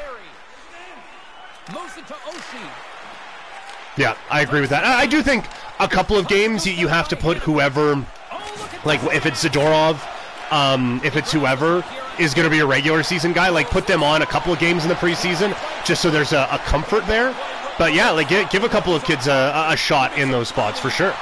Yeah, 3.96 4.16
I 4.31 4.40
agree 4.40 4.61
with 4.61 4.70
that. 4.70 4.85
I, 4.85 5.03
I 5.03 5.07
do 5.07 5.22
think 5.22 5.44
a 5.79 5.88
couple 5.88 6.16
of 6.16 6.27
games 6.29 6.66
you, 6.66 6.72
you 6.72 6.88
have 6.88 7.09
to 7.09 7.16
put 7.16 7.37
whoever, 7.38 7.96
like 8.85 9.03
if 9.12 9.27
it's 9.27 9.44
Zadorov, 9.44 10.01
um, 10.51 11.01
if 11.05 11.16
it's 11.16 11.33
whoever 11.33 11.85
is 12.18 12.35
going 12.35 12.44
to 12.44 12.51
be 12.51 12.61
a 12.61 12.66
regular 12.66 13.03
season 13.03 13.33
guy, 13.33 13.48
like 13.48 13.68
put 13.68 13.87
them 13.87 14.03
on 14.03 14.22
a 14.22 14.27
couple 14.27 14.53
of 14.53 14.59
games 14.59 14.83
in 14.83 14.88
the 14.88 14.94
preseason 14.94 15.57
just 15.85 16.03
so 16.03 16.11
there's 16.11 16.33
a, 16.33 16.48
a 16.51 16.59
comfort 16.59 17.07
there. 17.07 17.35
But 17.78 17.94
yeah, 17.94 18.11
like 18.11 18.28
give, 18.28 18.50
give 18.50 18.64
a 18.64 18.68
couple 18.68 18.94
of 18.94 19.04
kids 19.04 19.26
a, 19.26 19.66
a 19.68 19.76
shot 19.76 20.18
in 20.18 20.30
those 20.30 20.48
spots 20.48 20.78
for 20.78 20.90
sure. 20.90 21.14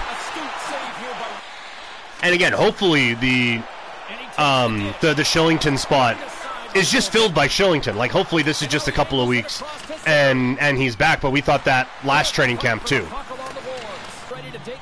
And 2.23 2.35
again, 2.35 2.53
hopefully 2.53 3.15
the 3.15 3.63
um, 4.37 4.95
the 5.01 5.15
the 5.15 5.23
Kylington 5.23 5.79
spot 5.79 6.17
is 6.75 6.91
just 6.91 7.13
filled 7.13 7.35
by 7.35 7.49
Kylington. 7.49 7.97
Like 7.97 8.11
hopefully 8.11 8.43
this 8.43 8.63
is 8.63 8.69
just 8.69 8.89
a 8.89 8.93
couple 8.93 9.21
of 9.21 9.29
weeks 9.29 9.63
and 10.07 10.59
and 10.61 10.77
he's 10.77 10.97
back. 10.97 11.21
But 11.21 11.31
we 11.31 11.41
thought 11.41 11.65
that 11.65 11.89
last 12.05 12.35
training 12.35 12.59
camp 12.59 12.85
too. 12.85 13.07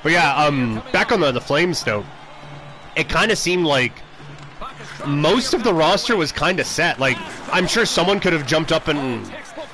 But 0.03 0.13
yeah, 0.13 0.35
um, 0.35 0.83
back 0.93 1.13
on 1.13 1.21
the 1.21 1.33
the 1.33 1.41
Flames 1.41 1.85
note, 1.87 2.05
it 2.97 3.09
kind 3.09 3.31
of 3.31 3.39
seemed 3.39 3.65
like 3.65 3.93
most 5.07 5.55
of 5.55 5.65
the 5.65 5.73
roster 5.73 6.17
was 6.17 6.33
kind 6.33 6.61
of 6.61 6.67
set. 6.67 6.99
Like 6.99 7.17
I'm 7.53 7.67
sure 7.67 7.87
someone 7.87 8.21
could 8.21 8.33
have 8.33 8.47
jumped 8.47 8.73
up 8.73 8.89
and 8.89 9.31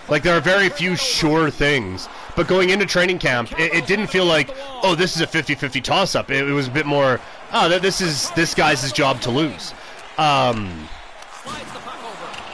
like 0.08 0.22
there 0.22 0.36
are 0.36 0.40
very 0.40 0.68
few 0.68 0.96
sure 0.96 1.50
things. 1.50 2.08
But 2.36 2.48
going 2.48 2.70
into 2.70 2.84
training 2.84 3.18
camp, 3.18 3.52
it, 3.58 3.72
it 3.72 3.86
didn't 3.86 4.08
feel 4.08 4.24
like, 4.24 4.54
oh, 4.82 4.94
this 4.94 5.14
is 5.14 5.22
a 5.22 5.26
50-50 5.26 5.82
toss-up. 5.82 6.30
It, 6.30 6.48
it, 6.48 6.52
was 6.52 6.68
a 6.68 6.70
bit 6.70 6.86
more, 6.86 7.20
oh, 7.52 7.78
this 7.78 8.00
is 8.00 8.30
this 8.32 8.54
guy's 8.54 8.90
job 8.92 9.20
to 9.22 9.30
lose. 9.30 9.72
Um, 10.18 10.88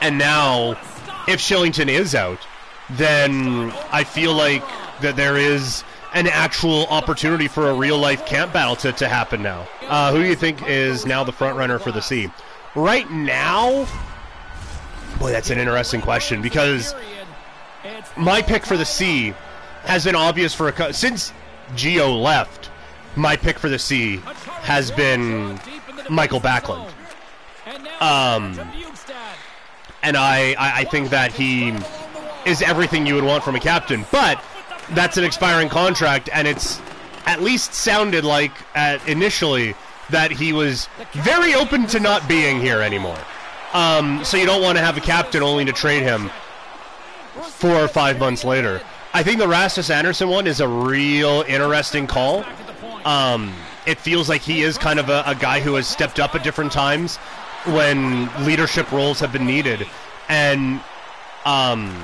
and 0.00 0.18
now, 0.18 0.72
if 1.28 1.40
Kylington 1.40 1.88
is 1.88 2.14
out, 2.14 2.38
then 2.90 3.72
I 3.92 4.04
feel 4.04 4.34
like 4.34 4.64
that 5.00 5.16
there 5.16 5.36
is 5.36 5.84
an 6.12 6.26
actual 6.26 6.86
opportunity 6.86 7.48
for 7.48 7.70
a 7.70 7.74
real 7.74 7.98
life 7.98 8.26
camp 8.26 8.52
battle 8.52 8.76
to, 8.76 8.92
to 8.92 9.08
happen 9.08 9.42
now. 9.42 9.66
Uh, 9.82 10.12
who 10.12 10.22
do 10.22 10.28
you 10.28 10.34
think 10.34 10.66
is 10.68 11.06
now 11.06 11.22
the 11.22 11.32
front 11.32 11.56
runner 11.56 11.78
for 11.78 11.92
the 11.92 12.00
C? 12.00 12.28
Right 12.74 13.10
now, 13.10 13.86
boy, 15.18 15.30
that's 15.30 15.50
an 15.50 15.58
interesting 15.58 16.00
question 16.00 16.42
because 16.42 16.94
my 18.16 18.43
pick 18.43 18.66
for 18.66 18.77
the 18.77 18.85
C 18.85 19.35
has 19.85 20.05
been 20.05 20.14
obvious 20.14 20.55
for 20.55 20.69
a 20.69 20.93
since 20.93 21.33
Gio 21.75 22.21
left. 22.21 22.71
My 23.16 23.37
pick 23.37 23.59
for 23.59 23.69
the 23.69 23.79
C 23.79 24.21
has 24.62 24.90
been 24.90 25.59
Mikael 26.09 26.40
Backlund. 26.40 26.90
Um, 28.01 28.59
and 30.03 30.16
I, 30.16 30.55
I, 30.59 30.81
I 30.81 30.85
think 30.85 31.11
that 31.11 31.33
he 31.33 31.75
is 32.47 32.62
everything 32.62 33.07
you 33.07 33.14
would 33.14 33.25
want 33.25 33.45
from 33.45 33.57
a 33.57 33.61
captain. 33.61 34.07
But 34.11 34.43
that's 34.90 35.16
an 35.16 35.25
expiring 35.25 35.69
contract, 35.69 36.29
and 36.33 36.49
it's 36.49 36.81
at 37.27 37.43
least 37.43 37.75
sounded 37.75 38.25
like 38.25 38.53
at 38.75 39.07
initially 39.09 39.75
that 40.11 40.31
he 40.31 40.53
was 40.53 40.88
very 41.12 41.55
open 41.55 41.87
to 41.88 42.01
not 42.01 42.29
being 42.29 42.61
here 42.61 42.81
anymore. 42.81 43.19
Um, 43.73 44.25
so 44.25 44.37
you 44.37 44.47
don't 44.47 44.62
want 44.62 44.79
to 44.79 44.85
have 44.85 44.97
a 44.97 45.01
captain 45.01 45.43
only 45.43 45.64
to 45.64 45.73
trade 45.73 46.03
him 46.03 46.31
four 47.61 47.77
or 47.77 47.88
five 47.88 48.18
months 48.18 48.42
later. 48.42 48.81
I 49.12 49.23
think 49.23 49.38
the 49.38 49.46
Rasmus 49.46 49.90
Andersson 49.90 50.29
one 50.29 50.46
is 50.46 50.61
a 50.61 50.68
real 50.68 51.44
interesting 51.46 52.07
call. 52.07 52.44
Um, 53.05 53.55
it 53.87 53.99
feels 53.99 54.29
like 54.29 54.40
he 54.40 54.62
is 54.62 54.79
kind 54.79 54.99
of 54.99 55.09
a, 55.09 55.23
a, 55.27 55.35
guy 55.35 55.61
who 55.61 55.75
has 55.75 55.87
stepped 55.87 56.20
up 56.20 56.35
at 56.35 56.42
different 56.42 56.73
times 56.73 57.16
when 57.66 58.31
leadership 58.44 58.90
roles 58.92 59.20
have 59.20 59.33
been 59.33 59.46
needed, 59.46 59.87
and 60.29 60.81
um, 61.44 61.94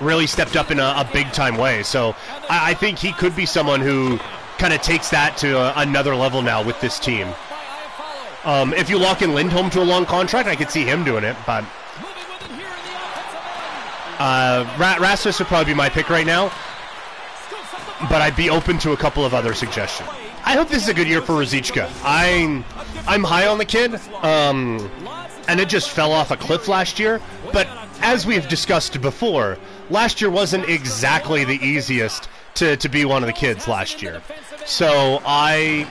really 0.00 0.26
stepped 0.26 0.56
up 0.56 0.70
in 0.70 0.78
a, 0.78 0.94
a 0.96 1.08
big 1.12 1.32
time 1.32 1.56
way. 1.56 1.82
So 1.82 2.14
I, 2.48 2.70
I, 2.70 2.74
think 2.74 2.98
he 2.98 3.12
could 3.12 3.34
be 3.34 3.46
someone 3.46 3.80
who 3.80 4.18
kind 4.58 4.72
of 4.72 4.80
takes 4.82 5.10
that 5.10 5.36
to 5.38 5.58
a, 5.58 5.72
another 5.76 6.14
level 6.14 6.42
now 6.42 6.62
with 6.62 6.80
this 6.80 6.98
team. 6.98 7.28
Um, 8.44 8.74
if 8.74 8.90
you 8.90 8.98
lock 8.98 9.22
in 9.22 9.34
Lindholm 9.34 9.70
to 9.70 9.80
a 9.80 9.84
long 9.84 10.04
contract, 10.04 10.48
I 10.48 10.56
could 10.56 10.70
see 10.70 10.84
him 10.84 11.04
doing 11.04 11.24
it, 11.24 11.36
but 11.46 11.64
uh, 14.18 14.76
Rasmus 14.78 15.38
would 15.38 15.48
probably 15.48 15.72
be 15.72 15.76
my 15.76 15.88
pick 15.88 16.10
right 16.10 16.26
now, 16.26 16.52
but 18.08 18.22
I'd 18.22 18.36
be 18.36 18.50
open 18.50 18.78
to 18.78 18.92
a 18.92 18.96
couple 18.96 19.24
of 19.24 19.34
other 19.34 19.54
suggestions. 19.54 20.08
I 20.44 20.54
hope 20.54 20.68
this 20.68 20.82
is 20.82 20.88
a 20.88 20.94
good 20.94 21.08
year 21.08 21.22
for 21.22 21.32
Ruzicka. 21.32 21.90
I'm 22.04 22.64
I'm 23.06 23.24
high 23.24 23.46
on 23.46 23.58
the 23.58 23.64
kid, 23.64 23.94
um, 24.22 24.90
and 25.48 25.58
it 25.58 25.68
just 25.68 25.90
fell 25.90 26.12
off 26.12 26.30
a 26.30 26.36
cliff 26.36 26.68
last 26.68 26.98
year. 26.98 27.20
But 27.52 27.66
as 28.02 28.26
we've 28.26 28.46
discussed 28.48 29.00
before, 29.00 29.56
last 29.88 30.20
year 30.20 30.30
wasn't 30.30 30.68
exactly 30.68 31.44
the 31.44 31.58
easiest 31.64 32.28
to, 32.54 32.76
to 32.76 32.88
be 32.88 33.04
one 33.04 33.22
of 33.22 33.26
the 33.26 33.32
kids 33.32 33.66
last 33.66 34.02
year. 34.02 34.22
So 34.66 35.22
I 35.24 35.88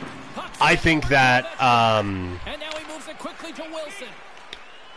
I 0.62 0.76
think 0.76 1.08
that 1.10 1.46
um, 1.62 2.40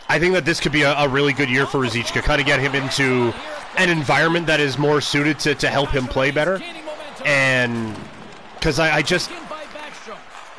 I 0.08 0.18
think 0.18 0.34
that 0.34 0.44
this 0.44 0.60
could 0.60 0.72
be 0.72 0.82
a, 0.82 0.92
a 0.94 1.08
really 1.08 1.32
good 1.32 1.50
year 1.50 1.66
for 1.66 1.78
Ruzicka. 1.78 2.22
Kind 2.22 2.40
of 2.40 2.46
get 2.46 2.60
him 2.60 2.74
into 2.74 3.34
an 3.76 3.90
environment 3.90 4.46
that 4.46 4.60
is 4.60 4.78
more 4.78 5.00
suited 5.00 5.38
to, 5.40 5.54
to 5.56 5.68
help 5.68 5.90
him 5.90 6.06
play 6.06 6.30
better. 6.30 6.62
And 7.24 7.96
because 8.54 8.78
I, 8.78 8.96
I 8.96 9.02
just, 9.02 9.30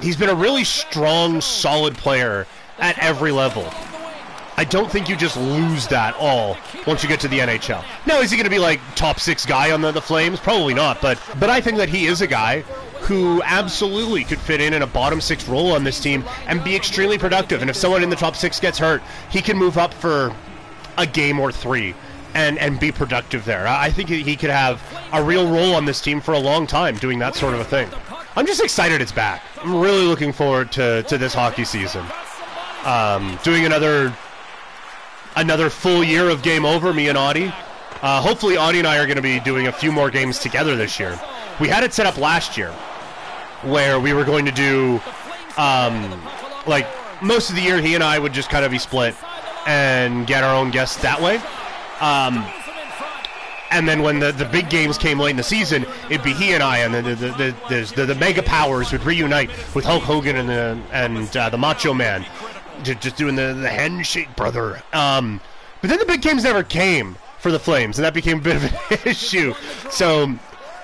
he's 0.02 0.18
been 0.18 0.30
a 0.30 0.36
really 0.36 0.64
strong, 0.64 1.40
solid 1.42 1.96
player 1.96 2.46
at 2.80 2.98
every 3.00 3.32
level. 3.32 3.66
I 4.60 4.64
don't 4.64 4.92
think 4.92 5.08
you 5.08 5.16
just 5.16 5.38
lose 5.38 5.88
that 5.88 6.16
all 6.16 6.58
once 6.88 7.04
you 7.04 7.10
get 7.10 7.20
to 7.20 7.28
the 7.28 7.40
NHL. 7.40 7.86
Now, 8.08 8.22
is 8.22 8.32
he 8.32 8.38
going 8.38 8.46
to 8.46 8.50
be 8.50 8.58
like 8.58 8.82
top 8.96 9.20
six 9.20 9.46
guy 9.46 9.72
on 9.72 9.82
the, 9.82 9.92
the 9.92 10.02
Flames? 10.02 10.40
Probably 10.40 10.74
not, 10.74 11.00
but 11.00 11.22
but 11.40 11.52
I 11.52 11.62
think 11.62 11.78
that 11.78 11.90
he 11.90 12.08
is 12.08 12.22
a 12.22 12.28
guy 12.28 12.64
who 13.08 13.42
absolutely 13.46 14.26
could 14.26 14.40
fit 14.40 14.60
in 14.60 14.74
in 14.74 14.82
a 14.82 14.88
bottom 14.88 15.22
six 15.22 15.48
role 15.48 15.72
on 15.72 15.86
this 15.86 15.98
team 15.98 16.26
and 16.46 16.62
be 16.62 16.76
extremely 16.76 17.18
productive. 17.18 17.62
And 17.62 17.70
if 17.70 17.76
someone 17.78 18.04
in 18.04 18.10
the 18.10 18.18
top 18.18 18.36
six 18.36 18.60
gets 18.60 18.78
hurt, 18.78 19.02
he 19.30 19.42
can 19.42 19.58
move 19.58 19.78
up 19.78 19.94
for 19.94 20.36
a 20.98 21.08
game 21.08 21.40
or 21.40 21.50
three 21.50 21.96
and, 22.34 22.60
and 22.60 22.78
be 22.78 22.92
productive 22.92 23.46
there. 23.46 23.66
I 23.66 23.92
think 23.92 24.10
he 24.10 24.36
could 24.36 24.50
have 24.50 24.82
a 25.14 25.24
real 25.24 25.50
role 25.50 25.74
on 25.74 25.86
this 25.86 26.02
team 26.02 26.20
for 26.20 26.34
a 26.34 26.40
long 26.40 26.68
time 26.68 26.98
doing 26.98 27.18
that 27.20 27.34
sort 27.34 27.54
of 27.54 27.62
a 27.62 27.64
thing. 27.64 27.90
I'm 28.36 28.46
just 28.46 28.62
excited 28.62 29.00
it's 29.00 29.14
back. 29.14 29.42
I'm 29.62 29.80
really 29.80 30.06
looking 30.06 30.34
forward 30.34 30.74
to, 30.74 31.04
to 31.04 31.18
this 31.18 31.34
hockey 31.34 31.64
season. 31.64 32.06
Um, 32.84 33.40
doing 33.44 33.66
another 33.66 34.14
another 35.38 35.70
full 35.70 36.04
year 36.04 36.30
of 36.30 36.42
Game 36.42 36.66
Over, 36.66 36.94
me 36.94 37.08
and 37.08 37.18
Audie. 37.18 37.54
Uh, 38.02 38.22
hopefully, 38.22 38.58
Audie 38.58 38.80
and 38.80 38.88
I 38.88 38.98
are 38.98 39.06
going 39.06 39.16
to 39.16 39.22
be 39.22 39.40
doing 39.40 39.68
a 39.68 39.72
few 39.72 39.92
more 39.92 40.10
games 40.10 40.40
together 40.40 40.76
this 40.76 41.00
year. 41.00 41.18
We 41.60 41.70
had 41.70 41.84
it 41.84 41.94
set 41.94 42.06
up 42.06 42.18
last 42.18 42.58
year 42.58 42.74
where 43.64 44.00
we 44.00 44.14
were 44.14 44.24
going 44.24 44.46
to 44.46 44.52
do, 44.52 45.02
um, 45.58 46.22
like, 46.66 46.88
most 47.22 47.50
of 47.50 47.56
the 47.56 47.62
year 47.62 47.82
he 47.82 47.96
and 47.96 48.04
I 48.04 48.20
would 48.20 48.34
just 48.34 48.50
kind 48.50 48.64
of 48.64 48.72
be 48.72 48.78
split 48.78 49.16
and 49.66 50.28
get 50.28 50.44
our 50.44 50.56
own 50.56 50.72
guests 50.72 50.98
that 50.98 51.22
way. 51.22 51.38
Um, 52.00 52.46
and 53.72 53.88
then 53.88 54.02
when 54.02 54.20
the, 54.20 54.32
the 54.32 54.46
big 54.46 54.70
games 54.70 54.98
came 54.98 55.20
late 55.20 55.32
in 55.32 55.38
the 55.38 55.44
season, 55.44 55.86
it'd 56.10 56.24
be 56.24 56.34
he 56.34 56.54
and 56.54 56.64
I, 56.64 56.80
and 56.80 56.94
then 56.94 57.04
the 57.04 57.16
the, 57.16 57.56
the, 57.70 57.94
the, 57.96 58.06
the 58.06 58.16
mega 58.16 58.44
powers 58.44 58.92
would 58.92 59.04
reunite 59.04 59.50
with 59.76 59.84
Hulk 59.84 60.04
Hogan 60.04 60.36
and 60.38 60.50
the 60.50 60.82
and 60.92 61.36
uh, 61.36 61.50
the 61.50 61.58
Macho 61.58 61.94
Man, 61.94 62.26
just, 62.84 63.02
just 63.02 63.18
doing 63.18 63.36
the, 63.36 63.54
the 63.54 63.70
handshake, 63.70 64.34
brother. 64.36 64.82
Um, 64.94 65.42
but 65.82 65.90
then 65.90 66.00
the 66.00 66.06
big 66.06 66.22
games 66.22 66.44
never 66.44 66.64
came 66.64 67.18
for 67.40 67.52
the 67.52 67.60
Flames, 67.60 67.98
and 67.98 68.06
that 68.06 68.14
became 68.14 68.40
a 68.40 68.42
bit 68.42 68.56
of 68.56 68.64
an 68.64 69.00
issue. 69.06 69.54
So 69.92 70.34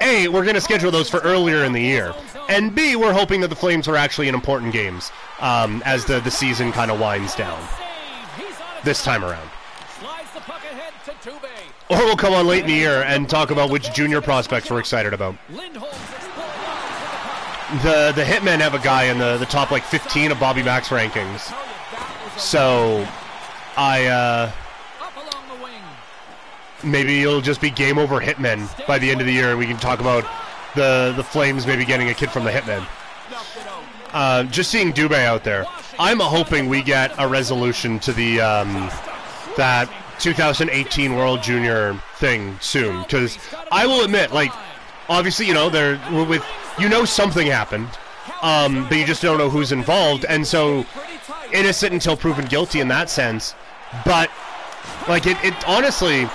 a, 0.01 0.27
we're 0.27 0.43
going 0.43 0.55
to 0.55 0.61
schedule 0.61 0.91
those 0.91 1.09
for 1.09 1.19
earlier 1.19 1.63
in 1.63 1.73
the 1.73 1.81
year, 1.81 2.13
and 2.49 2.75
B, 2.75 2.95
we're 2.95 3.13
hoping 3.13 3.41
that 3.41 3.49
the 3.49 3.55
Flames 3.55 3.87
are 3.87 3.95
actually 3.95 4.27
in 4.27 4.35
important 4.35 4.73
games 4.73 5.11
um, 5.39 5.81
as 5.85 6.05
the, 6.05 6.19
the 6.19 6.31
season 6.31 6.71
kind 6.71 6.91
of 6.91 6.99
winds 6.99 7.35
down 7.35 7.61
this 8.83 9.03
time 9.03 9.23
around. 9.23 9.49
Or 11.89 11.97
we'll 11.97 12.15
come 12.15 12.33
on 12.33 12.47
late 12.47 12.61
in 12.61 12.67
the 12.67 12.73
year 12.73 13.03
and 13.03 13.29
talk 13.29 13.51
about 13.51 13.69
which 13.69 13.93
junior 13.93 14.21
prospects 14.21 14.69
we're 14.69 14.79
excited 14.79 15.13
about. 15.13 15.35
The 17.81 18.13
the 18.15 18.23
Hitmen 18.23 18.59
have 18.59 18.73
a 18.73 18.79
guy 18.79 19.05
in 19.05 19.17
the, 19.17 19.37
the 19.37 19.45
top 19.45 19.71
like 19.71 19.83
15 19.83 20.31
of 20.31 20.39
Bobby 20.39 20.63
Mack's 20.63 20.89
rankings. 20.89 21.53
So 22.37 23.07
I 23.75 24.05
uh, 24.05 24.51
maybe 26.83 27.21
it'll 27.21 27.41
just 27.41 27.61
be 27.61 27.69
game 27.69 27.97
over 27.97 28.19
Hitmen 28.19 28.69
by 28.85 28.99
the 28.99 29.09
end 29.09 29.21
of 29.21 29.27
the 29.27 29.33
year, 29.33 29.49
and 29.51 29.59
we 29.59 29.65
can 29.65 29.77
talk 29.77 29.99
about 29.99 30.23
the 30.75 31.13
the 31.15 31.23
Flames 31.23 31.65
maybe 31.67 31.85
getting 31.85 32.09
a 32.09 32.13
kid 32.13 32.31
from 32.31 32.43
the 32.43 32.51
Hitmen. 32.51 32.85
uh, 34.13 34.43
just 34.45 34.71
seeing 34.71 34.93
Dubé 34.93 35.25
out 35.25 35.43
there, 35.43 35.65
I'm 35.99 36.19
hoping 36.19 36.69
we 36.69 36.81
get 36.81 37.13
a 37.17 37.27
resolution 37.27 37.99
to 37.99 38.13
the 38.13 38.41
um, 38.41 38.89
that 39.57 39.89
2018 40.19 41.15
World 41.15 41.41
Junior 41.43 41.99
thing 42.17 42.57
soon. 42.59 43.01
Because 43.03 43.37
I 43.71 43.85
will 43.85 44.03
admit, 44.03 44.31
like, 44.31 44.51
obviously, 45.09 45.45
you 45.47 45.53
know, 45.53 45.69
there 45.69 45.99
with 46.11 46.45
you 46.79 46.89
know 46.89 47.05
something 47.05 47.47
happened, 47.47 47.89
um, 48.41 48.87
but 48.89 48.97
you 48.97 49.05
just 49.05 49.21
don't 49.21 49.37
know 49.37 49.49
who's 49.49 49.71
involved, 49.71 50.25
and 50.25 50.45
so 50.45 50.85
innocent 51.51 51.93
until 51.93 52.17
proven 52.17 52.45
guilty 52.45 52.79
in 52.79 52.87
that 52.89 53.09
sense. 53.09 53.55
But 54.05 54.29
like 55.07 55.25
it, 55.27 55.37
it 55.43 55.53
honestly, 55.67 56.27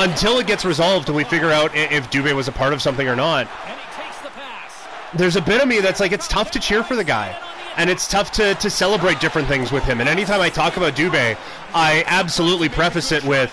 until 0.00 0.38
it 0.38 0.46
gets 0.46 0.64
resolved 0.64 1.08
and 1.08 1.16
we 1.16 1.24
figure 1.24 1.50
out 1.50 1.70
if 1.74 2.10
Dubé 2.10 2.34
was 2.34 2.48
a 2.48 2.52
part 2.52 2.72
of 2.72 2.80
something 2.82 3.06
or 3.06 3.16
not, 3.16 3.48
there's 5.14 5.36
a 5.36 5.42
bit 5.42 5.60
of 5.60 5.68
me 5.68 5.80
that's 5.80 6.00
like 6.00 6.12
it's 6.12 6.28
tough 6.28 6.50
to 6.52 6.60
cheer 6.60 6.82
for 6.82 6.96
the 6.96 7.04
guy. 7.04 7.36
And 7.76 7.88
it's 7.88 8.08
tough 8.08 8.32
to, 8.32 8.54
to 8.54 8.68
celebrate 8.68 9.20
different 9.20 9.46
things 9.46 9.70
with 9.70 9.84
him. 9.84 10.00
And 10.00 10.08
anytime 10.08 10.40
I 10.40 10.50
talk 10.50 10.76
about 10.76 10.94
Dubé, 10.94 11.36
I 11.72 12.04
absolutely 12.06 12.68
preface 12.68 13.12
it 13.12 13.24
with, 13.24 13.52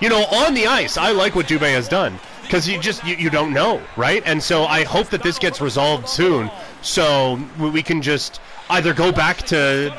you 0.00 0.08
know, 0.08 0.24
on 0.24 0.54
the 0.54 0.66
ice, 0.66 0.96
I 0.96 1.12
like 1.12 1.34
what 1.34 1.46
Dubé 1.46 1.72
has 1.72 1.88
done 1.88 2.18
because 2.42 2.68
you 2.68 2.78
just 2.78 3.02
you, 3.06 3.16
you 3.16 3.30
don't 3.30 3.52
know, 3.52 3.80
right? 3.96 4.22
And 4.26 4.42
so 4.42 4.64
I 4.64 4.84
hope 4.84 5.08
that 5.08 5.22
this 5.22 5.38
gets 5.38 5.60
resolved 5.60 6.08
soon, 6.08 6.50
so 6.82 7.40
we 7.58 7.82
can 7.82 8.02
just 8.02 8.40
either 8.68 8.92
go 8.92 9.10
back 9.10 9.38
to 9.46 9.94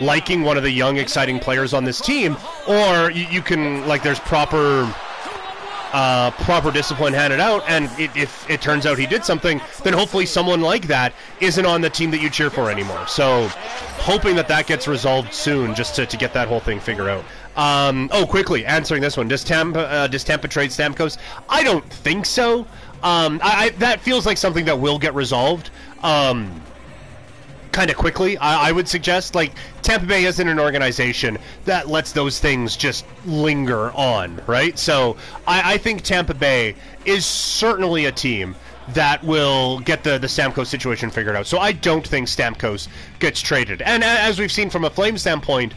liking 0.00 0.42
one 0.42 0.56
of 0.56 0.62
the 0.62 0.70
young, 0.70 0.98
exciting 0.98 1.38
players 1.38 1.74
on 1.74 1.84
this 1.84 2.00
team, 2.00 2.36
or 2.68 3.10
you, 3.10 3.26
you 3.26 3.42
can 3.42 3.86
like 3.88 4.02
there's 4.02 4.20
proper. 4.20 4.92
Uh, 5.94 6.32
proper 6.42 6.72
discipline 6.72 7.12
handed 7.12 7.38
out, 7.38 7.62
and 7.68 7.84
it, 8.00 8.10
if 8.16 8.50
it 8.50 8.60
turns 8.60 8.84
out 8.84 8.98
he 8.98 9.06
did 9.06 9.24
something, 9.24 9.60
then 9.84 9.92
hopefully 9.92 10.26
someone 10.26 10.60
like 10.60 10.88
that 10.88 11.14
isn't 11.40 11.64
on 11.64 11.80
the 11.80 11.88
team 11.88 12.10
that 12.10 12.20
you 12.20 12.28
cheer 12.28 12.50
for 12.50 12.68
anymore. 12.68 13.06
So, 13.06 13.46
hoping 13.98 14.34
that 14.34 14.48
that 14.48 14.66
gets 14.66 14.88
resolved 14.88 15.32
soon, 15.32 15.72
just 15.72 15.94
to, 15.94 16.04
to 16.04 16.16
get 16.16 16.32
that 16.32 16.48
whole 16.48 16.58
thing 16.58 16.80
figured 16.80 17.06
out. 17.06 17.24
Um, 17.54 18.10
oh, 18.12 18.26
quickly 18.26 18.66
answering 18.66 19.02
this 19.02 19.16
one: 19.16 19.28
Does 19.28 19.44
Tampa 19.44 19.88
uh, 19.88 20.06
does 20.08 20.24
Tampa 20.24 20.48
trade 20.48 20.70
Stamkos? 20.70 21.16
I 21.48 21.62
don't 21.62 21.88
think 21.88 22.26
so. 22.26 22.66
Um, 23.04 23.38
I, 23.40 23.66
I, 23.66 23.68
that 23.78 24.00
feels 24.00 24.26
like 24.26 24.36
something 24.36 24.64
that 24.64 24.80
will 24.80 24.98
get 24.98 25.14
resolved. 25.14 25.70
Um, 26.02 26.60
kind 27.74 27.90
of 27.90 27.96
quickly. 27.96 28.38
I, 28.38 28.68
I, 28.68 28.72
would 28.72 28.88
suggest 28.88 29.34
like 29.34 29.52
Tampa 29.82 30.06
Bay 30.06 30.24
isn't 30.24 30.48
an 30.48 30.60
organization 30.60 31.36
that 31.64 31.88
lets 31.88 32.12
those 32.12 32.38
things 32.38 32.76
just 32.76 33.04
linger 33.26 33.90
on, 33.92 34.40
right? 34.46 34.78
So 34.78 35.16
I, 35.46 35.74
I 35.74 35.78
think 35.78 36.02
Tampa 36.02 36.34
Bay 36.34 36.76
is 37.04 37.26
certainly 37.26 38.06
a 38.06 38.12
team 38.12 38.54
that 38.90 39.22
will 39.24 39.80
get 39.80 40.04
the 40.04 40.18
the 40.18 40.28
Stamkos 40.28 40.66
situation 40.68 41.10
figured 41.10 41.34
out. 41.34 41.46
So 41.46 41.58
I 41.58 41.72
don't 41.72 42.06
think 42.06 42.28
Stamkos 42.28 42.86
gets 43.18 43.40
traded. 43.40 43.82
And 43.82 44.04
as 44.04 44.38
we've 44.38 44.52
seen 44.52 44.70
from 44.70 44.84
a 44.84 44.90
Flame 44.90 45.18
standpoint, 45.18 45.74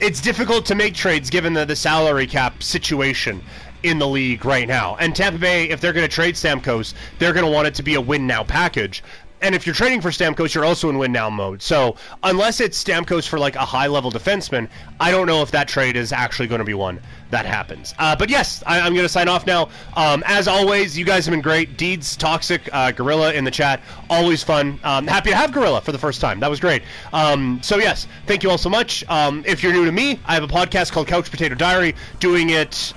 it's 0.00 0.20
difficult 0.20 0.64
to 0.66 0.74
make 0.74 0.94
trades 0.94 1.30
given 1.30 1.52
the, 1.52 1.64
the 1.64 1.76
salary 1.76 2.26
cap 2.26 2.62
situation 2.62 3.42
in 3.82 3.98
the 3.98 4.06
league 4.06 4.44
right 4.44 4.66
now. 4.66 4.96
And 4.96 5.14
Tampa 5.14 5.38
Bay, 5.38 5.68
if 5.68 5.80
they're 5.80 5.92
going 5.92 6.08
to 6.08 6.14
trade 6.14 6.34
Stamkos, 6.34 6.94
they're 7.18 7.32
going 7.32 7.44
to 7.44 7.50
want 7.50 7.66
it 7.68 7.74
to 7.74 7.82
be 7.82 7.94
a 7.94 8.00
win 8.00 8.26
now 8.26 8.42
package 8.44 9.02
and 9.44 9.54
if 9.54 9.66
you're 9.66 9.74
trading 9.74 10.00
for 10.00 10.08
Stamkos, 10.08 10.54
you're 10.54 10.64
also 10.64 10.88
in 10.88 10.96
win 10.96 11.12
now 11.12 11.28
mode. 11.28 11.60
So 11.60 11.96
unless 12.22 12.60
it's 12.60 12.82
Stamkos 12.82 13.28
for 13.28 13.38
like 13.38 13.56
a 13.56 13.64
high 13.64 13.88
level 13.88 14.10
defenseman, 14.10 14.68
I 14.98 15.10
don't 15.10 15.26
know 15.26 15.42
if 15.42 15.50
that 15.50 15.68
trade 15.68 15.96
is 15.96 16.12
actually 16.12 16.48
going 16.48 16.60
to 16.60 16.64
be 16.64 16.72
one 16.72 17.00
that 17.30 17.44
happens. 17.44 17.94
Uh, 17.98 18.16
but 18.16 18.30
yes, 18.30 18.62
I, 18.66 18.78
am 18.78 18.94
going 18.94 19.04
to 19.04 19.08
sign 19.08 19.28
off 19.28 19.46
now. 19.46 19.68
Um, 19.96 20.22
as 20.26 20.48
always, 20.48 20.96
you 20.96 21.04
guys 21.04 21.26
have 21.26 21.32
been 21.32 21.42
great. 21.42 21.76
Deeds, 21.76 22.16
Toxic, 22.16 22.70
uh, 22.72 22.92
Gorilla 22.92 23.34
in 23.34 23.44
the 23.44 23.50
chat, 23.50 23.82
always 24.08 24.42
fun. 24.42 24.80
Um, 24.82 25.06
happy 25.06 25.30
to 25.30 25.36
have 25.36 25.52
Gorilla 25.52 25.82
for 25.82 25.92
the 25.92 25.98
first 25.98 26.20
time. 26.22 26.40
That 26.40 26.48
was 26.48 26.60
great. 26.60 26.82
Um, 27.12 27.60
so 27.62 27.76
yes, 27.76 28.06
thank 28.26 28.42
you 28.42 28.50
all 28.50 28.58
so 28.58 28.70
much. 28.70 29.04
Um, 29.08 29.44
if 29.46 29.62
you're 29.62 29.72
new 29.72 29.84
to 29.84 29.92
me, 29.92 30.20
I 30.24 30.34
have 30.34 30.42
a 30.42 30.48
podcast 30.48 30.92
called 30.92 31.06
Couch 31.06 31.30
Potato 31.30 31.54
Diary, 31.54 31.94
doing 32.18 32.50
it. 32.50 32.94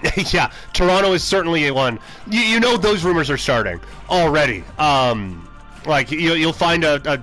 Yeah, 0.32 0.50
Toronto 0.72 1.12
is 1.12 1.22
certainly 1.22 1.66
a 1.66 1.74
one. 1.74 1.98
You, 2.28 2.40
you 2.40 2.60
know 2.60 2.76
those 2.76 3.04
rumors 3.04 3.30
are 3.30 3.36
starting 3.36 3.80
already. 4.08 4.64
Um, 4.78 5.48
like 5.86 6.10
you, 6.10 6.34
you'll 6.34 6.52
find 6.52 6.84
a, 6.84 7.00
a 7.12 7.22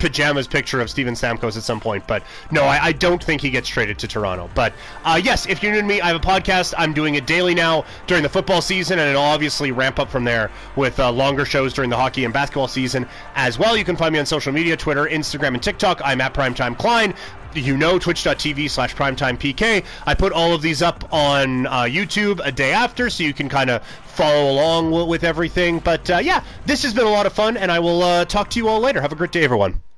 pajamas 0.00 0.48
picture 0.48 0.80
of 0.80 0.90
Steven 0.90 1.14
Stamkos 1.14 1.56
at 1.56 1.62
some 1.62 1.78
point. 1.78 2.04
But 2.06 2.24
no, 2.50 2.64
I, 2.64 2.86
I 2.86 2.92
don't 2.92 3.22
think 3.22 3.40
he 3.40 3.50
gets 3.50 3.68
traded 3.68 3.98
to 4.00 4.08
Toronto. 4.08 4.50
But 4.54 4.72
uh, 5.04 5.20
yes, 5.22 5.46
if 5.46 5.62
you're 5.62 5.72
new 5.72 5.82
to 5.82 5.86
me, 5.86 6.00
I 6.00 6.08
have 6.08 6.16
a 6.16 6.20
podcast. 6.26 6.74
I'm 6.76 6.92
doing 6.92 7.14
it 7.14 7.26
daily 7.26 7.54
now 7.54 7.84
during 8.06 8.22
the 8.22 8.28
football 8.28 8.62
season, 8.62 8.98
and 8.98 9.08
it'll 9.08 9.22
obviously 9.22 9.70
ramp 9.70 10.00
up 10.00 10.10
from 10.10 10.24
there 10.24 10.50
with 10.74 10.98
uh, 10.98 11.12
longer 11.12 11.44
shows 11.44 11.72
during 11.72 11.90
the 11.90 11.96
hockey 11.96 12.24
and 12.24 12.34
basketball 12.34 12.68
season 12.68 13.06
as 13.36 13.58
well. 13.58 13.76
You 13.76 13.84
can 13.84 13.96
find 13.96 14.12
me 14.12 14.18
on 14.18 14.26
social 14.26 14.52
media 14.52 14.76
Twitter, 14.76 15.06
Instagram, 15.06 15.54
and 15.54 15.62
TikTok. 15.62 16.00
I'm 16.04 16.20
at 16.20 16.34
Primetime 16.34 16.76
Klein 16.76 17.14
you 17.54 17.76
know 17.76 17.98
twitch.tv 17.98 18.68
slash 18.70 18.94
primetimepk 18.94 19.84
i 20.06 20.14
put 20.14 20.32
all 20.32 20.54
of 20.54 20.62
these 20.62 20.82
up 20.82 21.12
on 21.12 21.66
uh, 21.66 21.82
youtube 21.82 22.40
a 22.44 22.52
day 22.52 22.72
after 22.72 23.10
so 23.10 23.22
you 23.22 23.34
can 23.34 23.48
kind 23.48 23.70
of 23.70 23.82
follow 24.06 24.50
along 24.52 25.08
with 25.08 25.24
everything. 25.24 25.78
But 25.78 26.10
uh, 26.10 26.18
yeah 26.18 26.44
this 26.66 26.82
has 26.82 26.92
been 26.94 27.06
a 27.06 27.10
lot 27.10 27.26
of 27.26 27.32
fun 27.32 27.56
and 27.56 27.70
i 27.70 27.78
will 27.78 28.02
uh, 28.02 28.24
talk 28.24 28.50
to 28.50 28.58
you 28.58 28.68
all 28.68 28.80
later. 28.80 29.00
Have 29.00 29.12
a 29.12 29.16
great 29.16 29.32
day 29.32 29.44
everyone 29.44 29.80